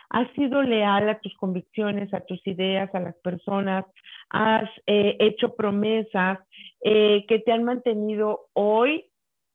Has 0.10 0.30
sido 0.34 0.62
leal 0.62 1.10
a 1.10 1.20
tus 1.20 1.36
convicciones, 1.38 2.14
a 2.14 2.22
tus 2.22 2.46
ideas, 2.46 2.94
a 2.94 3.00
las 3.00 3.16
personas, 3.18 3.86
has 4.30 4.70
eh, 4.86 5.16
hecho 5.20 5.56
promesas 5.56 6.40
eh, 6.84 7.26
que 7.28 7.40
te 7.40 7.52
han 7.52 7.64
mantenido 7.64 8.48
hoy 8.54 9.06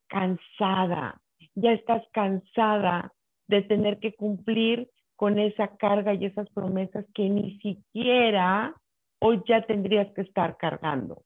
cansada, 0.09 1.21
ya 1.55 1.73
estás 1.73 2.03
cansada 2.13 3.13
de 3.49 3.63
tener 3.63 3.99
que 3.99 4.15
cumplir 4.15 4.89
con 5.17 5.39
esa 5.39 5.77
carga 5.77 6.15
y 6.15 6.27
esas 6.27 6.49
promesas 6.51 7.07
que 7.15 7.29
ni 7.29 7.59
siquiera 7.59 8.75
hoy 9.21 9.43
ya 9.49 9.63
tendrías 9.63 10.13
que 10.15 10.23
estar 10.23 10.57
cargando. 10.57 11.23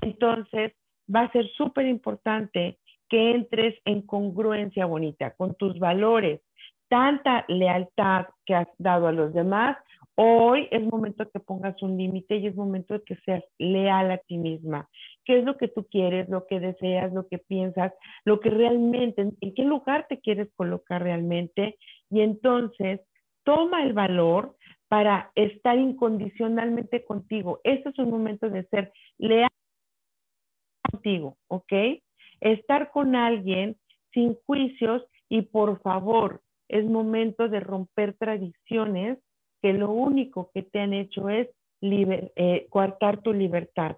Entonces, 0.00 0.72
va 1.12 1.22
a 1.22 1.32
ser 1.32 1.48
súper 1.56 1.86
importante 1.86 2.78
que 3.08 3.32
entres 3.32 3.74
en 3.84 4.02
congruencia 4.02 4.86
bonita 4.86 5.32
con 5.32 5.54
tus 5.54 5.78
valores, 5.78 6.40
tanta 6.88 7.44
lealtad 7.48 8.26
que 8.44 8.54
has 8.54 8.68
dado 8.78 9.08
a 9.08 9.12
los 9.12 9.32
demás. 9.32 9.76
Hoy 10.16 10.68
es 10.70 10.82
momento 10.82 11.30
que 11.30 11.40
pongas 11.40 11.80
un 11.82 11.96
límite 11.96 12.36
y 12.36 12.46
es 12.46 12.56
momento 12.56 12.94
de 12.94 13.02
que 13.04 13.16
seas 13.24 13.44
leal 13.58 14.10
a 14.10 14.18
ti 14.18 14.38
misma. 14.38 14.88
¿Qué 15.24 15.38
es 15.38 15.44
lo 15.44 15.56
que 15.56 15.68
tú 15.68 15.86
quieres, 15.90 16.28
lo 16.28 16.46
que 16.46 16.58
deseas, 16.58 17.12
lo 17.12 17.28
que 17.28 17.38
piensas, 17.38 17.92
lo 18.24 18.40
que 18.40 18.50
realmente, 18.50 19.22
en 19.40 19.54
qué 19.54 19.62
lugar 19.62 20.06
te 20.08 20.20
quieres 20.20 20.48
colocar 20.56 21.02
realmente? 21.02 21.76
Y 22.10 22.20
entonces 22.20 23.00
toma 23.44 23.82
el 23.82 23.92
valor 23.92 24.56
para 24.88 25.30
estar 25.34 25.78
incondicionalmente 25.78 27.04
contigo. 27.04 27.60
Este 27.62 27.90
es 27.90 27.98
un 27.98 28.10
momento 28.10 28.48
de 28.48 28.64
ser 28.68 28.92
leal 29.18 29.50
contigo, 30.90 31.36
¿ok? 31.48 31.72
estar 32.40 32.90
con 32.90 33.16
alguien 33.16 33.76
sin 34.12 34.34
juicios 34.46 35.02
y 35.28 35.42
por 35.42 35.80
favor, 35.82 36.42
es 36.68 36.84
momento 36.84 37.48
de 37.48 37.60
romper 37.60 38.14
tradiciones 38.14 39.18
que 39.62 39.72
lo 39.72 39.90
único 39.90 40.50
que 40.52 40.62
te 40.62 40.80
han 40.80 40.92
hecho 40.92 41.28
es 41.28 41.48
eh, 41.82 42.66
coartar 42.70 43.20
tu 43.22 43.32
libertad. 43.32 43.96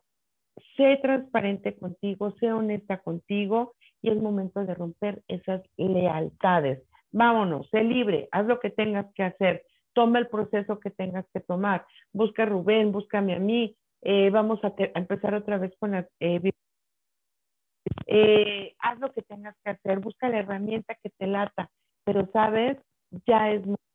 Sé 0.76 0.98
transparente 1.00 1.76
contigo, 1.76 2.32
sé 2.40 2.52
honesta 2.52 2.98
contigo 2.98 3.74
y 4.02 4.11
es 4.11 4.16
momento 4.16 4.64
de 4.64 4.74
romper 4.74 5.22
esas 5.28 5.62
lealtades. 5.76 6.82
Vámonos, 7.11 7.68
sé 7.70 7.84
libre, 7.84 8.28
haz 8.32 8.46
lo 8.46 8.61
que 8.61 8.70
tengas 8.70 9.06
que 9.14 9.22
hacer, 9.22 9.64
toma 9.94 10.18
el 10.18 10.28
proceso 10.28 10.78
que 10.78 10.90
tengas 10.90 11.26
que 11.32 11.40
tomar. 11.40 11.86
Busca 12.12 12.42
a 12.42 12.46
Rubén, 12.46 12.92
búscame 12.92 13.34
a 13.34 13.38
mí, 13.38 13.76
eh, 14.02 14.30
vamos 14.30 14.61
a, 14.62 14.72
empezar 14.94 15.34
otra 15.34 15.59
vez 15.59 15.72
con 15.78 15.94
eh, 15.94 16.06
eh, 18.06 18.74
haz 18.78 18.98
lo 19.00 19.12
que 19.12 19.22
tengas 19.22 19.56
que 19.64 19.70
hacer, 19.70 20.00
busca 20.00 20.28
la 20.28 20.38
herramienta 20.38 20.94
que 21.02 21.11
te 21.11 21.26
lata, 21.26 21.70
pero 22.04 22.28
sabes, 22.32 22.78
ya 23.26 23.50
es 23.50 23.61
momento 23.62 23.88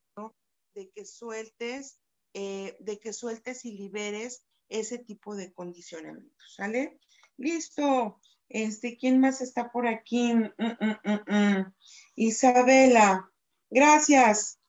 de 0.73 0.89
que 0.89 1.05
sueltes, 1.05 1.99
eh, 2.33 2.75
de 2.79 2.99
que 2.99 3.13
sueltes 3.13 3.65
y 3.65 3.71
liberes 3.73 4.45
ese 4.69 4.97
tipo 4.97 5.35
de 5.35 5.53
condicionamientos, 5.53 6.53
¿sale? 6.55 6.99
Listo. 7.37 8.19
Este, 8.49 8.97
¿quién 8.97 9.19
más 9.19 9.41
está 9.41 9.71
por 9.71 9.87
aquí? 9.87 10.33
Mm, 10.33 10.51
mm, 10.57 11.33
mm, 11.35 11.73
Isabela, 12.15 13.31
gracias. 13.69 14.59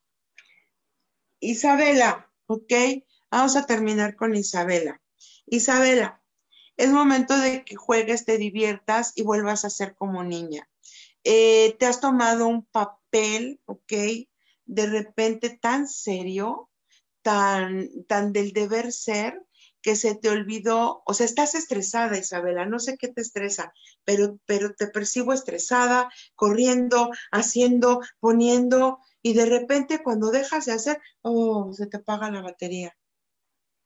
Isabela, 1.41 2.31
¿ok? 2.47 2.73
Vamos 3.31 3.57
a 3.57 3.67
terminar 3.67 4.17
con 4.17 4.35
Isabela. 4.35 5.03
Isabela, 5.47 6.23
es 6.77 6.91
momento 6.91 7.39
de 7.39 7.65
que 7.65 7.77
juegues, 7.77 8.25
te 8.25 8.39
diviertas 8.39 9.13
y 9.17 9.23
vuelvas 9.23 9.65
a 9.65 9.71
ser 9.71 9.95
como 9.95 10.25
niña. 10.25 10.69
Eh, 11.23 11.77
te 11.79 11.87
has 11.87 12.01
tomado 12.01 12.47
un 12.47 12.65
papel, 12.65 13.61
¿ok? 13.67 13.93
De 14.67 14.87
repente 14.87 15.59
tan 15.61 15.89
serio, 15.89 16.71
tan, 17.23 17.89
tan 18.07 18.33
del 18.33 18.53
deber 18.53 18.93
ser, 18.93 19.41
que 19.85 19.97
se 19.97 20.15
te 20.15 20.31
olvidó, 20.31 21.03
o 21.05 21.13
sea, 21.13 21.27
estás 21.27 21.55
estresada, 21.55 22.17
Isabela, 22.17 22.65
no 22.65 22.79
sé 22.79 22.97
qué 22.97 23.09
te 23.09 23.21
estresa, 23.21 23.75
pero, 24.05 24.39
pero 24.47 24.75
te 24.75 24.87
percibo 24.87 25.35
estresada, 25.35 26.11
corriendo, 26.35 27.11
haciendo, 27.31 28.01
poniendo, 28.19 28.99
y 29.21 29.35
de 29.35 29.45
repente 29.45 30.03
cuando 30.03 30.31
dejas 30.31 30.65
de 30.65 30.73
hacer, 30.73 31.03
oh, 31.21 31.71
se 31.75 31.87
te 31.87 31.99
apaga 31.99 32.31
la 32.31 32.41
batería. 32.41 32.97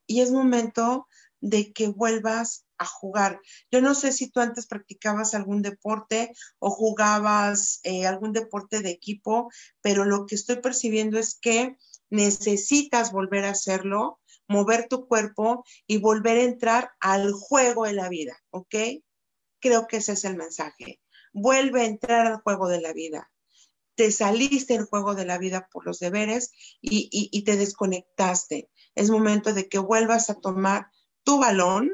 Y 0.06 0.20
es 0.20 0.30
momento 0.30 1.08
de 1.40 1.72
que 1.72 1.88
vuelvas 1.88 2.66
a 2.78 2.86
jugar. 2.86 3.40
Yo 3.70 3.80
no 3.80 3.94
sé 3.94 4.12
si 4.12 4.30
tú 4.30 4.40
antes 4.40 4.66
practicabas 4.66 5.34
algún 5.34 5.62
deporte 5.62 6.32
o 6.58 6.70
jugabas 6.70 7.80
eh, 7.82 8.06
algún 8.06 8.32
deporte 8.32 8.80
de 8.80 8.90
equipo, 8.90 9.50
pero 9.80 10.04
lo 10.04 10.26
que 10.26 10.36
estoy 10.36 10.56
percibiendo 10.56 11.18
es 11.18 11.38
que 11.38 11.76
necesitas 12.10 13.12
volver 13.12 13.44
a 13.44 13.50
hacerlo, 13.50 14.20
mover 14.46 14.88
tu 14.88 15.06
cuerpo 15.06 15.64
y 15.86 15.98
volver 15.98 16.38
a 16.38 16.44
entrar 16.44 16.90
al 17.00 17.32
juego 17.32 17.84
de 17.84 17.92
la 17.92 18.08
vida, 18.08 18.38
¿ok? 18.50 18.74
Creo 19.60 19.86
que 19.86 19.98
ese 19.98 20.12
es 20.12 20.24
el 20.24 20.36
mensaje. 20.36 21.00
Vuelve 21.32 21.82
a 21.82 21.86
entrar 21.86 22.26
al 22.26 22.40
juego 22.40 22.68
de 22.68 22.80
la 22.80 22.92
vida. 22.92 23.30
Te 23.96 24.12
saliste 24.12 24.74
del 24.74 24.86
juego 24.86 25.16
de 25.16 25.26
la 25.26 25.38
vida 25.38 25.68
por 25.72 25.84
los 25.84 25.98
deberes 25.98 26.52
y, 26.80 27.08
y 27.10 27.42
te 27.42 27.56
desconectaste. 27.56 28.70
Es 28.94 29.10
momento 29.10 29.52
de 29.52 29.68
que 29.68 29.80
vuelvas 29.80 30.30
a 30.30 30.38
tomar 30.40 30.86
tu 31.28 31.36
balón, 31.36 31.92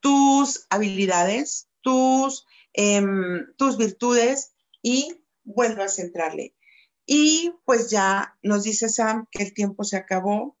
tus 0.00 0.66
habilidades, 0.70 1.68
tus, 1.82 2.44
em, 2.72 3.54
tus 3.56 3.76
virtudes 3.78 4.56
y 4.82 5.22
vuelvas 5.44 6.00
a 6.00 6.02
entrarle. 6.02 6.56
Y 7.06 7.54
pues 7.64 7.90
ya 7.90 8.36
nos 8.42 8.64
dice 8.64 8.88
Sam 8.88 9.28
que 9.30 9.44
el 9.44 9.54
tiempo 9.54 9.84
se 9.84 9.96
acabó. 9.96 10.58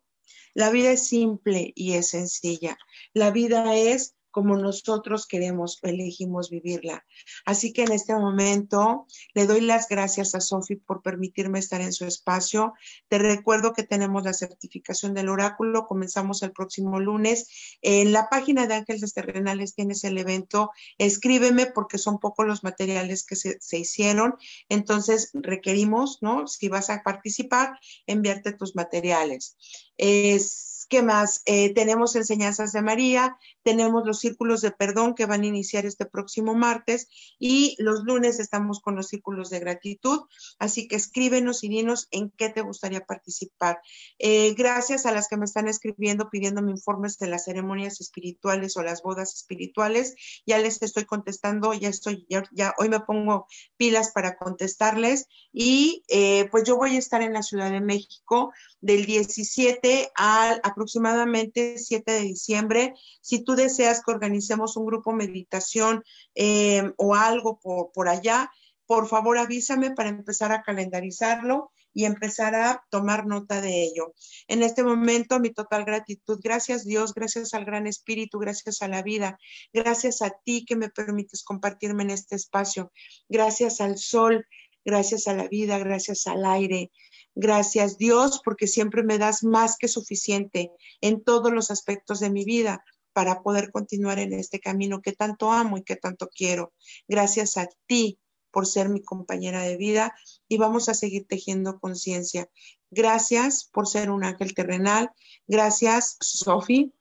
La 0.54 0.70
vida 0.70 0.92
es 0.92 1.08
simple 1.08 1.72
y 1.74 1.94
es 1.94 2.10
sencilla. 2.10 2.78
La 3.12 3.32
vida 3.32 3.74
es 3.74 4.14
como 4.32 4.56
nosotros 4.56 5.26
queremos 5.26 5.78
elegimos 5.82 6.50
vivirla. 6.50 7.04
Así 7.44 7.72
que 7.72 7.84
en 7.84 7.92
este 7.92 8.14
momento 8.14 9.06
le 9.34 9.46
doy 9.46 9.60
las 9.60 9.88
gracias 9.88 10.34
a 10.34 10.40
Sofi 10.40 10.76
por 10.76 11.02
permitirme 11.02 11.58
estar 11.58 11.80
en 11.80 11.92
su 11.92 12.04
espacio. 12.04 12.72
Te 13.08 13.18
recuerdo 13.18 13.72
que 13.72 13.84
tenemos 13.84 14.24
la 14.24 14.32
certificación 14.32 15.14
del 15.14 15.28
oráculo, 15.28 15.86
comenzamos 15.86 16.42
el 16.42 16.52
próximo 16.52 16.98
lunes. 16.98 17.76
En 17.82 18.12
la 18.12 18.28
página 18.28 18.66
de 18.66 18.74
Ángeles 18.74 19.14
Terrenales 19.14 19.74
tienes 19.74 20.02
el 20.04 20.18
evento, 20.18 20.70
escríbeme 20.98 21.66
porque 21.66 21.98
son 21.98 22.18
pocos 22.18 22.46
los 22.46 22.64
materiales 22.64 23.24
que 23.24 23.36
se, 23.36 23.58
se 23.60 23.78
hicieron, 23.78 24.34
entonces 24.68 25.30
requerimos, 25.34 26.18
¿no? 26.22 26.46
Si 26.46 26.68
vas 26.68 26.90
a 26.90 27.02
participar, 27.02 27.78
enviarte 28.06 28.52
tus 28.52 28.74
materiales. 28.74 29.56
Es 29.98 30.81
¿Qué 30.92 31.00
más? 31.00 31.40
Eh, 31.46 31.72
tenemos 31.72 32.16
enseñanzas 32.16 32.72
de 32.72 32.82
María, 32.82 33.38
tenemos 33.62 34.04
los 34.04 34.20
círculos 34.20 34.60
de 34.60 34.72
perdón 34.72 35.14
que 35.14 35.24
van 35.24 35.40
a 35.40 35.46
iniciar 35.46 35.86
este 35.86 36.04
próximo 36.04 36.54
martes 36.54 37.08
y 37.38 37.76
los 37.78 38.04
lunes 38.04 38.38
estamos 38.38 38.82
con 38.82 38.94
los 38.94 39.08
círculos 39.08 39.48
de 39.48 39.60
gratitud. 39.60 40.20
Así 40.58 40.88
que 40.88 40.96
escríbenos 40.96 41.64
y 41.64 41.70
dinos 41.70 42.08
en 42.10 42.30
qué 42.36 42.50
te 42.50 42.60
gustaría 42.60 43.06
participar. 43.06 43.80
Eh, 44.18 44.52
gracias 44.52 45.06
a 45.06 45.12
las 45.12 45.28
que 45.28 45.38
me 45.38 45.46
están 45.46 45.66
escribiendo 45.66 46.28
pidiéndome 46.28 46.72
informes 46.72 47.16
de 47.16 47.28
las 47.28 47.46
ceremonias 47.46 48.02
espirituales 48.02 48.76
o 48.76 48.82
las 48.82 49.00
bodas 49.00 49.32
espirituales. 49.34 50.14
Ya 50.44 50.58
les 50.58 50.82
estoy 50.82 51.06
contestando, 51.06 51.72
ya 51.72 51.88
estoy, 51.88 52.26
ya, 52.28 52.74
hoy 52.76 52.90
me 52.90 53.00
pongo 53.00 53.46
pilas 53.78 54.10
para 54.12 54.36
contestarles 54.36 55.26
y 55.54 56.04
eh, 56.08 56.50
pues 56.50 56.64
yo 56.64 56.76
voy 56.76 56.96
a 56.96 56.98
estar 56.98 57.22
en 57.22 57.32
la 57.32 57.42
Ciudad 57.42 57.70
de 57.70 57.80
México 57.80 58.52
del 58.82 59.06
17 59.06 60.10
al 60.16 60.60
aproximadamente 60.62 60.81
7 60.88 62.12
de 62.12 62.20
diciembre. 62.20 62.94
Si 63.20 63.44
tú 63.44 63.54
deseas 63.54 64.02
que 64.04 64.12
organicemos 64.12 64.76
un 64.76 64.86
grupo 64.86 65.12
meditación 65.12 66.02
eh, 66.34 66.92
o 66.96 67.14
algo 67.14 67.58
por, 67.58 67.92
por 67.92 68.08
allá, 68.08 68.50
por 68.86 69.08
favor 69.08 69.38
avísame 69.38 69.92
para 69.92 70.10
empezar 70.10 70.52
a 70.52 70.62
calendarizarlo 70.62 71.70
y 71.94 72.04
empezar 72.04 72.54
a 72.54 72.84
tomar 72.90 73.26
nota 73.26 73.60
de 73.60 73.84
ello. 73.84 74.14
En 74.48 74.62
este 74.62 74.82
momento, 74.82 75.40
mi 75.40 75.50
total 75.50 75.84
gratitud. 75.84 76.40
Gracias 76.42 76.84
Dios, 76.84 77.14
gracias 77.14 77.54
al 77.54 77.64
Gran 77.64 77.86
Espíritu, 77.86 78.38
gracias 78.38 78.82
a 78.82 78.88
la 78.88 79.02
vida, 79.02 79.38
gracias 79.72 80.22
a 80.22 80.30
ti 80.44 80.64
que 80.64 80.76
me 80.76 80.88
permites 80.88 81.42
compartirme 81.42 82.02
en 82.04 82.10
este 82.10 82.36
espacio, 82.36 82.92
gracias 83.28 83.80
al 83.80 83.98
sol, 83.98 84.46
gracias 84.84 85.28
a 85.28 85.34
la 85.34 85.48
vida, 85.48 85.78
gracias 85.78 86.26
al 86.26 86.44
aire, 86.44 86.90
Gracias 87.34 87.98
Dios 87.98 88.40
porque 88.44 88.66
siempre 88.66 89.02
me 89.02 89.18
das 89.18 89.42
más 89.42 89.76
que 89.76 89.88
suficiente 89.88 90.70
en 91.00 91.22
todos 91.22 91.52
los 91.52 91.70
aspectos 91.70 92.20
de 92.20 92.30
mi 92.30 92.44
vida 92.44 92.84
para 93.12 93.42
poder 93.42 93.70
continuar 93.70 94.18
en 94.18 94.32
este 94.32 94.60
camino 94.60 95.02
que 95.02 95.12
tanto 95.12 95.52
amo 95.52 95.78
y 95.78 95.82
que 95.82 95.96
tanto 95.96 96.28
quiero. 96.28 96.72
Gracias 97.08 97.56
a 97.56 97.68
ti 97.86 98.18
por 98.50 98.66
ser 98.66 98.88
mi 98.88 99.02
compañera 99.02 99.62
de 99.62 99.76
vida 99.76 100.14
y 100.48 100.58
vamos 100.58 100.88
a 100.88 100.94
seguir 100.94 101.26
tejiendo 101.26 101.80
conciencia. 101.80 102.48
Gracias 102.90 103.68
por 103.72 103.88
ser 103.88 104.10
un 104.10 104.24
ángel 104.24 104.54
terrenal. 104.54 105.10
Gracias, 105.46 106.16
Sofi, 106.20 106.92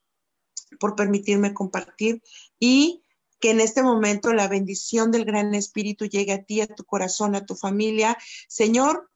por 0.79 0.95
permitirme 0.95 1.53
compartir 1.53 2.23
y 2.59 3.03
que 3.39 3.51
en 3.51 3.59
este 3.59 3.83
momento 3.83 4.33
la 4.33 4.47
bendición 4.47 5.11
del 5.11 5.25
Gran 5.25 5.53
Espíritu 5.55 6.05
llegue 6.05 6.31
a 6.31 6.43
ti, 6.43 6.61
a 6.61 6.67
tu 6.67 6.85
corazón, 6.85 7.35
a 7.35 7.45
tu 7.45 7.55
familia. 7.55 8.17
Señor, 8.47 9.10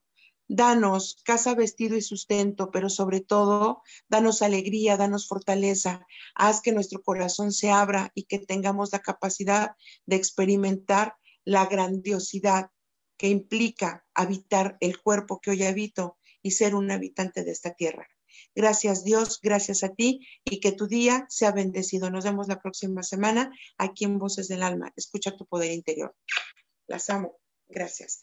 Danos 0.48 1.20
casa, 1.24 1.54
vestido 1.54 1.96
y 1.96 2.02
sustento, 2.02 2.70
pero 2.70 2.88
sobre 2.88 3.20
todo, 3.20 3.82
danos 4.08 4.42
alegría, 4.42 4.96
danos 4.96 5.26
fortaleza. 5.26 6.06
Haz 6.34 6.60
que 6.60 6.72
nuestro 6.72 7.02
corazón 7.02 7.52
se 7.52 7.70
abra 7.70 8.12
y 8.14 8.24
que 8.24 8.38
tengamos 8.38 8.92
la 8.92 9.00
capacidad 9.00 9.72
de 10.06 10.16
experimentar 10.16 11.16
la 11.44 11.66
grandiosidad 11.66 12.70
que 13.16 13.28
implica 13.28 14.04
habitar 14.14 14.76
el 14.80 15.00
cuerpo 15.00 15.40
que 15.40 15.50
hoy 15.50 15.64
habito 15.64 16.18
y 16.42 16.52
ser 16.52 16.74
un 16.74 16.90
habitante 16.90 17.42
de 17.42 17.50
esta 17.50 17.74
tierra. 17.74 18.06
Gracias 18.54 19.04
Dios, 19.04 19.40
gracias 19.42 19.82
a 19.82 19.94
ti 19.94 20.26
y 20.44 20.60
que 20.60 20.72
tu 20.72 20.86
día 20.86 21.26
sea 21.28 21.52
bendecido. 21.52 22.10
Nos 22.10 22.24
vemos 22.24 22.48
la 22.48 22.60
próxima 22.60 23.02
semana 23.02 23.50
aquí 23.78 24.04
en 24.04 24.18
Voces 24.18 24.48
del 24.48 24.62
Alma. 24.62 24.92
Escucha 24.96 25.36
tu 25.36 25.46
poder 25.46 25.72
interior. 25.72 26.14
Las 26.86 27.10
amo. 27.10 27.38
Gracias. 27.68 28.22